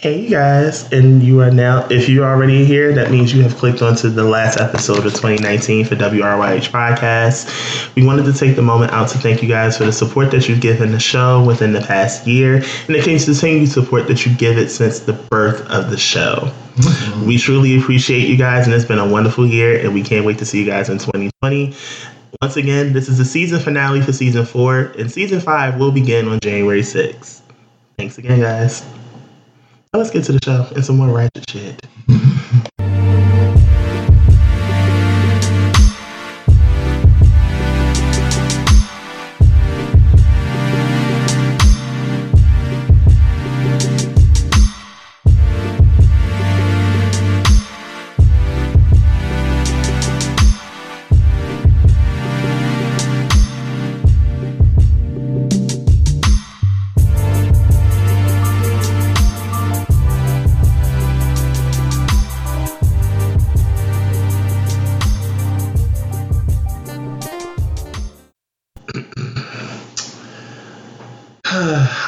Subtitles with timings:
[0.00, 3.56] Hey you guys, and you are now, if you're already here, that means you have
[3.56, 7.96] clicked onto the last episode of 2019 for WRYH Podcast.
[7.96, 10.48] We wanted to take the moment out to thank you guys for the support that
[10.48, 14.56] you've given the show within the past year, and the continued support that you give
[14.56, 16.48] it since the birth of the show.
[16.76, 17.26] Mm-hmm.
[17.26, 20.38] We truly appreciate you guys, and it's been a wonderful year, and we can't wait
[20.38, 21.74] to see you guys in 2020.
[22.40, 26.28] Once again, this is the season finale for season four, and season five will begin
[26.28, 27.40] on January 6th.
[27.96, 28.84] Thanks again, guys.
[29.92, 31.87] Now let's get to the show and some more ratchet shit.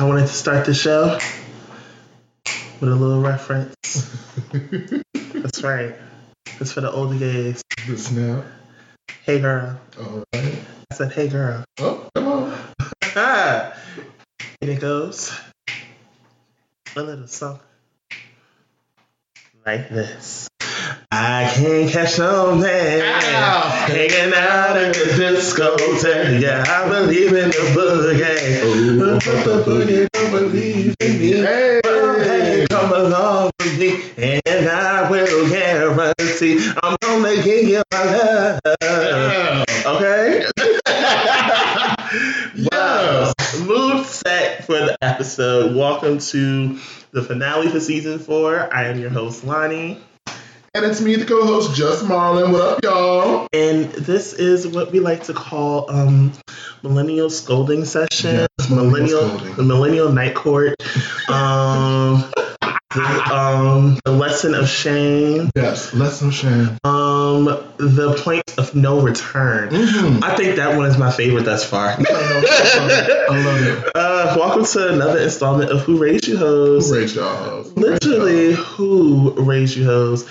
[0.01, 1.19] I wanted to start the show
[2.81, 3.77] with a little reference.
[5.13, 5.95] That's right.
[6.59, 7.63] It's for the older gays.
[9.27, 9.79] Hey girl.
[9.99, 10.59] All right.
[10.91, 11.67] I said, hey girl.
[11.81, 12.59] Oh, come on.
[14.63, 15.39] and it goes
[16.97, 17.61] a little something
[19.67, 20.49] like this.
[21.13, 23.01] I can't catch no man
[23.89, 26.41] hanging out at the discotheque.
[26.41, 28.99] Yeah, I believe in the boogie.
[28.99, 31.33] But the boogie don't believe in me.
[31.33, 37.83] Hey, well, hey, come along with me, and I will guarantee I'm gonna give you
[37.93, 38.61] my love.
[39.87, 40.47] Okay.
[43.11, 43.33] wow.
[43.65, 45.75] Mood set for the episode.
[45.75, 46.79] Welcome to
[47.11, 48.73] the finale for season four.
[48.75, 50.01] I am your host, Lonnie.
[50.73, 52.53] And it's me, the co-host, Just Marlon.
[52.53, 53.49] What up, y'all?
[53.53, 56.33] And this is what we like to call um,
[56.85, 58.47] millennial scolding session.
[58.59, 59.57] Yes, millennial, scolding.
[59.57, 60.77] the millennial night court.
[61.29, 62.31] Um,
[62.97, 65.51] um, the lesson of shame.
[65.55, 66.79] Yes, lesson of shame.
[66.83, 67.45] Um,
[67.77, 69.71] the point of no return.
[69.71, 70.25] Mm-hmm.
[70.25, 71.91] I think that one is my favorite thus far.
[71.91, 71.97] I
[73.29, 73.93] love it.
[73.95, 76.91] Uh, welcome to another installment of Who Raised You Hoes.
[76.91, 77.73] Who Raised Y'all Hoes?
[77.77, 80.29] Literally, Who Raised You Hoes.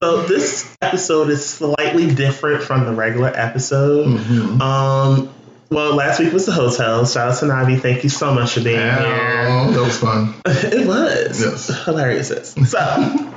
[0.00, 4.06] So this episode is slightly different from the regular episode.
[4.06, 4.62] Mm-hmm.
[4.62, 5.34] Um,
[5.70, 7.04] well, last week was the hotel.
[7.06, 7.80] Shout out to Navi.
[7.80, 9.74] Thank you so much for being Ow, here.
[9.74, 10.34] That was fun.
[10.46, 11.40] it was.
[11.40, 11.84] Yes.
[11.84, 12.54] Hilarious.
[12.66, 13.34] So,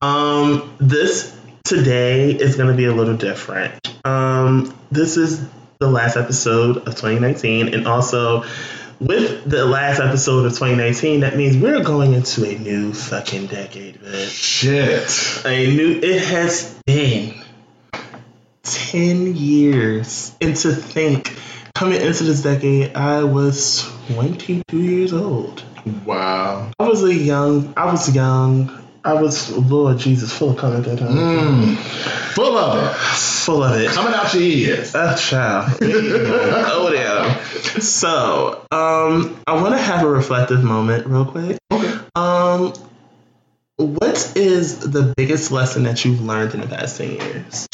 [0.00, 3.94] um, this today is going to be a little different.
[4.04, 5.44] Um, this is
[5.78, 8.44] the last episode of 2019, and also
[9.00, 14.00] with the last episode of 2019, that means we're going into a new fucking decade,
[14.00, 14.30] bitch.
[14.30, 15.46] Shit.
[15.46, 15.98] A new.
[16.02, 17.42] It has been
[18.62, 20.34] 10 years.
[20.40, 21.34] And to think,
[21.80, 25.64] coming into this decade, I was 22 years old.
[26.04, 26.70] Wow.
[26.78, 28.86] I was a young, I was young.
[29.02, 31.16] I was, Lord Jesus, full of color at that time.
[31.16, 31.76] Mm,
[32.34, 32.94] full of it.
[32.96, 33.88] Full of it.
[33.92, 34.94] Coming out your ears.
[34.94, 35.78] Oh, child.
[35.80, 37.42] oh, yeah.
[37.80, 41.56] So, um, I want to have a reflective moment real quick.
[41.72, 41.98] Okay.
[42.14, 42.74] Um,
[43.78, 47.66] what is the biggest lesson that you've learned in the past 10 years?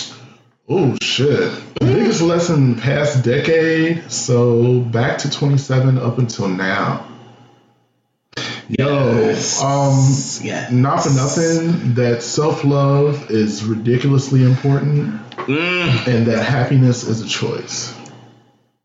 [0.68, 1.52] Oh shit.
[1.76, 7.06] The biggest lesson the past decade, so back to 27 up until now.
[8.68, 9.60] Yes.
[9.62, 10.72] Yo, um yes.
[10.72, 16.06] not for nothing that self-love is ridiculously important mm.
[16.08, 17.96] and that happiness is a choice.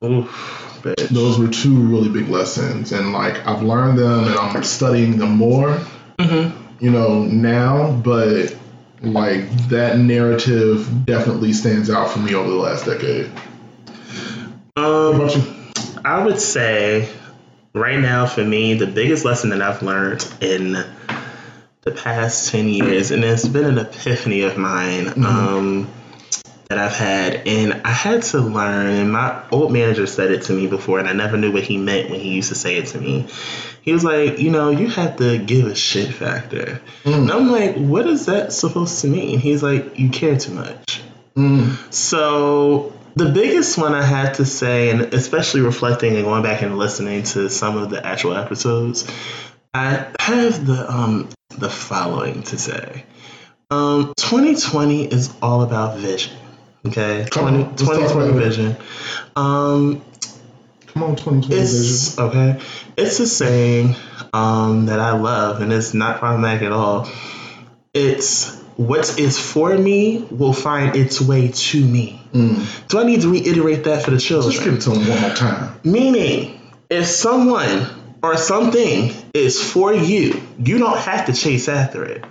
[0.03, 1.09] Oof, bitch.
[1.09, 5.37] Those were two really big lessons and like I've learned them and I'm studying them
[5.37, 5.79] more.
[6.19, 6.85] Mm-hmm.
[6.85, 8.55] You know, now, but
[9.01, 13.31] like that narrative definitely stands out for me over the last decade.
[14.75, 15.29] Um,
[16.05, 17.09] I would say
[17.73, 20.85] right now for me, the biggest lesson that I've learned in
[21.81, 25.25] the past 10 years, and it's been an epiphany of mine mm-hmm.
[25.25, 25.91] um,
[26.71, 30.53] that I've had, and I had to learn, and my old manager said it to
[30.53, 32.87] me before, and I never knew what he meant when he used to say it
[32.87, 33.27] to me
[33.81, 36.81] he was like, you know, you have to give a shit factor.
[37.03, 37.13] Mm.
[37.13, 39.39] And I'm like, what is that supposed to mean?
[39.39, 41.01] He's like, you care too much.
[41.35, 41.91] Mm.
[41.91, 46.77] So the biggest one I had to say, and especially reflecting and going back and
[46.77, 49.11] listening to some of the actual episodes,
[49.73, 53.05] I have the um the following to say.
[53.71, 56.37] Um, 2020 is all about vision.
[56.85, 58.75] Okay, 20, 2020 vision.
[59.35, 60.01] Um,
[60.87, 62.23] Come on, 2020 It's vision.
[62.23, 62.59] okay.
[62.97, 63.95] It's a saying
[64.33, 67.07] um, that I love, and it's not problematic at all.
[67.93, 72.17] It's what is for me will find its way to me.
[72.33, 74.51] Do I need to reiterate that for the children?
[74.53, 75.79] Just give it to them one more time.
[75.83, 77.85] Meaning, if someone
[78.23, 82.23] or something is for you, you don't have to chase after it.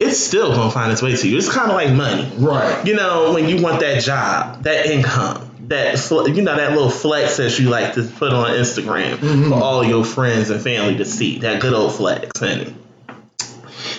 [0.00, 1.38] It's still gonna find its way to you.
[1.38, 2.30] It's kind of like money.
[2.36, 2.84] Right.
[2.86, 7.36] You know, when you want that job, that income, that you know that little flex
[7.38, 9.50] that you like to put on Instagram mm-hmm.
[9.50, 11.38] for all your friends and family to see.
[11.38, 12.74] That good old flex, honey.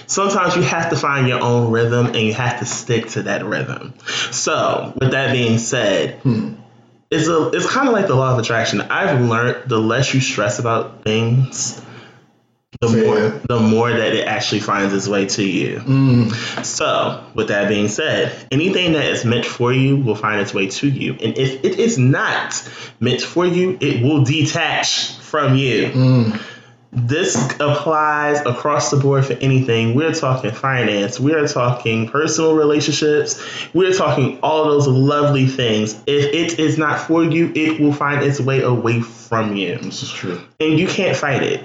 [0.08, 3.44] Sometimes you have to find your own rhythm and you have to stick to that
[3.44, 3.94] rhythm.
[4.32, 6.56] So, with that being said, hmm.
[7.10, 8.82] it's a it's kind of like the law of attraction.
[8.82, 11.82] I've learned the less you stress about things,
[12.82, 15.80] the Say more the more that it actually finds its way to you.
[15.80, 16.66] Mm.
[16.66, 20.68] So, with that being said, anything that is meant for you will find its way
[20.68, 21.14] to you.
[21.14, 22.70] And if it is not
[23.00, 25.88] meant for you, it will detach from you.
[25.88, 26.42] Mm.
[26.98, 29.96] This applies across the board for anything.
[29.96, 33.44] We're talking finance, we're talking personal relationships,
[33.74, 35.94] we're talking all those lovely things.
[36.08, 40.04] If it is not for you, it will find its way away from you This
[40.04, 40.40] is true.
[40.62, 41.64] and you can't fight it.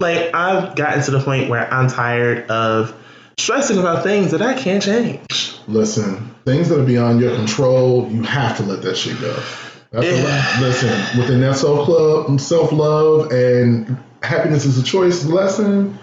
[0.00, 2.94] Like I've gotten to the point where I'm tired of
[3.38, 5.58] stressing about things that I can't change.
[5.68, 9.38] Listen, things that are beyond your control, you have to let that shit go.
[9.92, 10.56] That's Yeah.
[10.60, 15.98] listen, within that self club, self love, and happiness is a choice lesson.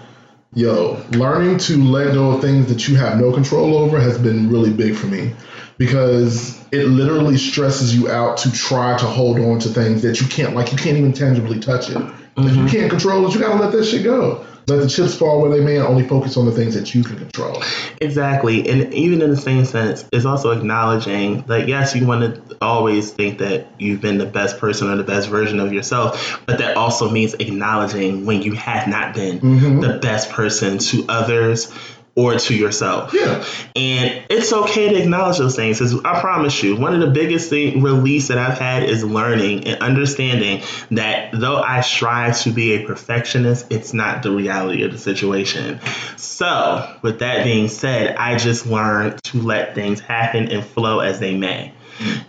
[0.54, 4.48] Yo, learning to let go of things that you have no control over has been
[4.48, 5.32] really big for me
[5.76, 10.26] because it literally stresses you out to try to hold on to things that you
[10.26, 11.98] can't, like, you can't even tangibly touch it.
[12.46, 12.68] If you mm-hmm.
[12.68, 14.44] can't control it, you gotta let that shit go.
[14.66, 17.02] Let the chips fall where they may and only focus on the things that you
[17.02, 17.62] can control.
[18.02, 18.68] Exactly.
[18.68, 23.10] And even in the same sense, it's also acknowledging that yes, you want to always
[23.10, 26.76] think that you've been the best person or the best version of yourself, but that
[26.76, 29.80] also means acknowledging when you have not been mm-hmm.
[29.80, 31.72] the best person to others
[32.18, 33.14] or to yourself.
[33.14, 33.44] Yeah.
[33.76, 35.78] And it's okay to acknowledge those things.
[35.78, 39.68] 'cause I promise you, one of the biggest thing release that I've had is learning
[39.68, 44.90] and understanding that though I strive to be a perfectionist, it's not the reality of
[44.90, 45.78] the situation.
[46.16, 51.20] So, with that being said, I just learned to let things happen and flow as
[51.20, 51.72] they may.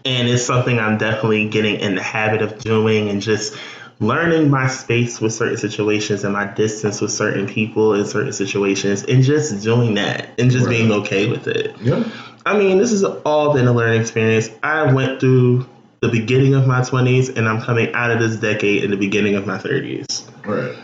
[0.05, 3.55] And it's something I'm definitely getting in the habit of doing and just
[3.99, 9.03] learning my space with certain situations and my distance with certain people in certain situations
[9.03, 10.77] and just doing that and just Right.
[10.77, 11.75] being okay with it.
[11.81, 12.03] Yeah.
[12.45, 14.49] I mean, this has all been a learning experience.
[14.63, 15.65] I went through
[16.01, 19.35] the beginning of my 20s and I'm coming out of this decade in the beginning
[19.35, 20.23] of my 30s.
[20.45, 20.75] Right.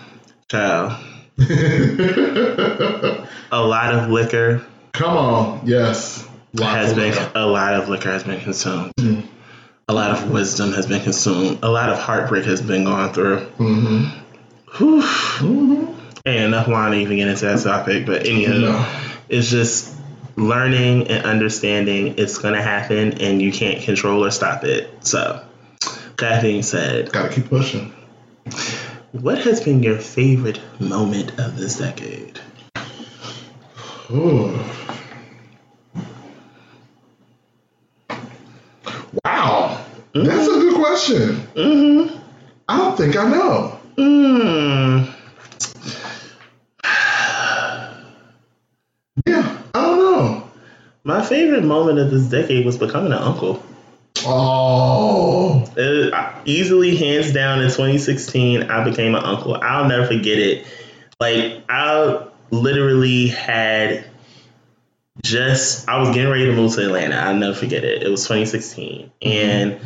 [0.49, 0.91] Child,
[3.51, 4.63] a lot of liquor
[4.93, 5.61] Come on.
[5.65, 6.25] Yes.
[6.53, 7.31] Lots has been liquor.
[7.35, 8.93] a lot of liquor has been consumed.
[8.97, 9.27] Mm.
[9.87, 11.59] A lot of wisdom has been consumed.
[11.61, 13.41] A lot of heartbreak has been gone through.
[13.59, 14.19] Mm-hmm.
[14.77, 15.95] Whew.
[16.25, 18.85] Ain't enough wine to even get into that topic, but anyhow, No.
[19.29, 19.93] it's just
[20.35, 24.89] learning and understanding it's gonna happen and you can't control or stop it.
[25.05, 25.45] So
[26.17, 27.93] that being said, Gotta keep pushing.
[29.11, 32.39] what has been your favorite moment of this decade?
[34.09, 34.59] Ooh.
[39.23, 39.85] Wow.
[40.25, 41.19] That's a good question.
[41.55, 42.17] Mm-hmm.
[42.67, 43.79] I don't think I know.
[43.97, 45.15] Mm,
[49.25, 50.49] Yeah, I don't know.
[51.03, 53.63] my favorite moment of this decade was becoming an uncle.
[54.25, 55.65] Oh.
[55.77, 56.13] It,
[56.45, 59.55] easily, hands down, in 2016, I became an uncle.
[59.55, 60.67] I'll never forget it.
[61.19, 64.05] Like, I literally had
[65.23, 67.15] just, I was getting ready to move to Atlanta.
[67.15, 68.03] I'll never forget it.
[68.03, 69.11] It was 2016.
[69.21, 69.79] And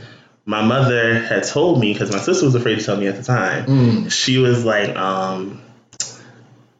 [0.49, 3.21] my mother had told me, because my sister was afraid to tell me at the
[3.23, 4.11] time, Mm.
[4.11, 5.61] she was like, um,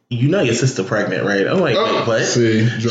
[0.10, 1.46] you know your sister pregnant, right?
[1.46, 2.24] I'm like, wait, what?
[2.26, 2.90] See, the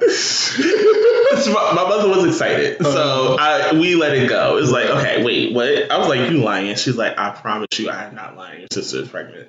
[1.54, 4.56] my, my mother was excited, so I we let it go.
[4.56, 5.90] It's like, okay, wait, what?
[5.90, 6.74] I was like, you lying?
[6.76, 8.60] She's like, I promise you, I am not lying.
[8.60, 9.48] Your sister is pregnant.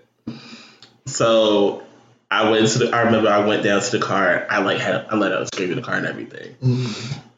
[1.06, 1.84] So
[2.30, 2.92] I went to the.
[2.96, 4.46] I remember I went down to the car.
[4.50, 6.56] I like had I let out scream in the car and everything.
[6.62, 6.86] And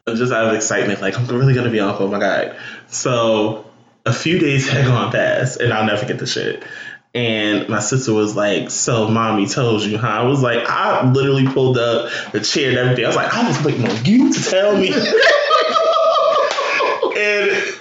[0.08, 2.06] just out of excitement, like I'm really gonna be uncle.
[2.06, 2.56] Oh my god!
[2.88, 3.64] So
[4.04, 6.64] a few days had gone past, and I'll never forget the shit.
[7.14, 11.46] And my sister was like, "So, mommy told you, huh?" I was like, I literally
[11.46, 13.04] pulled up the chair and everything.
[13.04, 14.88] I was like, I was waiting on you to tell me.
[14.92, 15.02] and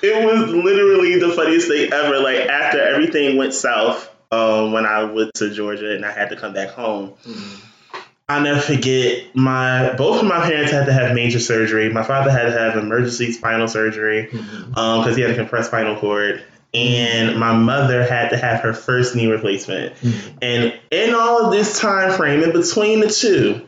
[0.03, 2.19] it was literally the funniest thing ever.
[2.19, 6.35] Like after everything went south, um, when I went to Georgia and I had to
[6.35, 7.13] come back home.
[8.31, 11.91] I'll never forget my both of my parents had to have major surgery.
[11.91, 16.41] My father had to have emergency spinal surgery because he had a compressed spinal cord,
[16.73, 19.95] and my mother had to have her first knee replacement.
[19.95, 20.37] Mm-hmm.
[20.41, 23.61] And in all of this time frame, in between the two,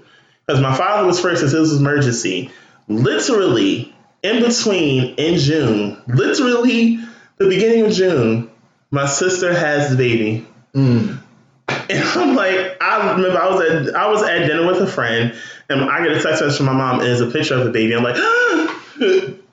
[0.46, 2.50] because my father was first, since it was emergency,
[2.88, 3.94] literally
[4.24, 7.00] in between in June, literally
[7.38, 8.50] the beginning of June,
[8.92, 10.48] my sister has the baby.
[10.74, 11.20] Mm.
[11.68, 15.36] And I'm like, I remember I was at I was at dinner with a friend,
[15.70, 17.72] and I get a text message from my mom, and it's a picture of the
[17.72, 17.94] baby.
[17.96, 18.16] I'm like,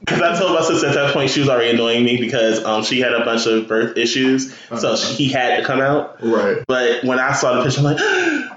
[0.01, 2.83] because I told my sister at that point she was already annoying me because um
[2.85, 4.97] she had a bunch of birth issues, so Uh-huh.
[5.15, 6.17] he had to come out.
[6.23, 6.63] Right.
[6.67, 7.99] But when I saw the picture, I'm like,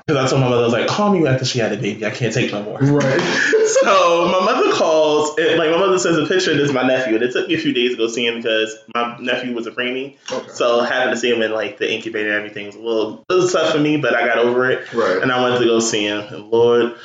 [0.06, 2.06] because I told my mother, I was like, call me after she had a baby.
[2.06, 2.80] I can't take no more.
[2.80, 3.50] Right.
[3.84, 6.56] So my mother calls, and, like my mother sends a picture.
[6.56, 8.38] This is my nephew, and it took me a few days to go see him
[8.38, 10.16] because my nephew was a preemie.
[10.32, 10.48] Okay.
[10.50, 13.34] So having to see him in like the incubator and everything was a little, it
[13.34, 14.94] was tough for me, but I got over it.
[14.94, 15.22] Right.
[15.22, 16.96] And I went to go see him, and Lord,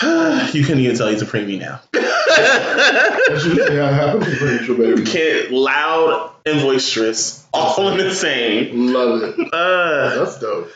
[0.02, 1.80] you couldn't even tell he's a preemie now.
[1.92, 5.04] That's usually how it happens with premature baby.
[5.04, 8.92] Kid, loud and boisterous, all in the same.
[8.92, 9.52] Love it.
[9.52, 10.70] Uh, That's dope.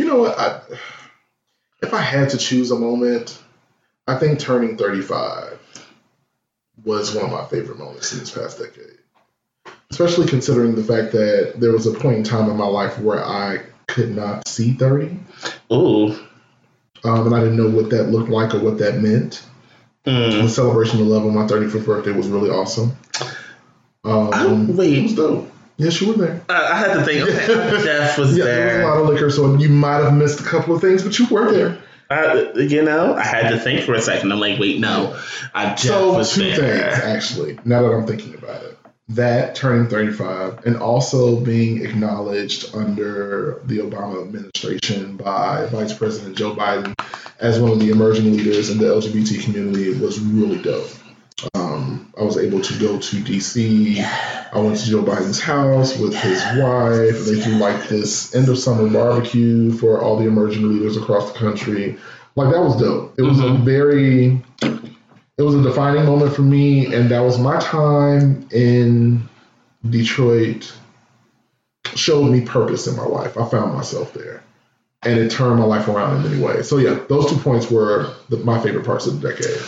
[0.00, 0.38] You know what?
[0.38, 0.62] I,
[1.82, 3.38] if I had to choose a moment,
[4.06, 5.58] I think turning 35
[6.82, 8.96] was one of my favorite moments in this past decade.
[9.90, 13.22] Especially considering the fact that there was a point in time in my life where
[13.22, 15.18] I could not see 30.
[15.70, 16.18] ooh.
[17.04, 19.42] Um, and I didn't know what that looked like or what that meant.
[20.06, 20.40] Mm.
[20.44, 22.96] The celebration of love on my 35th birthday was really awesome.
[24.02, 25.14] Um, wait.
[25.80, 26.42] Yes, you were there.
[26.48, 27.22] I, I had to think.
[27.22, 27.46] Okay,
[27.84, 30.44] Jeff was Yeah, there was a lot of liquor, so you might have missed a
[30.44, 31.78] couple of things, but you were there.
[32.10, 34.32] I, you know, I had to think for a second.
[34.32, 35.18] I'm like, wait, no,
[35.54, 36.56] I Jeff so was two there.
[36.56, 37.58] things actually.
[37.64, 38.76] Now that I'm thinking about it,
[39.10, 46.54] that turning 35 and also being acknowledged under the Obama administration by Vice President Joe
[46.54, 46.94] Biden
[47.38, 50.90] as one of the emerging leaders in the LGBT community was really dope.
[51.54, 54.02] Um, I was able to go to DC.
[54.52, 57.24] I went to Joe Biden's house with his wife.
[57.24, 61.38] They threw like this end of summer barbecue for all the emerging leaders across the
[61.38, 61.98] country.
[62.36, 63.14] Like that was dope.
[63.18, 63.64] It was a Mhm.
[63.64, 64.42] very
[65.38, 69.26] it was a defining moment for me, and that was my time in
[69.88, 70.70] Detroit.
[71.94, 73.38] Showed me purpose in my life.
[73.38, 74.42] I found myself there,
[75.02, 76.68] and it turned my life around in many ways.
[76.68, 79.60] So yeah, those two points were the, my favorite parts of the decade.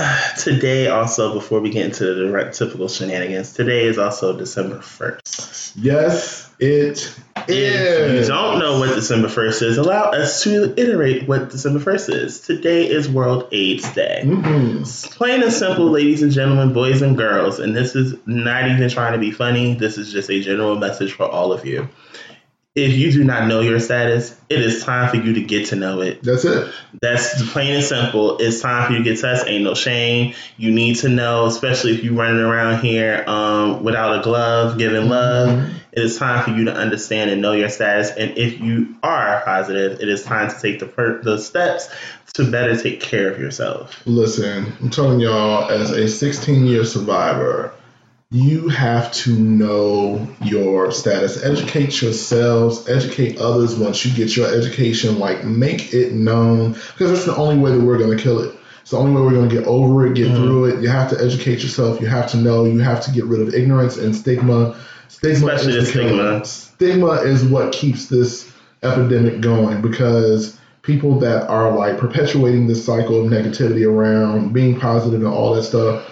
[0.38, 5.72] Today, also, before we get into the direct typical shenanigans, today is also December 1st.
[5.76, 7.14] Yes, it
[7.48, 12.14] If you don't know what December 1st is, allow us to iterate what December 1st
[12.14, 12.40] is.
[12.40, 14.22] Today is World AIDS Day.
[14.24, 15.16] Mhm.
[15.16, 19.12] Plain and simple, ladies and gentlemen, boys and girls, and this is not even trying
[19.12, 19.74] to be funny.
[19.74, 21.88] This is just a general message for all of you.
[22.76, 25.76] If you do not know your status, it is time for you to get to
[25.76, 26.22] know it.
[26.22, 26.72] That's it.
[27.02, 28.38] That's plain and simple.
[28.38, 29.48] It's time for you to get tested.
[29.48, 30.34] Ain't no shame.
[30.56, 35.08] You need to know, especially if you're running around here um, without a glove, giving
[35.08, 35.68] love.
[35.90, 38.12] It is time for you to understand and know your status.
[38.12, 41.92] And if you are positive, it is time to take the per- the steps
[42.34, 44.00] to better take care of yourself.
[44.06, 47.74] Listen, I'm telling y'all, as a 16 year survivor,
[48.32, 51.42] you have to know your status.
[51.42, 55.18] Educate yourselves, educate others once you get your education.
[55.18, 58.54] Like, make it known because that's the only way that we're going to kill it.
[58.82, 60.36] It's the only way we're going to get over it, get Mhm.
[60.36, 60.80] through it.
[60.82, 62.00] You have to educate yourself.
[62.00, 62.64] You have to know.
[62.64, 64.76] You have to get rid of ignorance and stigma.
[65.08, 66.44] Stigma Especially is the stigma.
[66.44, 68.48] Stigma is what keeps this
[68.82, 75.20] epidemic going because people that are like perpetuating this cycle of negativity around being positive
[75.20, 76.08] and all that stuff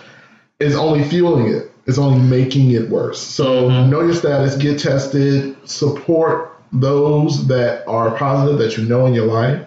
[0.60, 1.67] is only fueling it.
[1.88, 3.18] It's only making it worse.
[3.18, 3.88] So Mhm.
[3.88, 9.26] know your status, get tested, support those that are positive that you know in your
[9.26, 9.60] life,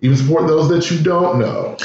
[0.00, 1.76] even support those that you don't know.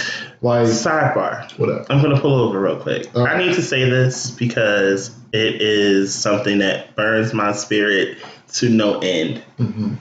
[0.41, 1.49] Like Sidebar.
[1.57, 1.85] whatever.
[1.89, 3.07] I'm gonna pull over real quick.
[3.15, 3.31] Okay.
[3.31, 8.17] I need to say this because it is something that burns my spirit
[8.55, 9.41] to no end.
[9.57, 9.93] hmm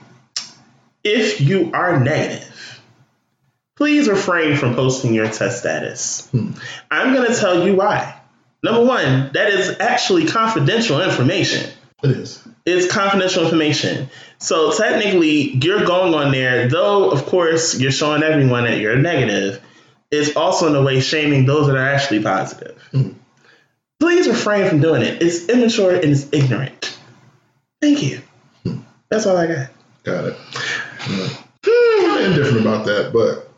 [1.03, 2.79] If you are negative,
[3.75, 6.27] please refrain from posting your test status.
[6.31, 6.51] Hmm.
[6.91, 8.15] I'm gonna tell you why.
[8.63, 11.69] Number one, that is actually confidential information.
[12.01, 12.41] It is.
[12.65, 14.09] It's confidential information.
[14.39, 19.61] So technically, you're going on there, though, of course, you're showing everyone that you're negative.
[20.11, 22.81] It's also, in a way, shaming those that are actually positive.
[22.93, 23.15] Mhm.
[23.99, 25.21] Please refrain from doing it.
[25.21, 26.95] It's immature and it's ignorant.
[27.81, 28.21] Thank you.
[29.09, 29.67] That's all I got.
[30.03, 30.35] Got it.
[31.09, 31.29] Yeah.
[31.65, 33.49] Hmm, I'm indifferent about that, but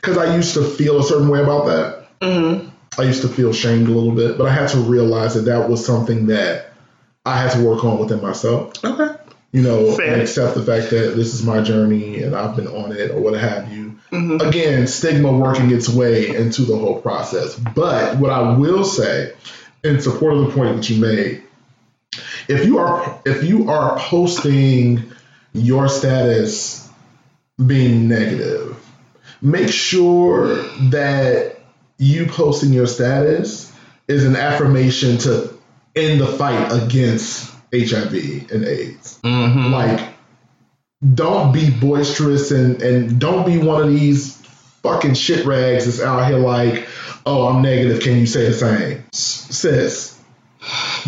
[0.00, 2.06] because I used to feel a certain way about that.
[2.20, 2.68] Mm-hmm.
[2.98, 5.68] I used to feel shamed a little bit, but I had to realize that that
[5.68, 6.72] was something that
[7.24, 8.72] I had to work on within myself.
[8.84, 9.14] Okay.
[9.52, 10.12] You know, Fair.
[10.14, 13.20] and accept the fact that this is my journey and I've been on it or
[13.20, 13.94] what have you.
[14.12, 14.46] Mhm.
[14.46, 17.54] Again, stigma working its way into the whole process.
[17.54, 19.32] But what I will say,
[19.84, 21.42] in support of the point that you made,
[22.48, 25.04] if you are if you are posting
[25.52, 26.88] your status
[27.64, 28.76] being negative,
[29.40, 30.56] make sure
[30.90, 31.57] that
[31.98, 33.72] you posting your status
[34.06, 35.52] is an affirmation to
[35.94, 39.18] end the fight against HIV and AIDS.
[39.22, 39.72] Mm-hmm.
[39.72, 40.14] Like,
[41.14, 44.36] don't be boisterous and, and don't be one of these
[44.82, 46.88] fucking shit rags that's out here like,
[47.26, 48.02] oh, I'm negative.
[48.02, 49.04] Can you say the same?
[49.12, 50.18] Sis.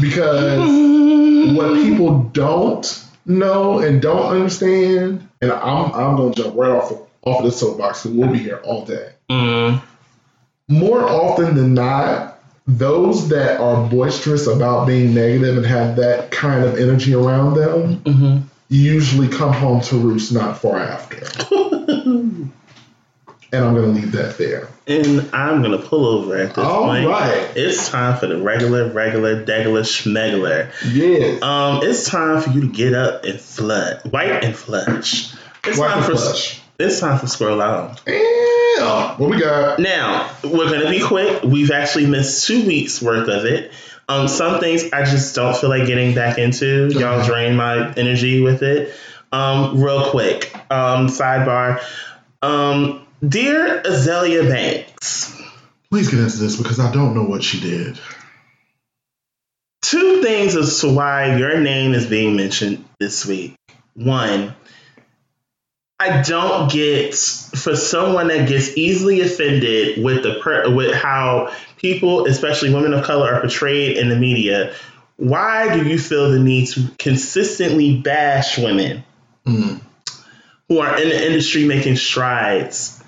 [0.01, 0.59] Because
[1.57, 6.91] what people don't know and don't understand, and I'm, I'm going to jump right off
[6.91, 9.13] of, off of the soapbox and we'll be here all day.
[9.31, 9.83] Mm.
[10.71, 16.65] More often than not, those that are boisterous about being negative and have that kind
[16.65, 18.47] of energy around them Mm-hmm.
[18.69, 21.17] usually come home to roost not far after.
[23.53, 24.69] and I'm going to leave that there.
[24.87, 27.07] And I'm gonna pull over at this All point.
[27.09, 27.49] right.
[27.57, 30.71] It's time for the regular, regular, degular, schmegular.
[30.93, 31.41] Yes.
[31.43, 35.33] Um, it's time for you to get up and flood, white and flush.
[35.65, 36.61] It's White time and for flush.
[36.81, 38.01] it's time for scroll out.
[38.81, 39.17] Yeah.
[39.17, 39.79] What we got?
[39.79, 41.43] Now we're gonna be quick.
[41.43, 43.73] We've actually missed two weeks worth of it.
[44.09, 46.89] Um, some things I just don't feel like getting back into.
[46.89, 48.93] Y'all drain my energy with it.
[49.33, 50.53] Um, real quick.
[50.71, 51.81] Um, sidebar.
[52.43, 55.37] Um, dear Azealia Banks.
[55.91, 57.99] Please get into this because I don't know what she did.
[59.83, 63.55] two things as to why your name is being mentioned this week.
[63.95, 64.55] One,
[66.01, 72.25] I don't get for someone that gets easily offended with the per, with how people,
[72.27, 74.75] especially women of color, are portrayed in the media.
[75.17, 79.05] Why do you feel the need to consistently bash women
[79.47, 79.81] Mm.
[80.69, 83.03] who are in the industry making strides?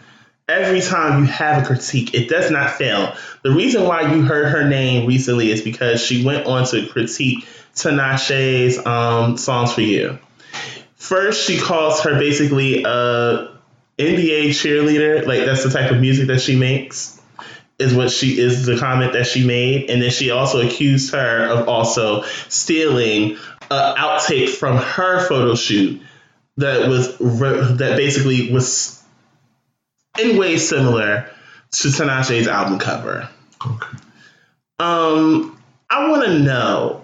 [0.46, 3.14] Every time you have a critique, it does not fail.
[3.42, 7.46] The reason why you heard her name recently is because she went on to critique
[7.74, 10.18] Tinashe's um, songs for you.
[11.02, 13.58] First, she calls her basically a
[13.98, 17.20] NBA cheerleader, like that's the type of music that she makes.
[17.76, 21.46] Is what she is the comment that she made, and then she also accused her
[21.48, 23.32] of also stealing
[23.68, 26.00] an outtake from her photo shoot
[26.58, 29.02] that was re- that basically was
[30.20, 31.28] in ways similar
[31.72, 33.28] to Tinashe's album cover.
[33.66, 33.98] Okay.
[34.78, 35.60] Um,
[35.90, 37.02] I want to know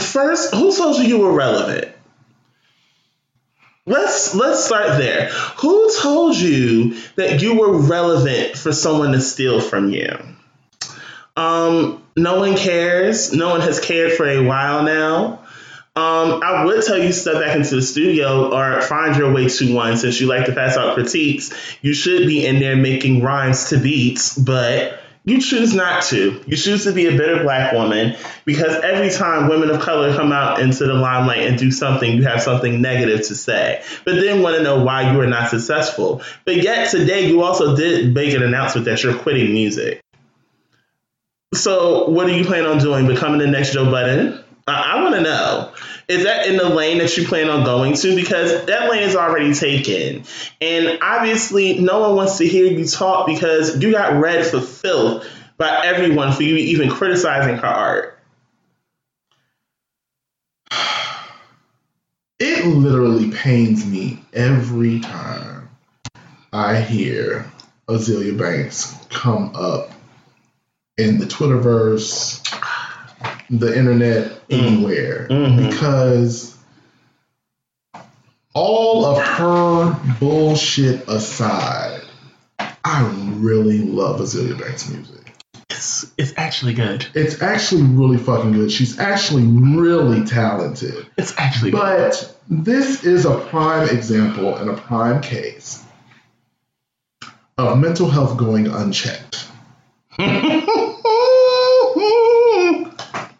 [0.00, 1.94] first who told you you were relevant.
[3.90, 5.30] Let's let's start there.
[5.58, 10.16] Who told you that you were relevant for someone to steal from you?
[11.36, 13.32] Um, no one cares.
[13.32, 15.40] No one has cared for a while now.
[15.96, 19.48] Um, I would tell you to step back into the studio or find your way
[19.48, 21.52] to one since you like to pass out critiques.
[21.82, 26.42] You should be in there making rhymes to beats, but you choose not to.
[26.46, 30.32] You choose to be a bitter black woman because every time women of color come
[30.32, 33.82] out into the limelight and do something, you have something negative to say.
[34.04, 36.22] But then want to know why you are not successful.
[36.46, 40.00] But yet today you also did make an announcement that you're quitting music.
[41.52, 43.06] So what are you planning on doing?
[43.06, 44.42] Becoming the next Joe Budden?
[44.66, 45.72] I, I want to know.
[46.10, 48.16] Is that in the lane that you plan on going to?
[48.16, 50.24] Because that lane is already taken.
[50.60, 55.24] And obviously, no one wants to hear you talk because you got read for filth
[55.56, 58.18] by everyone for you even criticizing her art.
[62.42, 65.68] It literally pains me every time
[66.52, 67.52] I hear
[67.86, 69.90] Azealia Banks come up
[70.96, 72.40] in the Twitterverse,
[73.50, 75.26] the internet, anywhere.
[75.28, 75.70] Mhm.
[75.70, 76.56] Because
[78.54, 82.02] all of her bullshit aside,
[82.84, 83.02] I
[83.34, 85.16] really love Azealia Banks' music.
[85.68, 87.06] It's, it's actually good.
[87.14, 88.70] It's actually really fucking good.
[88.72, 91.06] She's actually really talented.
[91.16, 91.80] It's actually good.
[91.80, 95.82] But this is a prime example and a prime case
[97.56, 99.46] of mental health going unchecked.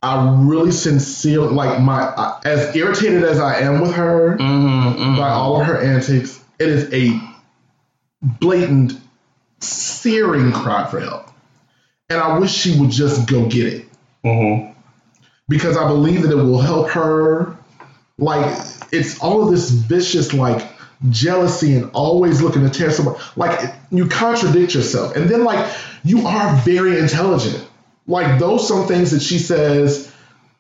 [0.03, 5.17] I really sincerely like my I- as irritated as I am with her Mhm, mhm.
[5.19, 6.39] by all of her antics.
[6.59, 7.21] It is a
[8.23, 8.95] blatant,
[9.61, 11.29] searing cry for help,
[12.09, 13.89] and I wish she would just go get it
[14.25, 14.73] Mhm.
[15.49, 17.55] because I believe that it will help her.
[18.19, 18.59] Like
[18.93, 20.67] it's all of this vicious like
[21.09, 23.17] jealousy and always looking to tear someone.
[23.37, 25.67] Like you contradict yourself, and then like
[26.05, 27.67] you are very intelligent.
[28.07, 30.13] Like those some things that she says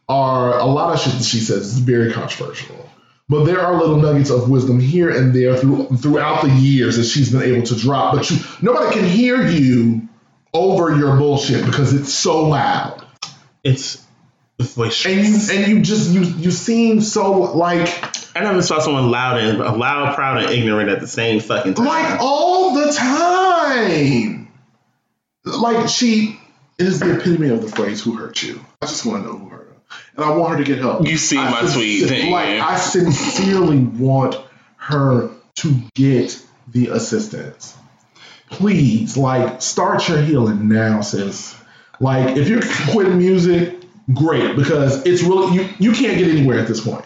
[0.08, 2.88] are a lot of shit that she says is very controversial.
[3.28, 7.04] But there are little nuggets of wisdom here and there through, throughout the years that
[7.04, 8.16] she's been able to drop.
[8.16, 10.08] But you, nobody can hear you
[10.52, 13.06] over your bullshit because it's so loud.
[13.62, 14.04] It's
[14.58, 15.06] voice.
[15.06, 17.88] and you and you just you you seem so like
[18.36, 21.86] I never saw someone loud and loud, proud, and ignorant at the same fucking time.
[21.86, 24.48] like all the time.
[25.44, 26.39] Like she
[26.80, 29.48] is the epitome of the phrase "Who hurt you?" I just want to know who
[29.48, 31.06] hurt her, and I want her to get help.
[31.06, 32.30] You see I my sincer- tweet, you?
[32.32, 34.36] Like I sincerely want
[34.76, 37.76] her to get the assistance.
[38.50, 41.56] Please, like, start your healing now, sis.
[42.00, 42.62] Like, if you're
[42.92, 43.76] quitting music,
[44.12, 45.68] great because it's really you.
[45.78, 47.04] You can't get anywhere at this point.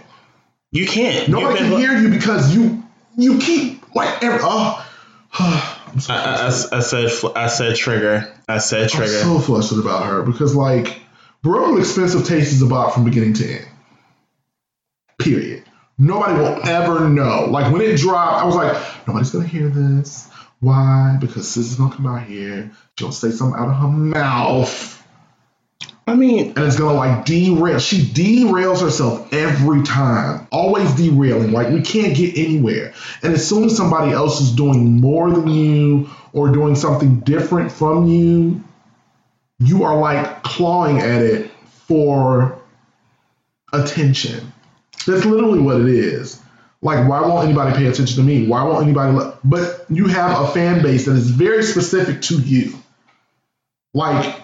[0.71, 1.29] you can't.
[1.29, 2.83] Nobody can hear you because you
[3.17, 4.87] you keep like every oh.
[5.39, 7.11] Uh, I'm I, I, I- said.
[7.37, 8.33] I said trigger.
[8.49, 9.13] I said I'm trigger.
[9.13, 11.01] so flustered about her because like
[11.43, 13.69] Broken Expensive Taste is about from beginning to end.
[15.19, 15.65] Period.
[15.97, 17.47] Nobody will ever know.
[17.49, 20.29] Like when it dropped, I was like, nobody's gonna hear this.
[20.61, 21.17] Why?
[21.21, 24.94] Because sis is gonna come out here, she'll say something out of her mouth,
[26.07, 27.79] I mean, and it's gonna like derail.
[27.79, 31.53] She derails herself every time, always derailing.
[31.53, 32.93] Like we can't get anywhere.
[33.23, 37.73] And as soon as somebody else is doing more than you or doing something different
[37.73, 38.62] from you,
[39.59, 41.51] you are like clawing at it
[41.87, 42.61] for
[43.73, 44.53] attention.
[45.07, 46.40] That's literally what it is.
[46.83, 48.47] Like, why won't anybody pay attention to me?
[48.47, 49.17] Why won't anybody?
[49.17, 52.75] Let, but you have a fan base that is very specific to you.
[53.95, 54.44] Like,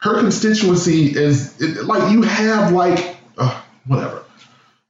[0.00, 4.24] her constituency is it, like you have like uh, whatever.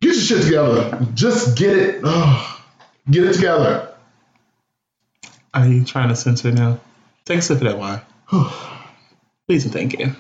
[0.01, 1.07] Get your shit together.
[1.15, 2.01] Just get it.
[2.05, 2.57] Uh,
[3.11, 3.95] get it together.
[5.53, 6.81] are you trying to censor now?
[7.25, 8.01] Take a sip of that wine.
[9.47, 10.15] Please and thank you.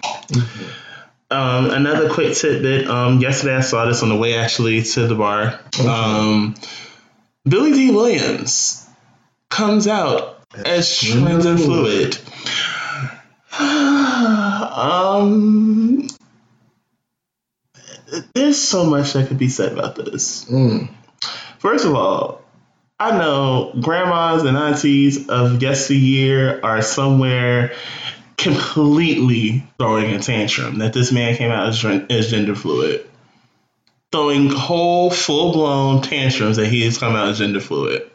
[1.31, 2.89] Um, another quick tidbit.
[2.89, 5.61] Um, yesterday I saw this on the way actually to the bar.
[5.87, 6.57] Um,
[7.49, 8.87] Billy Dee Williams
[9.49, 12.19] comes out as gender fluid.
[14.77, 16.09] um,
[18.35, 20.45] there's so much that could be said about this.
[20.47, 20.89] Mm.
[21.59, 22.43] First of all,
[22.99, 27.73] I know grandmas and aunties of yesteryear are somewhere
[28.37, 33.07] completely throwing a tantrum that this man came out as, as gender fluid.
[34.13, 38.11] Throwing whole full blown tantrums that he has come out as gender fluid.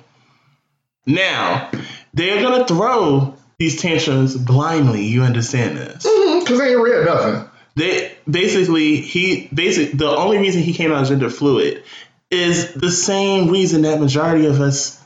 [1.05, 1.69] Now,
[2.13, 6.05] they're gonna throw these tantrums blindly, you understand this.
[6.05, 7.49] Mm-hmm, because they ain't read nothing.
[7.75, 11.83] They basically he basic the only reason he came out as gender fluid
[12.31, 15.01] is the same reason that majority of us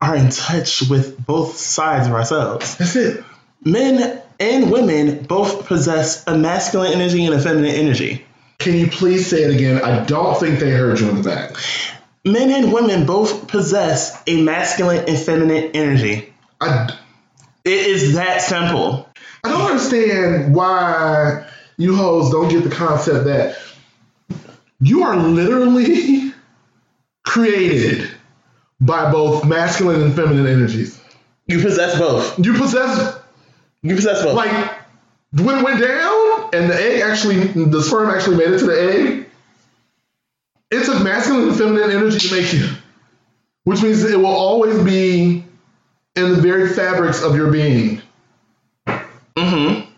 [0.00, 2.76] are in touch with both sides of ourselves.
[2.76, 3.24] That's it.
[3.64, 8.24] Men and women both possess a masculine energy and a feminine energy.
[8.58, 9.82] Can you please say it again?
[9.82, 11.56] I don't think they heard you in the back.
[12.24, 16.32] Men and women both possess a masculine and feminine energy.
[16.60, 16.98] I,
[17.64, 19.08] It is that simple.
[19.42, 21.46] I don't understand why
[21.76, 23.56] you hoes don't get the concept that
[24.80, 26.32] you are literally
[27.24, 28.10] created
[28.80, 31.00] by both masculine and feminine energies.
[31.46, 32.38] You possess both.
[32.38, 33.18] You possess
[33.82, 34.34] You possess both.
[34.34, 34.78] like
[35.32, 38.92] when it went down and the egg actually the sperm actually made it to the
[38.92, 39.26] egg.
[40.70, 42.68] It took masculine and feminine energy to make you,
[43.64, 45.44] which means it will always be
[46.16, 48.00] in the very fabrics of your being.
[48.86, 49.90] mm-hmm.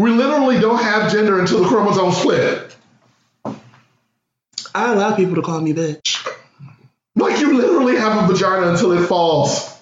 [0.00, 2.76] We literally don't have gender until the chromosome split.
[4.74, 6.24] I allow people to call me bitch.
[7.16, 9.76] Like you literally have a vagina until it falls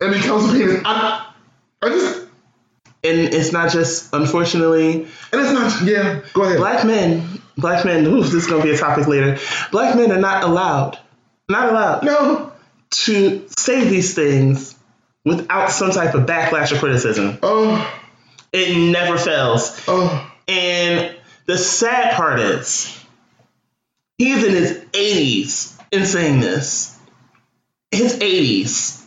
[0.00, 0.82] and becomes a penis.
[0.84, 1.30] I,
[1.82, 2.20] I just
[3.04, 5.82] And it's not just unfortunately and it's not.
[5.82, 6.58] Yeah, go ahead.
[6.58, 9.38] black men, black men, ooh, this is gonna be a topic later.
[9.72, 10.98] Black men are not allowed,
[11.48, 12.52] not allowed no.
[12.90, 14.74] To say these things
[15.24, 17.38] without some type of backlash or criticism.
[17.42, 18.00] Oh,
[18.52, 19.82] It never fails.
[19.88, 20.30] oh.
[20.46, 21.14] And
[21.46, 22.98] the sad part is,
[24.16, 26.96] he's in his 80s in saying this.
[27.90, 29.04] His 80s.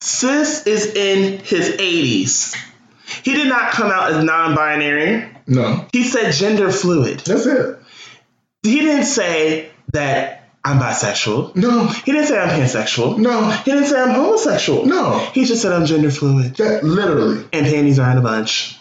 [0.00, 2.56] Sis is in his 80s.
[3.24, 5.28] He did not come out as non binary.
[5.46, 7.20] No, He said gender fluid.
[7.20, 7.78] that's it.
[8.62, 11.56] He didn't say that I'm bisexual.
[11.56, 13.18] No, He didn't say I'm pansexual.
[13.18, 14.86] no, He didn't say I'm homosexual.
[14.86, 15.18] no.
[15.34, 16.54] He just said I'm gender fluid.
[16.56, 18.78] That literally, And panties are in a bunch.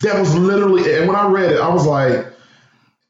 [0.00, 0.82] that was literally.
[0.82, 0.98] it.
[1.00, 2.26] And when I read it, I was like,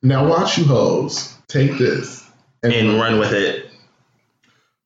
[0.03, 2.22] "Now watch you hoes take this."
[2.62, 3.70] And run with it.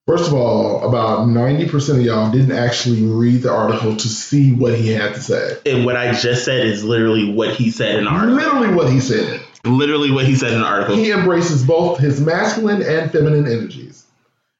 [0.06, 4.52] First of all, about ninety percent of y'all didn't actually read the article to see
[4.52, 5.58] what he had to say.
[5.66, 8.36] And what I just said is literally what he said in the article.
[8.36, 9.40] Literally what he said.
[9.66, 10.96] Literally what he said in the article.
[10.96, 14.04] He embraces both his masculine and feminine energies.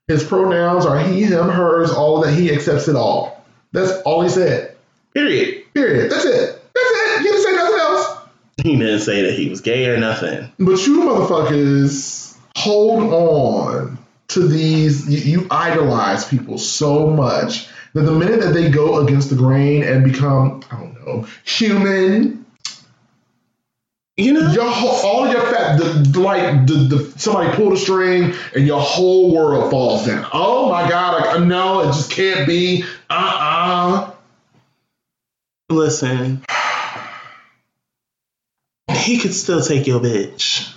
[0.08, 3.44] His pronouns are he, him, hers, all that he accepts it all.
[3.72, 4.76] That's all he said.
[5.14, 5.64] Period.
[5.74, 6.10] Period.
[6.10, 6.62] That's it.
[6.74, 7.18] That's it.
[7.18, 8.18] He didn't say nothing else.
[8.62, 10.50] He didn't say that he was gay or nothing.
[10.58, 15.08] But you motherfuckers hold on to these.
[15.08, 19.82] You, you idolize people so much that the minute that they go against the grain
[19.82, 22.45] and become, I don't know, human,
[24.16, 24.50] You know?
[24.50, 28.80] your whole, all your fat, the, like the, the somebody pulled a string and your
[28.80, 30.26] whole world falls down.
[30.32, 31.22] Oh my god!
[31.22, 32.84] Like no, it just can't be.
[33.10, 34.10] Uh uh
[35.68, 36.42] Listen.
[38.90, 40.72] He could still take your bitch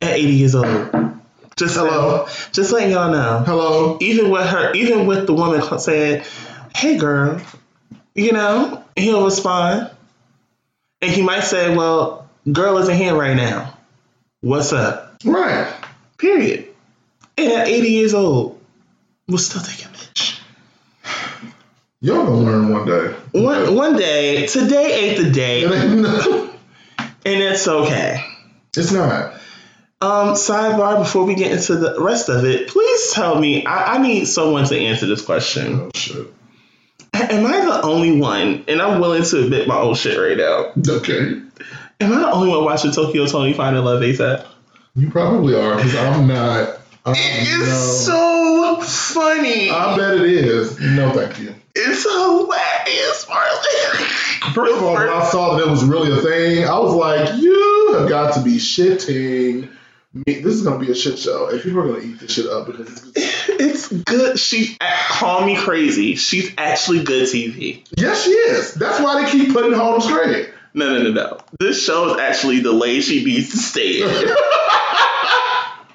[0.00, 0.90] at 80 years old.
[1.56, 2.26] Just Hello?
[2.52, 3.44] Just letting y'all know.
[3.44, 3.98] Hello.
[4.00, 6.26] Even with her, even with the woman said,
[6.74, 7.40] "Hey, girl,"
[8.14, 9.90] you know, he'll respond,
[11.02, 13.76] and he might say, "Well, girl isn't here right now.
[14.40, 15.72] What's up?" Right.
[16.18, 16.68] Period.
[17.38, 18.60] And at 80 years old,
[19.28, 20.38] we'll still take a bitch.
[22.00, 23.14] Y'all gonna learn one day.
[23.32, 26.50] One one day, today ain't the day, It ain't no-
[27.24, 28.24] and it's okay.
[28.76, 29.34] it's not.
[30.00, 33.64] Um, sidebar before we get into the rest of it, please tell me.
[33.64, 35.80] I, I need someone to answer this question.
[35.80, 36.26] Oh shit.
[37.14, 40.72] Am I the only one, and I'm willing to admit my own shit right now?
[40.96, 41.40] Okay.
[42.02, 44.46] Am I the only one watching Tokyo Toni Finding Love ASAP?
[44.94, 46.78] You probably are because I'm not.
[47.04, 48.80] I'm, It is no.
[48.80, 49.70] so funny.
[49.70, 50.78] I bet it is.
[50.80, 51.54] No, thank you.
[51.74, 54.52] it's hilarious, Marlon.
[54.54, 57.40] First of all, when I saw that it was really a thing, I was like,
[57.40, 59.68] "You have got to be shitting
[60.14, 60.40] me.
[60.40, 62.66] This is gonna be a shit show, and people are gonna eat this shit up
[62.66, 64.38] because it's it's good.
[64.38, 64.76] She
[65.08, 66.14] call me crazy.
[66.16, 67.84] She's actually good TV.
[67.96, 68.74] yes, she is.
[68.74, 70.46] That's why they keep putting her on the screen.
[70.74, 71.38] No, no, no, no.
[71.60, 74.08] This show is actually the lane she needs to stay in.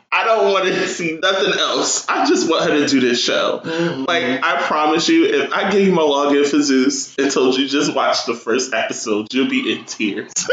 [0.10, 2.08] I don't want to see nothing else.
[2.08, 3.62] I just want her to do this show.
[4.08, 7.68] Like, I promise you, if I gave you my login for Zeus and told you
[7.68, 10.32] just watch the first episode, you'll be in tears.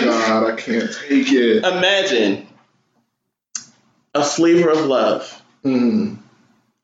[0.00, 1.64] God, I can't take it.
[1.64, 2.46] Imagine
[4.14, 6.18] a flavor of love Mm.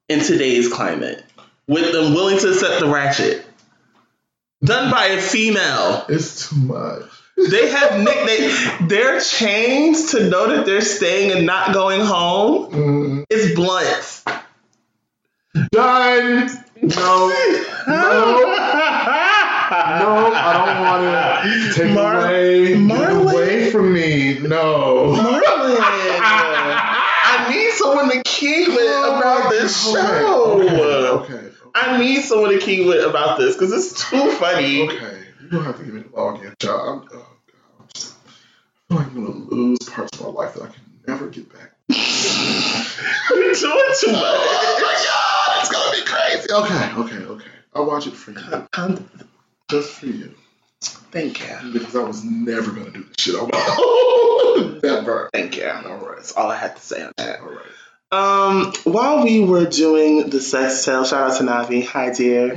[0.09, 1.23] in today's climate
[1.69, 3.42] with them willing to accept the ratchet.
[4.65, 6.05] Done by a female.
[6.09, 7.03] It's too much.
[7.51, 8.89] They have nicknames.
[8.89, 13.25] Their chains to know that they're staying and not going home Mm.
[13.31, 14.23] is blunt.
[15.73, 16.65] Done.
[16.83, 17.33] No.
[17.85, 18.39] No.
[19.73, 21.03] No, I don't want
[21.47, 21.75] it.
[21.75, 22.87] Take Mar- away.
[22.87, 24.39] Get away from me.
[24.39, 25.15] No.
[25.17, 25.41] Marlon,
[25.81, 30.63] I need someone to keep it about this Okay, show.
[30.63, 31.35] Okay.
[31.35, 31.52] Okay.
[31.75, 34.83] I need someone to keep it about this because it's too funny.
[34.89, 35.23] Okay.
[35.43, 37.09] You don't have to give me the login, child.
[37.13, 37.27] I'm, oh, God.
[37.81, 38.15] I'm just,
[38.91, 41.29] I feel like I'm going to lose parts of my life that I can never
[41.29, 41.73] get back.
[41.89, 44.03] You're doing too much.
[44.07, 45.61] Oh, my God.
[45.61, 46.53] It's going to be crazy.
[46.53, 47.17] Okay.
[47.17, 47.25] Okay.
[47.33, 47.51] Okay.
[47.75, 48.67] I'll watch it for you.
[48.75, 49.09] Um,
[49.71, 50.35] Just for you.
[50.81, 51.73] thank you.
[51.73, 54.81] Because I was never going to do this shit on my own.
[54.83, 55.31] never.
[55.33, 55.67] Thank you.
[55.69, 56.17] All right.
[56.17, 57.41] That's all I had to say on that.
[57.41, 57.59] All right.
[58.13, 61.87] Um, while we were doing the sex tale, shout out to Navi.
[61.87, 62.53] Hi, dear.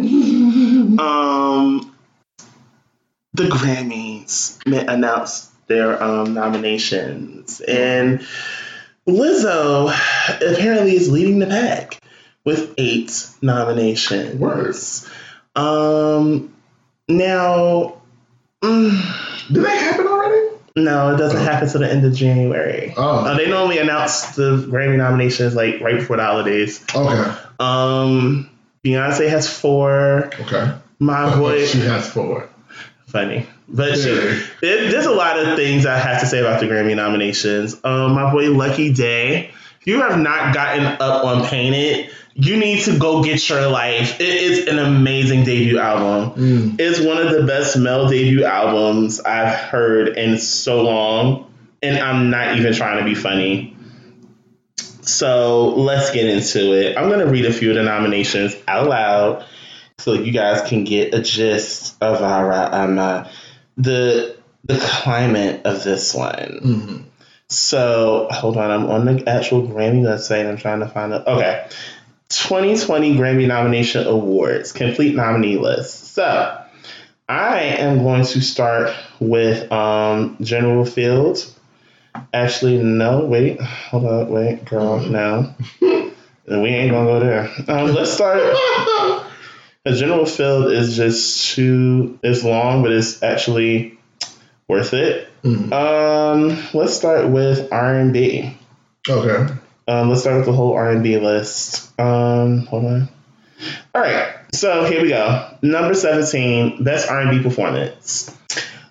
[1.00, 1.96] um,
[3.34, 8.20] the Grammys announced their um, nominations, and
[9.08, 9.88] Lizzo
[10.36, 12.02] apparently is leading the pack
[12.44, 14.36] with eight nominations.
[14.38, 15.10] Words.
[15.56, 16.54] Um,
[17.08, 18.02] now,
[18.62, 20.05] mm, Did that happen?
[20.76, 22.94] No, it doesn't happen till the end of January.
[22.98, 23.20] Oh.
[23.26, 26.84] Uh, they normally announce the Grammy nominations like right before the holidays.
[26.94, 27.34] Okay.
[27.60, 28.50] Um,
[28.84, 30.30] Beyonce has four.
[30.42, 30.72] Okay.
[31.00, 32.50] My boy, she has four.
[33.08, 34.04] funny, but she,
[34.62, 37.80] there- there's a lot of things I have to say about the Grammy nominations.
[37.84, 39.52] Um, my boy, Lucky Daye.
[39.82, 44.20] If you have not gotten up on Painted, you need to go get your life.
[44.20, 46.38] It is an amazing debut album.
[46.38, 46.76] Mm.
[46.80, 52.30] It's one of the best male debut albums I've heard in so long, and I'm
[52.30, 53.78] not even trying to be funny.
[55.02, 56.98] So let's get into it.
[56.98, 59.46] I'm gonna read a few of the nominations out loud,
[60.00, 63.30] so you guys can get a gist of our um uh,
[63.78, 66.60] the the climate of this one.
[66.64, 67.04] Mm.
[67.48, 70.42] So hold on, I'm on the actual Grammy website.
[70.42, 71.24] And I'm trying to find it.
[71.26, 71.68] Okay.
[72.30, 76.14] 2020 Grammy Nomination Awards, complete nominee list.
[76.14, 76.62] So
[77.28, 81.46] I am going to start with um, General Field.
[82.34, 85.54] Actually, no, wait, hold on, wait, girl, no.
[85.82, 86.14] we
[86.48, 87.50] ain't gonna go there.
[87.68, 88.42] Um, let's start.
[89.86, 94.00] The General Field is just too, it's long, but it's actually
[94.68, 95.30] worth it.
[95.44, 95.72] Mm.
[95.72, 98.58] Um, let's start with R and B.
[99.08, 99.54] Okay.
[99.88, 101.98] Um, let's start with the whole R and B list.
[102.00, 103.10] Um, hold on.
[103.94, 105.58] All right, so here we go.
[105.62, 108.36] Number 17, best R&B performance.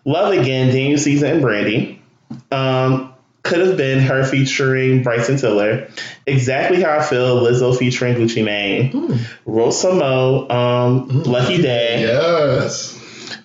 [0.04, 2.02] Love Again, Daniel Caesar and Brandy.
[2.50, 4.24] Um, could have been H.E.R.
[4.24, 5.88] featuring Bryson Tiller.
[6.26, 8.90] Exactly How I Feel, Lizzo featuring Gucci Mane.
[8.90, 9.20] Mm.
[9.44, 11.26] Roll Some Mo, um, mm.
[11.26, 12.00] Lucky Daye.
[12.02, 12.98] Yes.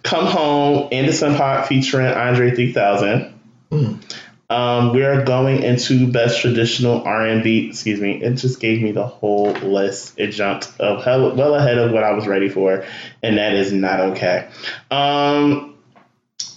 [0.03, 3.33] Come Home, Anderson .Paak featuring Andre 3000.
[3.71, 4.01] Mm.
[4.49, 7.67] Um, we are going into best traditional R and B.
[7.69, 8.21] Excuse me.
[8.21, 10.13] It just gave me the whole list.
[10.17, 12.83] It jumped up hell, well ahead of what I was ready for,
[13.21, 14.49] and that is not okay.
[14.89, 15.77] Um,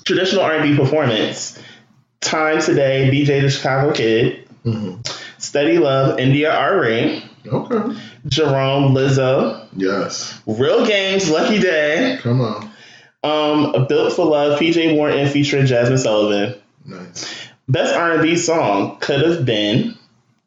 [0.05, 1.59] traditional R and B performance.
[2.20, 3.11] Time today.
[3.12, 4.48] BJ the Chicago Kid.
[4.64, 5.00] Mm-hmm.
[5.38, 6.18] Steady Love.
[6.18, 7.22] India.Arie.
[7.44, 7.98] Okay.
[8.26, 9.66] Jerome Lizzo.
[9.76, 10.40] Yes.
[10.46, 11.28] Real Games.
[11.28, 12.18] Lucky Daye.
[12.22, 12.70] Come on.
[13.24, 14.59] Um, Built for Love.
[14.59, 16.55] PJ Morton featuring Jazmine Sullivan.
[16.85, 17.41] Nice.
[17.68, 19.96] Best R&B song could have been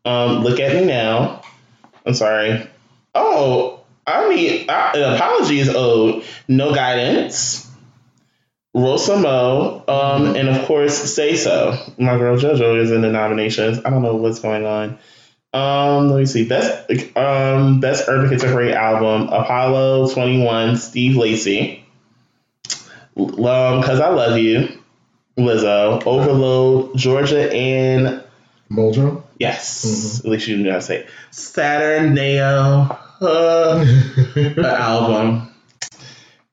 [0.04, 1.42] um, "Look at Me Now."
[2.06, 2.68] I'm sorry.
[3.14, 6.24] Oh, I mean, I, an apology is owed.
[6.48, 7.66] No guidance.
[8.76, 11.78] Roll Some Mo, um, and of course, Say So.
[11.98, 13.80] My girl JoJo is in the nominations.
[13.86, 15.00] I don't know what's going on.
[15.54, 16.46] Um, let me see.
[16.46, 21.86] Best um, best urban contemporary album: Apollo Twenty One, Steve Lacy.
[23.18, 24.68] Um, Cause I love you.
[25.38, 28.24] Lizzo, Overload, Georgia, and
[28.72, 29.24] Mojo.
[29.38, 30.28] Yes, mm-hmm.
[30.28, 31.10] at least you know how to say it.
[31.32, 33.86] Saturn NAO uh,
[34.64, 35.54] album,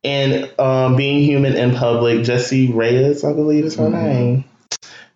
[0.03, 2.25] and um, Being Human in Public.
[2.25, 4.05] Jessie Reyez, I believe is her mm-hmm.
[4.05, 4.45] name.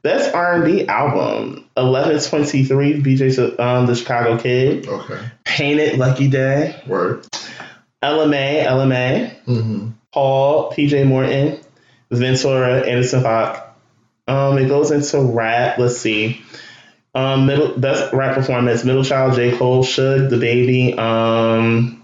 [0.02, 1.68] Best R and B album.
[1.76, 3.02] Eleven twenty three.
[3.02, 4.86] BJ um, the Chicago Kid.
[4.86, 5.20] Okay.
[5.44, 6.80] Painted Lucky Daye.
[6.86, 7.26] Word.
[8.00, 9.44] Ella Mai LMA.
[9.46, 9.90] Mm-hmm.
[10.12, 11.58] Paul PJ Morton.
[12.10, 13.62] Ventura, Anderson .Paak.
[14.28, 15.78] Um, it goes into rap.
[15.78, 16.42] Let's see.
[17.14, 22.02] Um, middle best rap performance: Middle Child, J Cole, Suge, DaBaby, um,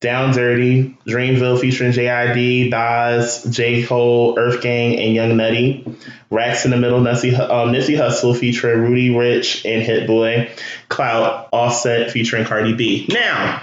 [0.00, 5.86] Down Dirty, Dreamville featuring JID, Daz, J Cole, Earth Gang, and Young Nudy.
[6.30, 10.50] Racks in the Middle, Nipsey, um, Nipsey Hussle featuring Roddy Ricch and Hit Boy.
[10.88, 13.06] Clout, Offset featuring Cardi B.
[13.08, 13.62] Now,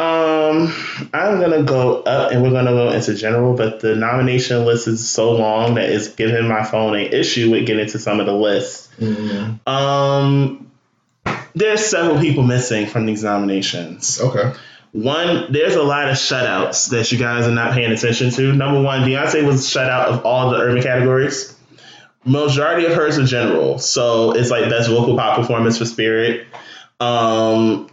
[0.00, 0.74] um,
[1.12, 5.10] I'm gonna go up and we're gonna go into general, but the nomination list is
[5.10, 8.32] so long that it's giving my phone an issue with getting to some of the
[8.32, 8.88] lists.
[8.98, 9.68] Mm-hmm.
[9.68, 10.70] Um,
[11.54, 14.18] there's several people missing from these nominations.
[14.20, 14.54] Okay.
[14.92, 18.54] One, there's a lot of shutouts that you guys are not paying attention to.
[18.54, 21.54] Number one, Beyonce was shut out of all the urban categories.
[22.24, 26.46] Majority of hers are general, so it's like best vocal pop performance for Spirit.
[27.00, 27.90] Um,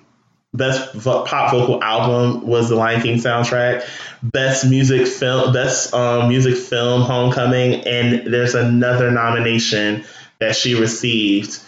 [0.53, 3.87] Best pop vocal album was the Lion King soundtrack.
[4.23, 10.05] Best music film, best um, music film, Homecoming, and there's another nomination
[10.39, 11.59] that she received,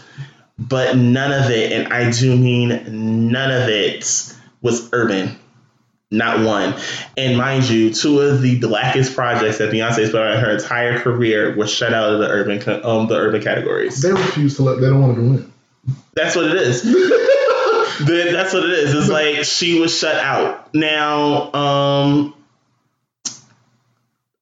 [0.57, 5.37] but none of it, and I do mean none of it, was urban.
[6.11, 6.73] Not one.
[7.17, 11.55] And mind you, two of the blackest projects that Beyonce's put on her entire career
[11.55, 14.01] were shut out of the urban um, the urban categories.
[14.01, 14.81] They refuse to let.
[14.81, 15.53] They don't want to win.
[16.15, 16.83] That's what it is.
[17.99, 18.93] Then that's what it is.
[18.93, 20.73] It's like she was shut out.
[20.73, 22.33] Now, um,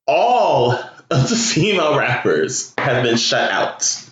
[0.05, 4.03] all of the female rappers have been shut out.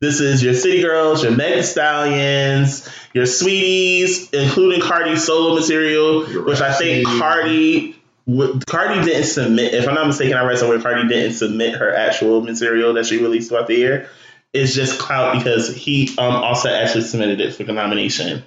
[0.00, 6.60] This is your City Girls, your Meg Stallions, your Sweeties, including Cardi's solo material, which
[6.60, 7.96] I think Cardi
[8.66, 9.74] Cardi didn't submit.
[9.74, 13.18] If I'm not mistaken, I read somewhere Cardi didn't submit her actual material that she
[13.18, 14.08] released throughout the year.
[14.52, 18.44] It's just clout because he um, also actually submitted it for the nomination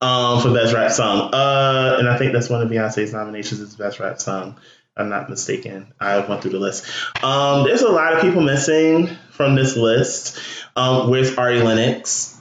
[0.00, 1.30] um, for best rap song.
[1.32, 4.58] Uh, and I think that's one of Beyonce's nominations is best rap song.
[4.96, 5.92] I'm not mistaken.
[5.98, 6.86] I went through the list.
[7.22, 10.38] Um, there's a lot of people missing from this list.
[10.76, 12.40] Um, where's Ari Lennox?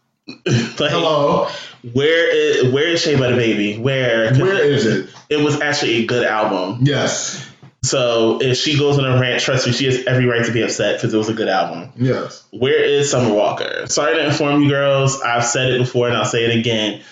[0.26, 1.48] like, Hello.
[1.92, 3.78] Where is where is Shea Butter Baby?
[3.78, 5.10] Where where is it?
[5.28, 6.80] It was actually a good album.
[6.82, 7.46] Yes.
[7.84, 10.62] So if she goes on a rant, trust me, she has every right to be
[10.62, 11.92] upset because it was a good album.
[11.96, 12.44] Yes.
[12.50, 13.86] Where is Summer Walker?
[13.86, 15.20] Sorry to inform you girls.
[15.20, 17.02] I've said it before and I'll say it again.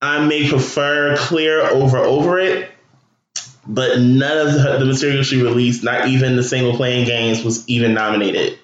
[0.00, 2.70] I may prefer Clear over Over It,
[3.66, 7.68] but none of the, the material she released, not even the single playing games, was
[7.68, 8.58] even nominated.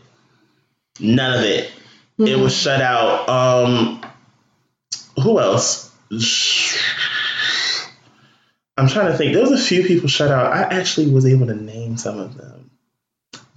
[0.98, 1.70] None of it.
[2.18, 2.26] Mm-hmm.
[2.26, 3.28] It was shut out.
[3.28, 4.00] Um,
[5.22, 5.94] who else?
[8.78, 9.34] I'm trying to think.
[9.34, 10.52] There was a few people shut out.
[10.52, 12.70] I actually was able to name some of them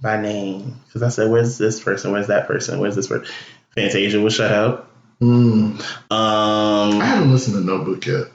[0.00, 2.10] by name because I said, "Where's this person?
[2.10, 2.80] Where's that person?
[2.80, 3.32] Where's this person?"
[3.76, 4.90] Fantasia was shut out.
[5.20, 5.80] Mm.
[6.10, 8.26] Um, I haven't listened to Notebook yet.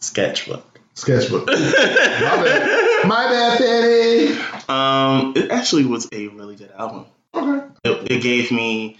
[0.00, 0.80] Sketchbook.
[0.94, 1.46] Sketchbook.
[1.46, 3.06] My bad.
[3.06, 4.38] My bad, Fanny.
[4.68, 7.04] Um, it actually was a really good album.
[7.34, 7.66] Okay.
[7.84, 8.98] It, it gave me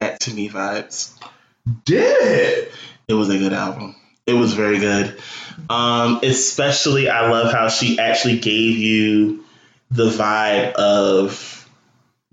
[0.00, 1.16] back to me vibes.
[1.84, 2.72] Did
[3.08, 3.14] it?
[3.14, 3.94] was a good album.
[4.26, 5.16] It was very good.
[5.70, 9.44] Um, especially, I love how she actually gave you
[9.90, 11.56] the vibe of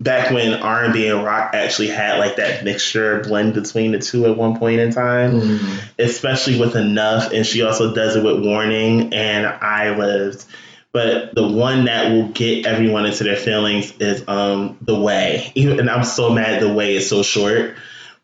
[0.00, 3.98] back when R and B and rock actually had like that mixture blend between the
[3.98, 5.78] two at one point in time, mm-hmm.
[5.98, 10.44] especially with Enough, and she also does it with Warning and I Lived.
[10.92, 15.50] But the one that will get everyone into their feelings is um The Way.
[15.54, 17.76] Even, and I'm so mad The Way is so short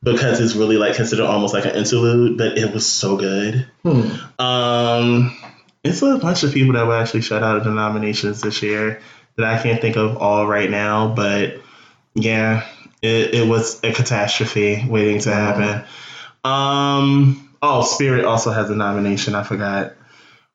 [0.02, 3.66] because it's really like considered almost like an interlude, but it was so good.
[3.82, 4.10] Hmm.
[4.38, 5.36] Um,
[5.84, 9.00] it's a bunch of people that were actually shut out of the nominations this year
[9.36, 11.60] that I can't think of all right now, but
[12.14, 12.66] yeah,
[13.02, 15.84] it, it was a catastrophe waiting to happen.
[16.44, 19.34] Um, oh, Spirit also has a nomination.
[19.34, 19.94] I forgot.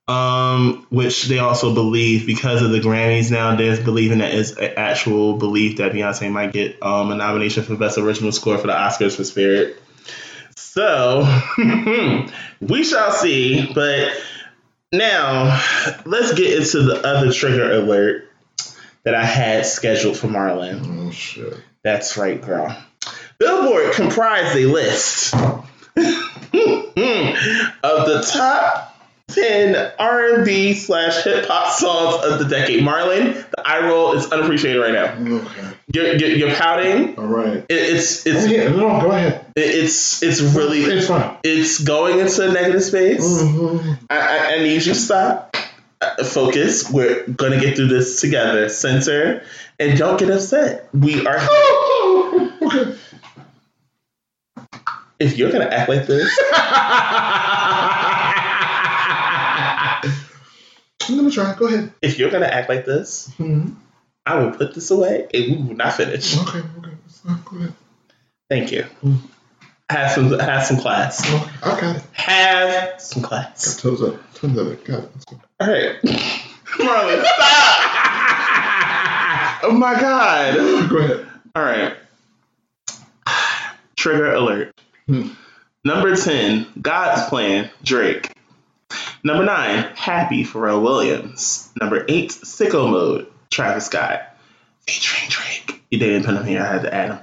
[0.07, 4.73] Um, which they also believe because of the Grammys now, there's believing that it's an
[4.77, 8.73] actual belief that Beyonce might get um, a nomination for Best Original Score for the
[8.73, 9.81] Oscars for Spirit.
[10.55, 11.27] So
[12.61, 13.73] we shall see.
[13.73, 14.11] But
[14.91, 15.59] now
[16.05, 18.29] let's get into the other trigger alert
[19.03, 21.07] that I had scheduled for Marlon.
[21.07, 21.57] Oh shit.
[21.81, 22.77] That's right, girl.
[23.37, 26.91] Billboard comprised a list of the
[28.33, 28.94] top
[29.29, 32.81] 10 R&B slash hip hop songs of the decade.
[32.81, 35.37] Marlon, the eye roll is unappreciated right now.
[35.37, 35.71] Okay.
[35.91, 37.17] You're, you're, you're pouting.
[37.17, 37.57] All right.
[37.57, 39.45] It, it's it's yeah, no, go ahead.
[39.55, 41.37] It, it's it's really it's fine.
[41.43, 43.23] It's going into a negative space.
[43.25, 44.05] Mm-hmm.
[44.09, 45.55] I, I, I need you to stop.
[46.01, 46.89] Uh, focus.
[46.91, 48.69] We're gonna get through this together.
[48.69, 49.43] Center
[49.79, 50.89] and don't get upset.
[50.93, 51.39] We are.
[52.61, 52.97] okay.
[55.17, 56.29] If you're gonna act like this.
[61.09, 61.55] I'm gonna try.
[61.55, 61.91] Go ahead.
[62.01, 63.73] If you're gonna act like this, mm-hmm.
[64.25, 66.37] I will put this away and we will not finish.
[66.37, 66.91] Okay, okay.
[67.45, 67.73] Go ahead.
[68.49, 68.85] Thank you.
[69.03, 69.17] Mm.
[69.89, 71.21] Have some have some class.
[71.31, 72.03] Okay, I got it.
[72.13, 73.75] Have some class.
[73.75, 74.33] Got toes up.
[74.33, 74.83] Toes up.
[74.83, 75.09] Got it.
[75.13, 75.41] Let's go.
[75.59, 76.01] All right.
[76.75, 77.35] Marlon, stop!
[79.63, 80.89] oh my god.
[80.89, 81.27] Go ahead.
[81.55, 81.95] All right.
[83.95, 84.73] Trigger alert.
[85.07, 85.29] Hmm.
[85.83, 88.31] Number 10, God's Plan, Drake.
[89.25, 91.71] Number nine, Happy, Pharrell Williams.
[91.81, 94.21] Number eight, Sicko Mode, Travis Scott.
[94.85, 95.81] Featuring Drake.
[95.89, 97.19] You didn't put him here, I had to add him.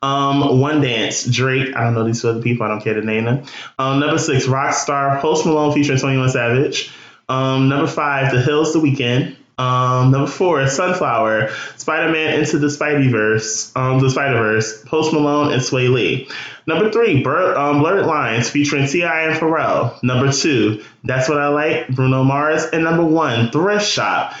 [0.00, 1.74] Um, One Dance, Drake.
[1.74, 3.42] I don't know these other people, I don't care to name them.
[3.80, 6.94] Um, number six, Rockstar, Post Malone featuring 21 Savage.
[7.28, 9.34] Um, number five, The Hills, The Weeknd.
[9.60, 15.52] Um, number four, Sunflower, Spider Man Into the Spideyverse, um, the Spider Verse, Post Malone
[15.52, 16.30] and Swae Lee.
[16.66, 19.24] Number three, Blur, um, Blurred Lines featuring T.I.
[19.24, 20.02] and Pharrell.
[20.02, 22.64] Number two, That's What I Like, Bruno Mars.
[22.72, 24.32] And number one, Thrift Shop,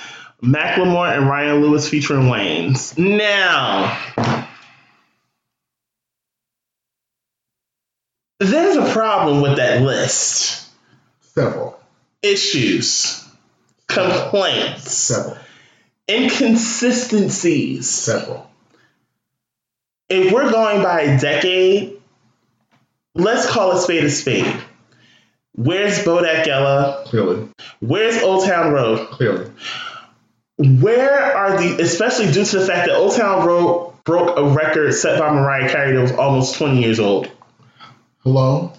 [0.42, 2.96] Macklemore and Ryan Lewis featuring Wanz.
[2.96, 4.00] Now,
[8.38, 10.66] there's a problem with that list.
[11.20, 11.78] Several.
[12.22, 13.29] Issues
[13.90, 15.36] complaints, several
[16.10, 18.50] inconsistencies, several.
[20.08, 22.00] If we're going by a decade,
[23.14, 24.56] let's call a spade a spade.
[25.54, 27.04] Where's Bodak Yellow?
[27.06, 27.48] Clearly.
[27.80, 29.08] Where's Old Town Road?
[29.10, 29.50] Clearly.
[30.58, 34.92] Where are the, especially due to the fact that Old Town Road broke a record
[34.94, 37.30] set by Mariah Carey that was almost 20 years old?
[38.18, 38.72] Hello?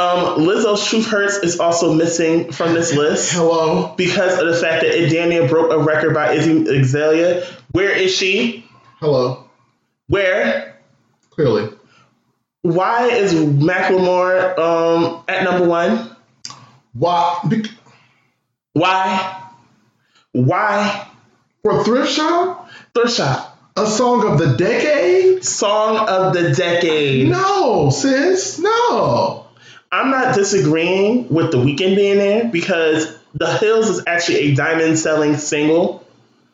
[0.00, 3.32] Um, Lizzo's Truth Hurts is also missing from this list.
[3.32, 3.94] Hello.
[3.96, 7.46] Because of the fact that it damn near broke a record by Iggy Azalea.
[7.72, 8.64] Where is she?
[8.98, 9.44] Hello.
[10.06, 10.78] Where?
[11.30, 11.68] Clearly.
[12.62, 16.16] Why is Macklemore um, at number one?
[16.94, 17.38] Why?
[17.48, 17.70] Be-
[18.72, 19.42] Why?
[20.32, 21.08] Why?
[21.62, 22.70] For Thrift Shop?
[22.94, 23.58] Thrift Shop.
[23.76, 25.44] A song of the decade?
[25.44, 27.28] Song of the decade.
[27.28, 28.58] No, sis.
[28.58, 29.39] No.
[29.92, 34.98] I'm not disagreeing with the Weeknd being there because The Hills is actually a diamond
[34.98, 36.06] selling single.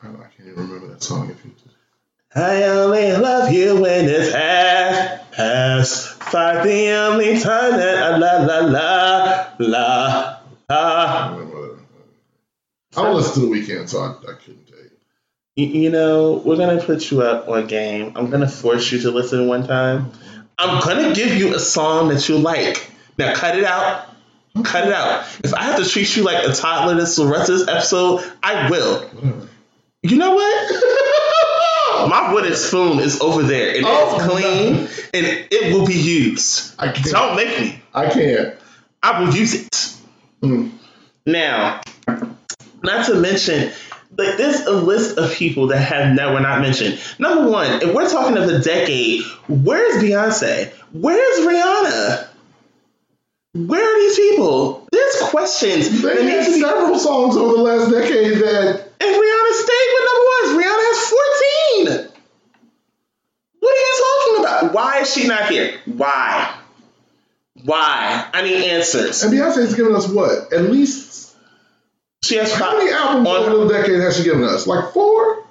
[0.03, 1.30] Oh, I, can't even remember that song.
[1.30, 1.72] If you did.
[2.34, 6.64] I only love you when it's half past five.
[6.64, 11.37] The only time that I la la la la la.
[12.97, 14.91] I don't listen to the Weeknd, so I, I couldn't tell you.
[15.57, 15.82] you.
[15.82, 18.12] You know, we're gonna put you up on a game.
[18.16, 20.12] I'm gonna force you to listen one time.
[20.59, 22.91] I'm gonna give you a song that you like.
[23.18, 24.08] Now cut it out.
[24.64, 25.26] Cut it out.
[25.44, 28.24] If I have to treat you like a toddler this the rest of this episode,
[28.42, 29.10] I will.
[30.02, 32.08] You know what?
[32.08, 34.88] My wooden spoon is over there and oh, it's clean no.
[35.14, 36.74] and it will be used.
[36.78, 37.06] I can't.
[37.06, 37.82] Don't make me.
[37.94, 38.54] I can't.
[39.02, 39.96] I will use it.
[40.42, 40.72] Mm.
[41.24, 41.80] Now,
[42.82, 43.72] not to mention,
[44.16, 47.00] like there's a list of people that have never not mentioned.
[47.18, 50.72] Number one, if we're talking of the decade, where's Beyonce?
[50.92, 52.26] Where's Rihanna?
[53.57, 54.86] Where are these people.
[54.92, 56.02] There's questions.
[56.02, 60.24] They need had several songs over the last decade that And Rihanna stayed with number
[60.34, 60.48] ones.
[60.64, 62.16] Rihanna has 14.
[63.61, 64.74] What are you talking about?
[64.74, 65.78] Why is she not here?
[65.86, 66.54] Why?
[67.64, 68.28] Why?
[68.32, 69.22] I need answers.
[69.22, 70.52] and Beyonce's given us what?
[70.52, 71.34] At least
[72.22, 74.66] She has how many albums on- over the decade has she given us?
[74.66, 75.44] Like four?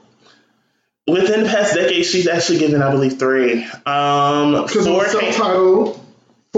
[1.07, 3.63] Within the past decade, she's actually given, I believe, three.
[3.85, 5.05] Um, four.
[5.07, 5.99] self-titled,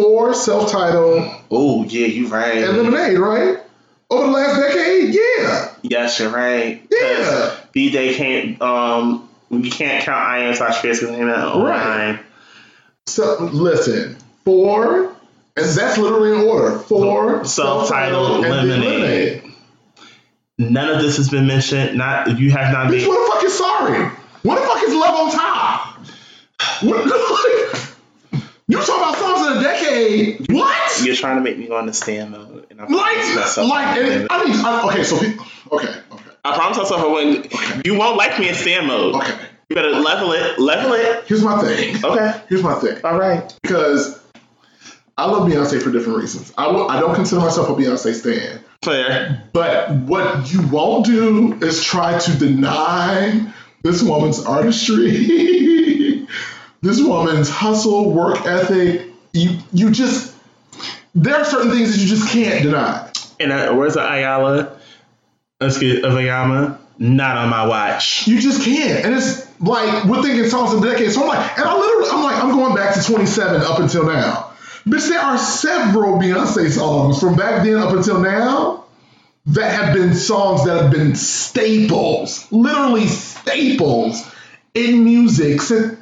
[0.02, 2.58] four self-titled, Oh, yeah, you're right.
[2.64, 3.58] and Lemonade, right?
[4.12, 6.82] Over the last decade, yeah, yes, you're right.
[6.92, 7.56] Yeah.
[7.72, 8.62] B Day can't.
[8.62, 12.20] Um, you can't count I Am Sasha Fierce because came out Right.
[13.08, 15.06] So listen, four,
[15.58, 16.78] and that's literally in order.
[16.80, 19.44] Four, Self-titled, and then Lemonade.
[20.60, 21.98] None of this has been mentioned.
[21.98, 23.08] Not you have not Bitch, made.
[23.08, 24.06] what the fuck is sorry?
[24.44, 25.98] What the fuck is love on top?
[26.84, 27.82] What, like,
[28.68, 30.52] you talk about songs of the decade?
[30.52, 31.06] What?
[31.06, 33.70] You're trying to make me go into stand mode, and I'm Like, myself.
[33.70, 34.56] like, and I need.
[34.56, 37.86] I, okay, so okay, okay, I promise myself I wouldn't.
[37.86, 39.16] You won't like me in stand mode.
[39.16, 39.38] okay.
[39.70, 40.58] You better level it.
[40.60, 41.26] Level it.
[41.28, 42.04] Here's my thing.
[42.04, 42.42] Okay.
[42.48, 43.00] Here's my thing.
[43.04, 43.54] All right.
[43.62, 44.18] Because
[45.18, 46.54] I love Beyonce for different reasons.
[46.58, 48.62] I will, I don't consider myself a Beyonce stan.
[48.82, 49.44] Fair.
[49.52, 53.52] But what you won't do is try to deny
[53.84, 55.10] this woman's artistry,
[56.82, 59.08] this woman's hustle, work ethic.
[59.34, 60.36] You you just
[61.16, 63.12] there are certain things that you just can't deny.
[63.40, 64.78] And uh, where's the Ayala?
[65.60, 66.80] Excuse of Ayama.
[67.00, 68.28] Not on my watch.
[68.28, 69.06] You just can't.
[69.06, 71.12] And it's like we're thinking songs of the decade.
[71.12, 74.06] So I'm like, and I literally I'm like, I'm going back to 27 up until
[74.06, 74.54] now.
[74.88, 78.86] Bitch, there are several Beyonce songs from back then up until now
[79.48, 84.30] that have been songs that have been staples, literally staples
[84.74, 85.98] in music since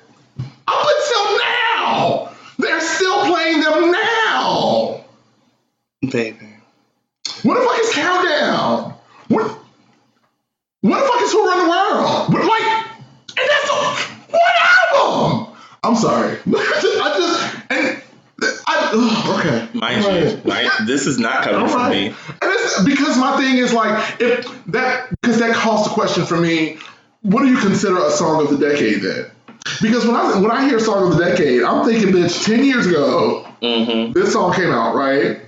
[0.67, 2.31] up until now.
[2.57, 5.03] They're still playing them now.
[6.09, 6.37] Baby.
[7.43, 8.93] What the fuck is Countdown?
[9.27, 9.59] What?
[10.81, 12.33] What the fuck is Who Run the World?
[12.33, 12.87] What, like,
[13.37, 13.75] and that's a
[14.31, 14.53] what
[14.93, 15.55] album?
[15.83, 16.37] I'm sorry.
[16.47, 18.01] I just and
[18.67, 19.67] I ugh, okay.
[19.77, 20.23] Mind Right.
[20.31, 21.91] you, my, this is not coming All from right.
[21.91, 22.07] me.
[22.07, 26.37] And it's because my thing is like if that because that calls the question for
[26.37, 26.77] me.
[27.21, 29.31] What do you consider a song of the decade then?
[29.81, 32.85] Because when I when I hear song of the decade, I'm thinking, bitch, ten years
[32.87, 34.11] ago, Mm-hmm.
[34.13, 35.39] this song came out, right?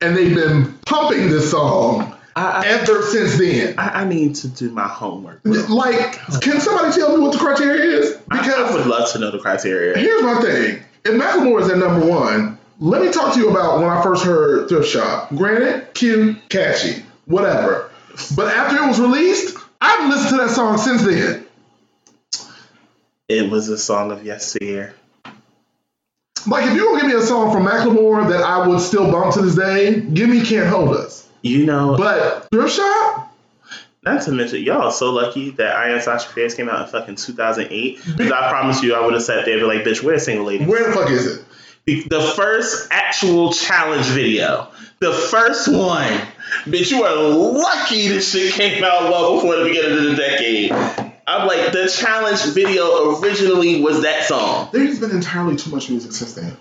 [0.00, 3.74] And they've been pumping this song I, ever since then.
[3.78, 5.40] I, I need to do my homework.
[5.44, 6.12] Like,
[6.42, 8.18] can somebody tell me what the criteria is?
[8.30, 9.96] I, I Because would love to know the criteria.
[9.98, 10.82] here's my thing.
[11.04, 14.24] If Macklemore is at number one, let me talk to you about when I first
[14.24, 15.30] heard Thrift Shop.
[15.30, 17.90] Granted, cute, catchy, whatever.
[18.36, 21.43] But after it was released, I haven't listened to that song since then.
[23.28, 24.94] It was a song of yesteryear.
[26.46, 29.34] Like, if you're gonna give me a song from Macklemore that I would still bump
[29.34, 31.26] to this day, give me Can't Hold Us.
[31.40, 33.34] You know, But Thrift Shop,
[34.02, 36.88] not to mention, y'all are so lucky that I Am Sasha Fierce came out in
[36.88, 38.00] fucking 2008.
[38.16, 40.44] Because I promise you, I would have sat there and be like, bitch, where's Single
[40.44, 40.66] Lady?
[40.66, 42.08] where the fuck is it?
[42.10, 44.68] The first actual challenge video.
[45.00, 46.12] The first one.
[46.64, 51.13] Bitch, you are lucky this shit came out well before the beginning of the decade.
[51.26, 54.68] I'm like, the challenge video originally was that song.
[54.72, 56.56] There's been entirely too much music since then.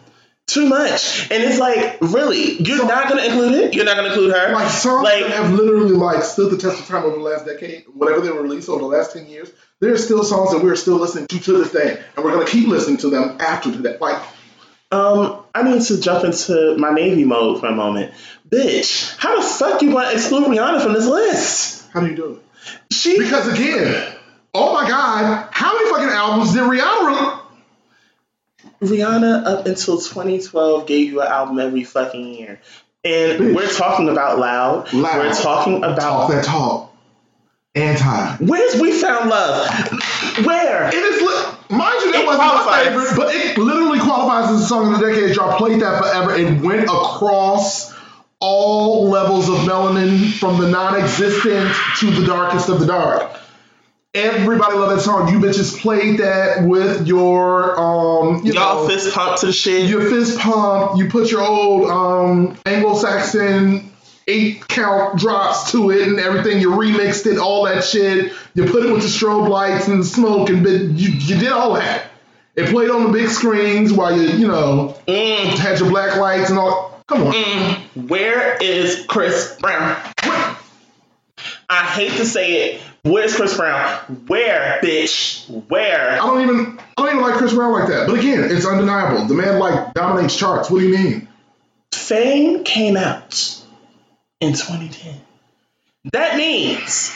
[0.45, 1.31] Too much.
[1.31, 2.57] And it's like, really?
[2.61, 3.73] You're not gonna include it?
[3.73, 4.53] You're not gonna include her?
[4.53, 7.45] Like songs Like- that have literally like stood the test of time over the last
[7.45, 9.49] decade, whatever they were released over the last ten years.
[9.79, 12.45] There are still songs that we're still listening to to this day, and we're gonna
[12.45, 14.01] keep listening to them after that.
[14.01, 14.21] Like,
[14.91, 18.13] Um, I need to jump into my Navy mode for a moment.
[18.49, 21.83] Bitch, how the fuck you want to exclude Rihanna from this list?
[21.91, 22.39] how do you do it?
[22.93, 24.12] She Because again,
[24.53, 27.39] oh my God, how many fucking albums did Rihanna?
[28.81, 32.59] Rihanna up until 2012 gave you an album every fucking year.
[33.05, 33.55] And Bitch.
[33.55, 34.93] we're talking about loud.
[34.93, 35.17] Loud.
[35.17, 36.89] We're talking talk about that talk.
[37.75, 38.45] Anti.
[38.45, 39.67] where's We Found Love?
[40.45, 40.87] Where?
[40.89, 44.61] It is, li- mind you, that It wasn't my favorite, but it literally qualifies as
[44.61, 45.35] a song of the decade.
[45.35, 46.35] Y'all played that forever.
[46.35, 47.91] It went across
[48.39, 53.39] all levels of melanin, from the non-existent to the darkest of the dark.
[54.15, 55.33] Everybody loved that song.
[55.33, 59.89] You bitches played that with your, um, you Y'all know, fist pump to the shit.
[59.89, 60.97] your fist pump.
[60.99, 63.89] You put your old um, Anglo-Saxon
[64.27, 66.59] eight count drops to it and everything.
[66.61, 68.31] You remixed it, all that shit.
[68.53, 71.51] You put it with the strobe lights and the smoke, and bit, you you did
[71.51, 72.05] all that.
[72.55, 76.51] It played on the big screens while you you know Mm, had your black lights
[76.51, 77.01] and all.
[77.07, 77.33] Come on.
[77.33, 78.09] mm.
[78.09, 79.97] Where is Chris Brown?
[81.69, 82.81] I hate to say it.
[83.03, 84.25] Where's Chris Brown?
[84.27, 85.47] Where, bitch?
[85.69, 86.11] Where?
[86.13, 88.07] I don't even I don't even like Chris Brown like that.
[88.07, 89.25] But again, it's undeniable.
[89.25, 90.69] The man like dominates charts.
[90.71, 91.27] What do you mean?
[91.91, 93.59] Fame came out
[94.39, 95.15] in 2010.
[96.13, 97.13] That means,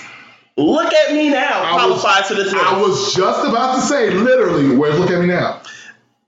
[0.57, 2.65] look at me now, I was- qualified to this list.
[2.65, 5.61] I was just about to say, literally, where's Look At Me Now?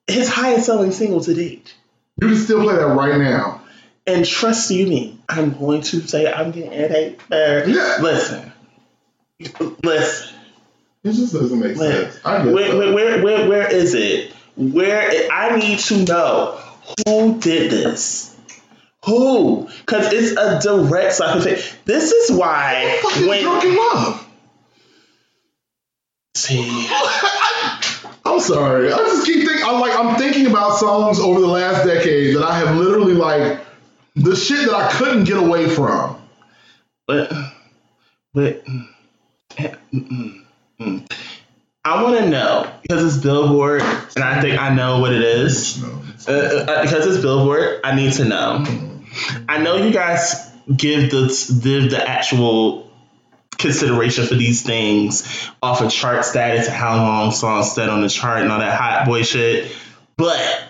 [0.07, 1.73] His highest selling single to date.
[2.21, 3.61] You can still play that right now.
[4.07, 7.69] And trust you me, I'm going to say I'm getting it there.
[7.69, 7.99] Yeah.
[8.01, 8.51] Listen.
[9.83, 10.35] Listen.
[11.03, 12.19] It just doesn't make sense.
[12.25, 14.33] I where, where, where, where, where is it?
[14.57, 16.59] Where I need to know
[17.07, 18.35] who did this.
[19.05, 19.69] Who?
[19.79, 21.73] Because it's a direct in face.
[21.85, 24.27] This is why Fucking when drunken love.
[26.35, 26.87] see
[28.25, 28.91] I'm sorry.
[28.91, 29.65] I just keep thinking.
[29.65, 33.61] I'm like I'm thinking about songs over the last decade that I have literally like
[34.15, 36.21] the shit that I couldn't get away from.
[37.07, 37.31] but
[38.33, 38.63] but
[41.85, 45.81] I want to know because it's Billboard and I think I know what it is.
[45.81, 46.01] No.
[46.27, 48.65] Uh, uh, because it's Billboard, I need to know.
[49.47, 52.91] I know you guys give the give the actual
[53.57, 58.09] consideration for these things off of chart status and how long songs stayed on the
[58.09, 59.75] chart and all that hot boy shit.
[60.15, 60.63] But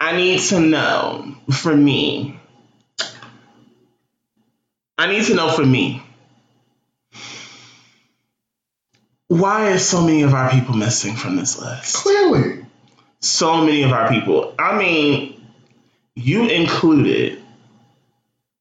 [0.00, 2.40] I need to know for me.
[4.98, 6.02] I need to know for me.
[9.28, 11.96] Why is so many of our people missing from this list?
[11.96, 12.64] Clearly.
[13.20, 14.54] so many of our people.
[14.58, 15.40] I mean,
[16.14, 17.42] you included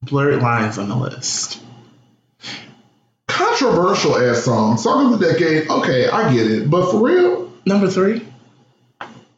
[0.01, 1.59] blurred lines on the list.
[3.27, 4.77] Controversial ass song.
[4.77, 5.69] Song of the decade.
[5.69, 6.69] Okay, I get it.
[6.69, 8.25] But for real, Number three.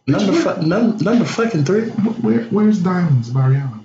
[0.05, 1.89] Number fu- num- number fucking three.
[1.89, 3.83] where, where's Diamonds by Rihanna?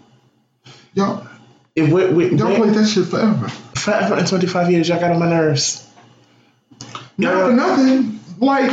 [0.94, 1.26] Y'all,
[1.74, 3.48] If we, we, y'all played that shit forever.
[3.48, 5.88] 525 years, y'all got on my nerves.
[7.18, 7.46] Not Yeah.
[7.46, 8.20] for nothing.
[8.38, 8.70] Like,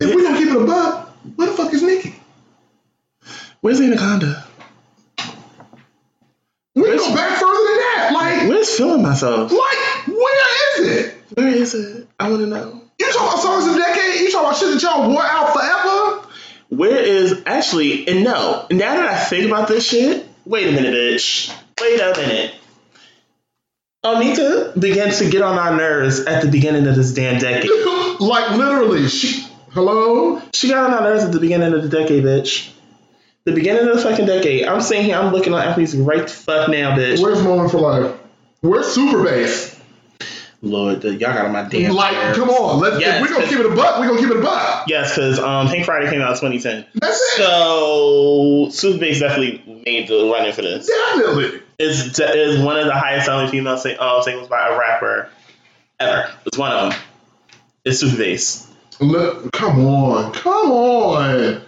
[0.00, 2.14] if we don't keep it a buck, where the fuck is Nicki?
[3.60, 4.44] Where's Anaconda?
[6.74, 8.10] We can go back further than that.
[8.12, 9.50] Like, Where's feeling myself?
[9.52, 11.14] like, where is it?
[11.34, 12.08] Where is it?
[12.18, 12.82] I want to know.
[12.98, 14.20] You talking about songs of the decade?
[14.20, 16.28] You talking about shit that y'all wore out forever?
[16.68, 18.06] Where is actually?
[18.08, 21.52] And no, now that I think about this shit, wait a minute, bitch.
[21.80, 22.54] Wait a minute.
[24.04, 27.70] Onika began to get on our nerves at the beginning of this damn decade.
[28.20, 29.46] like literally, she.
[29.72, 30.40] Hello.
[30.54, 32.72] She got on our nerves at the beginning of the decade, bitch.
[33.44, 34.64] The beginning of the fucking decade.
[34.66, 37.22] I'm sitting here, I'm looking at athletes right the fuck now, bitch.
[37.22, 38.18] Where's Moment for Life?
[38.62, 39.78] Where's Super Bass?
[40.62, 42.38] Lord, y'all got on my damn like, nerves.
[42.38, 42.80] come on.
[42.80, 43.00] Let's.
[43.00, 44.86] Yes, if we gonna keep it a buck, We're gonna keep it a buck.
[44.88, 46.86] Yes, because um, Pink Friday came out in 2010.
[46.94, 47.36] That's it.
[47.36, 50.86] So, Super Bass definitely made the running for this.
[50.86, 51.62] Definitely.
[51.80, 55.30] Is is one of the highest selling female sing, uh, singles by a rapper
[55.98, 56.30] ever.
[56.44, 57.00] It's one of them.
[57.86, 58.70] It's Super Bass.
[59.00, 61.62] Look, come on, come on.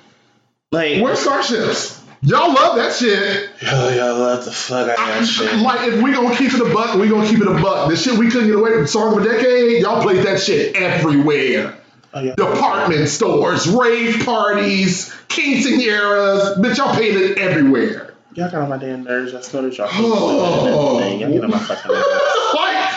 [0.70, 2.02] Like, Where's Starships?
[2.20, 3.50] Y'all love that shit.
[3.66, 5.54] oh, y'all love the fuck out of that shit.
[5.60, 7.88] Like, if we gonna keep it a buck, we gonna keep it a buck.
[7.88, 10.76] The shit we couldn't get away from song of a decade, y'all played that shit
[10.76, 11.78] everywhere.
[12.12, 12.34] Oh, yeah.
[12.34, 18.11] Department stores, rave parties, quinceañeras, bitch, y'all played it everywhere.
[18.34, 19.34] Y'all got on my damn nerves.
[19.34, 19.88] I started y'all.
[19.90, 20.98] Oh.
[21.18, 22.06] Y'all get on my fucking nerves.
[22.54, 22.94] like,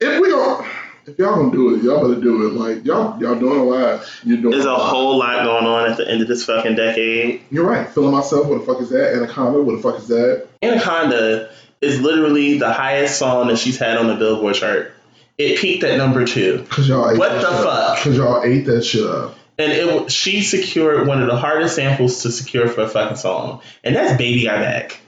[0.00, 0.68] if we gonna,
[1.06, 2.52] if y'all gonna do it, y'all better do it.
[2.54, 4.06] Like, y'all, y'all doing a lot.
[4.24, 4.90] You're doing There's a lot.
[4.90, 7.42] whole lot going on at the end of this fucking decade.
[7.50, 7.88] You're right.
[7.88, 8.46] Feeling myself.
[8.46, 9.14] What the fuck is that?
[9.14, 9.62] Anaconda.
[9.62, 10.46] What the fuck is that?
[10.62, 14.92] Anaconda is literally the highest song that she's had on the Billboard chart.
[15.36, 17.94] It peaked at number two, Cause y'all ate What that the shit up.
[17.94, 17.98] fuck?
[18.04, 19.37] Cause y'all ate that shit up.
[19.58, 23.60] And it she secured one of the hardest samples to secure for a fucking song,
[23.84, 25.00] and that's "Baby Got Back."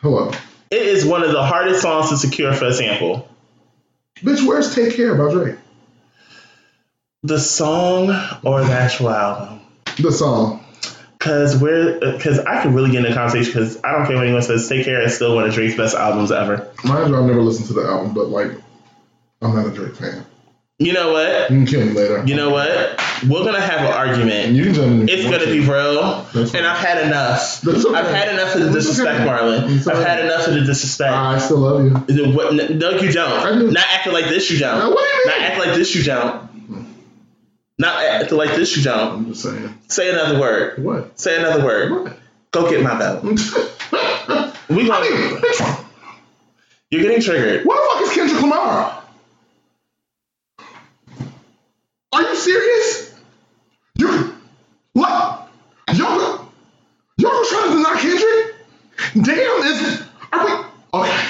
[0.00, 0.30] Hello,
[0.70, 3.28] It is one of the hardest songs to secure for a sample.
[4.16, 4.46] bitch.
[4.46, 5.56] Where's Take Care by Drake?
[7.22, 8.10] The song
[8.42, 9.60] or the actual album?
[10.00, 10.64] The song.
[11.20, 13.52] Cause we're, cause I could really get into conversation.
[13.52, 14.68] Cause I don't care what anyone says.
[14.68, 16.68] Take Care is still one of Drake's best albums ever.
[16.82, 18.50] Mind you, I've never listened to the album, but like,
[19.40, 20.26] I'm not a Drake fan.
[20.78, 21.50] You know what?
[21.50, 22.24] You can kill me later.
[22.26, 23.00] You know what?
[23.28, 24.54] We're gonna have an argument.
[24.56, 25.08] You can jump in.
[25.08, 27.64] if It's gonna be real, That's and I've had enough.
[27.66, 27.94] Okay.
[27.94, 29.28] I've had enough of the disrespect, okay.
[29.28, 29.64] Marlon.
[29.64, 30.02] I've okay.
[30.02, 31.12] had enough of the disrespect.
[31.12, 32.32] I still love you.
[32.32, 33.58] What- No, you don't.
[33.60, 33.70] do.
[33.70, 34.78] Not acting like this, you don't.
[34.78, 35.38] Now, what do you mean?
[35.40, 36.48] Not acting like this, you don't.
[37.78, 39.12] Not acting like this, you don't.
[39.12, 39.78] I'm just saying.
[39.88, 40.82] Say another word.
[40.82, 41.18] What?
[41.18, 41.92] Say another word.
[41.92, 42.18] What?
[42.50, 43.24] Go get my belt.
[44.68, 45.04] We gonna.
[46.90, 47.66] You're getting triggered.
[47.66, 49.01] What the fuck is Kendrick Lamar?
[52.12, 53.14] Are you serious?
[53.96, 54.34] You
[54.92, 55.48] what?
[55.94, 56.46] Y'all
[57.16, 58.54] y'all trying to deny Kendrick?
[59.14, 60.02] Damn, is
[60.32, 60.52] are we
[61.00, 61.24] okay?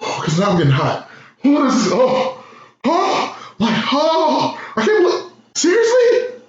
[0.00, 1.08] Oh, because now I'm getting hot.
[1.42, 1.92] What is this?
[1.94, 2.44] Oh,
[2.84, 5.32] oh, like oh, I can't believe.
[5.54, 6.42] Seriously?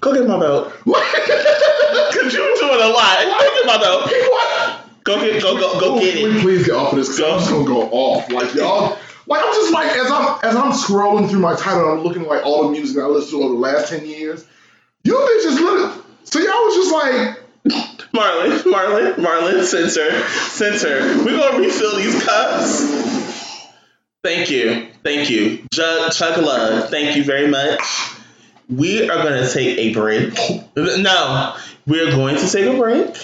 [0.00, 0.72] Go get my belt.
[0.84, 1.04] What?
[2.12, 3.24] Cause you're doing a lot.
[3.24, 4.10] Go get my belt.
[4.10, 4.86] What?
[5.04, 6.40] Go get go go go oh, get Can it.
[6.42, 8.28] please get off of this because I'm just gonna go off.
[8.30, 12.00] Like y'all, like I'm just like as I'm as I'm scrolling through my title, I'm
[12.00, 14.46] looking like all the music I listened to over the last ten years.
[15.04, 16.04] You bitches look.
[16.24, 17.38] So y'all was just like,
[18.12, 21.00] Marlon, Marlon, Marlon, censor, censor.
[21.24, 23.66] We're gonna refill these cups.
[24.22, 26.90] Thank you, thank you, Jug Chuck Love.
[26.90, 27.80] Thank you very much.
[28.68, 30.36] We are gonna take a break.
[30.76, 31.56] No,
[31.86, 33.16] we're going to take a break,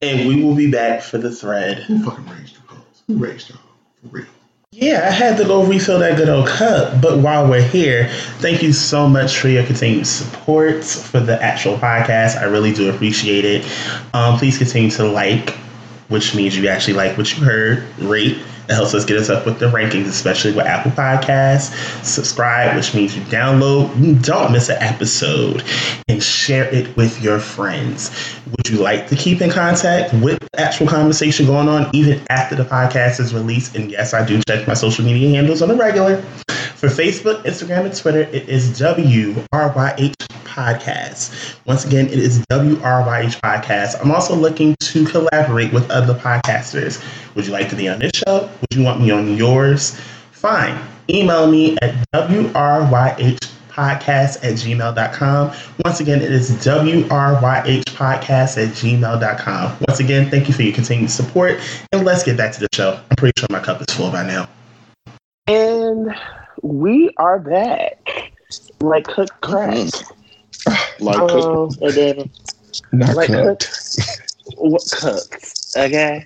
[0.00, 1.78] and we will be back for the thread.
[1.80, 2.62] who fucking raised you?
[3.08, 3.58] Who raised y'all?
[4.02, 4.26] For real.
[4.74, 7.02] Yeah, I had to go refill that good old cup.
[7.02, 8.08] But while we're here,
[8.38, 12.38] thank you so much for your continued support for the actual podcast.
[12.38, 13.70] I really do appreciate it.
[14.14, 15.50] Um, please continue to like,
[16.08, 18.38] which means you actually like what you heard, rate.
[18.68, 21.74] It helps us get us up with the rankings, especially with Apple Podcasts.
[22.04, 25.64] Subscribe, which means you download, you don't miss an episode,
[26.08, 28.10] and share it with your friends.
[28.50, 32.54] Would you like to keep in contact with the actual conversation going on even after
[32.54, 33.74] the podcast is released?
[33.74, 36.22] And yes, I do check my social media handles on the regular.
[36.76, 40.14] For Facebook, Instagram, and Twitter, it is WRYH
[40.52, 41.56] Podcast.
[41.64, 44.00] Once again, it is WRYH Podcast.
[44.02, 47.02] I'm also looking to collaborate with other podcasters.
[47.34, 48.50] Would you like to be on this show?
[48.60, 49.98] Would you want me on yours?
[50.32, 50.78] Fine.
[51.08, 53.38] Email me at WRYH
[53.70, 55.52] podcast at gmail.com.
[55.84, 59.76] Once again, it is WRYH podcast at gmail.com.
[59.88, 61.58] Once again, thank you for your continued support.
[61.92, 63.00] And let's get back to the show.
[63.10, 64.48] I'm pretty sure my cup is full by now.
[65.46, 66.14] And
[66.62, 68.32] we are back.
[68.80, 69.74] Like cooked crack.
[69.74, 70.21] Mm-hmm.
[70.98, 72.30] Like, Um, and then
[72.92, 73.66] not like cooked.
[73.66, 73.68] cooked.
[74.56, 75.56] What cooked?
[75.76, 76.24] Okay.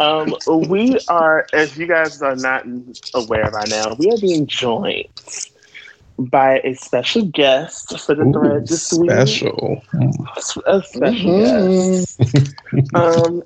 [0.00, 2.64] um, we are, as you guys are not
[3.14, 5.06] aware by now, we are being joined
[6.18, 9.30] by a special guest for the Ooh, thread this week.
[9.30, 9.82] special.
[10.66, 12.20] A special guest.
[12.94, 13.42] um,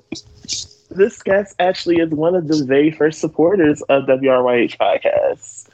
[0.89, 5.67] this guest actually is one of the very first supporters of WRYH podcast.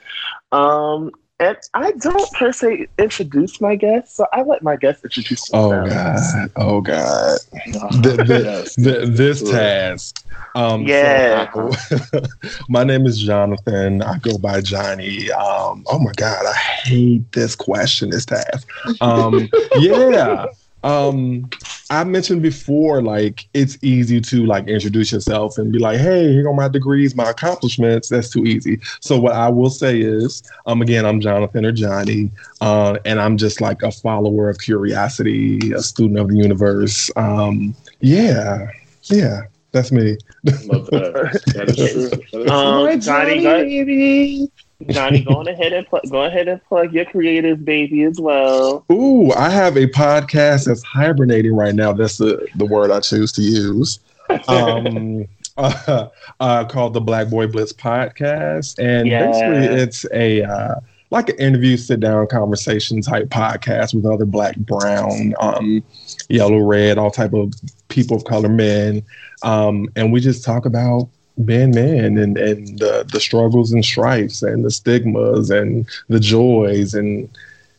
[0.51, 5.47] Um, and I don't per se introduce my guests, so I let my guests introduce
[5.49, 5.91] themselves.
[5.91, 5.93] Oh.
[5.93, 6.51] God!
[6.55, 7.39] Oh God!
[8.01, 10.25] The- the- the, this task.
[10.55, 11.49] Um, so Yeah.
[11.53, 12.21] I-
[12.69, 14.01] my name is Jonathan.
[14.01, 15.31] I go by Johnny.
[15.31, 16.45] Um, oh my God!
[16.45, 18.09] I hate this question.
[18.09, 18.67] This task.
[19.01, 20.45] Um, yeah.
[20.83, 21.49] Um,
[21.89, 26.47] I mentioned before, like it's easy to like introduce yourself and be like, "Hey, here
[26.47, 28.79] are my degrees, my accomplishments." That's too easy.
[29.01, 33.37] So what I will say is, um, again, I'm Jonathan or Johnny, uh, and I'm
[33.37, 37.09] just like a follower of curiosity, a student of the universe.
[37.15, 38.67] Um, yeah,
[39.05, 40.17] yeah, that's me.
[40.65, 41.41] Love that.
[41.55, 42.09] That is true.
[42.31, 42.49] That is true.
[42.49, 44.47] Um, Johnny, go,
[44.87, 48.85] Johnny, go on ahead and pl- go ahead and plug your creative baby as well.
[48.91, 51.91] Ooh, I have a podcast that's hibernating right now.
[51.91, 53.99] That's the, the word I choose to use.
[54.47, 55.25] Um,
[55.57, 56.07] uh,
[56.39, 60.75] uh, called the Black Boy Blitz podcast, and basically it's a uh,
[61.09, 65.83] like an interview, sit down conversation type podcast with other black, brown, um,
[66.29, 67.53] yellow, red, all type of
[67.87, 69.03] people of color men,
[69.41, 71.09] um, and we just talk about
[71.45, 76.93] being man and and the, the struggles and strifes and the stigmas and the joys
[76.93, 77.29] and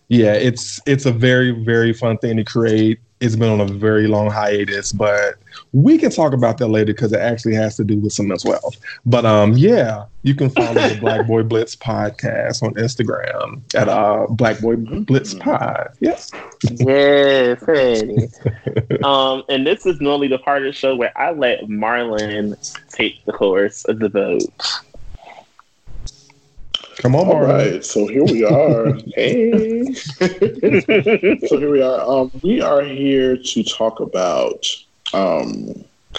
[0.09, 2.99] yeah, it's it's a very very fun thing to create.
[3.21, 5.35] It's been on a very long hiatus, but
[5.73, 8.53] we can talk about that later because it actually has to do with some mental
[8.53, 8.77] health.
[9.05, 14.27] But um, yeah, you can follow the Black Boy Blitz podcast on Instagram at uh
[14.31, 15.91] Black Boy Blitz Pod.
[16.01, 16.31] Yes.
[16.71, 18.29] Yeah, Fanny.
[19.05, 22.57] um, and this is normally the part of the show where I let Marlon
[22.89, 24.45] take the course of the vote.
[27.01, 27.83] Come on, All right.
[27.83, 28.93] So here we are.
[29.15, 29.91] hey.
[29.95, 32.01] so here we are.
[32.07, 34.67] Um, we are here to talk about
[35.15, 35.73] um,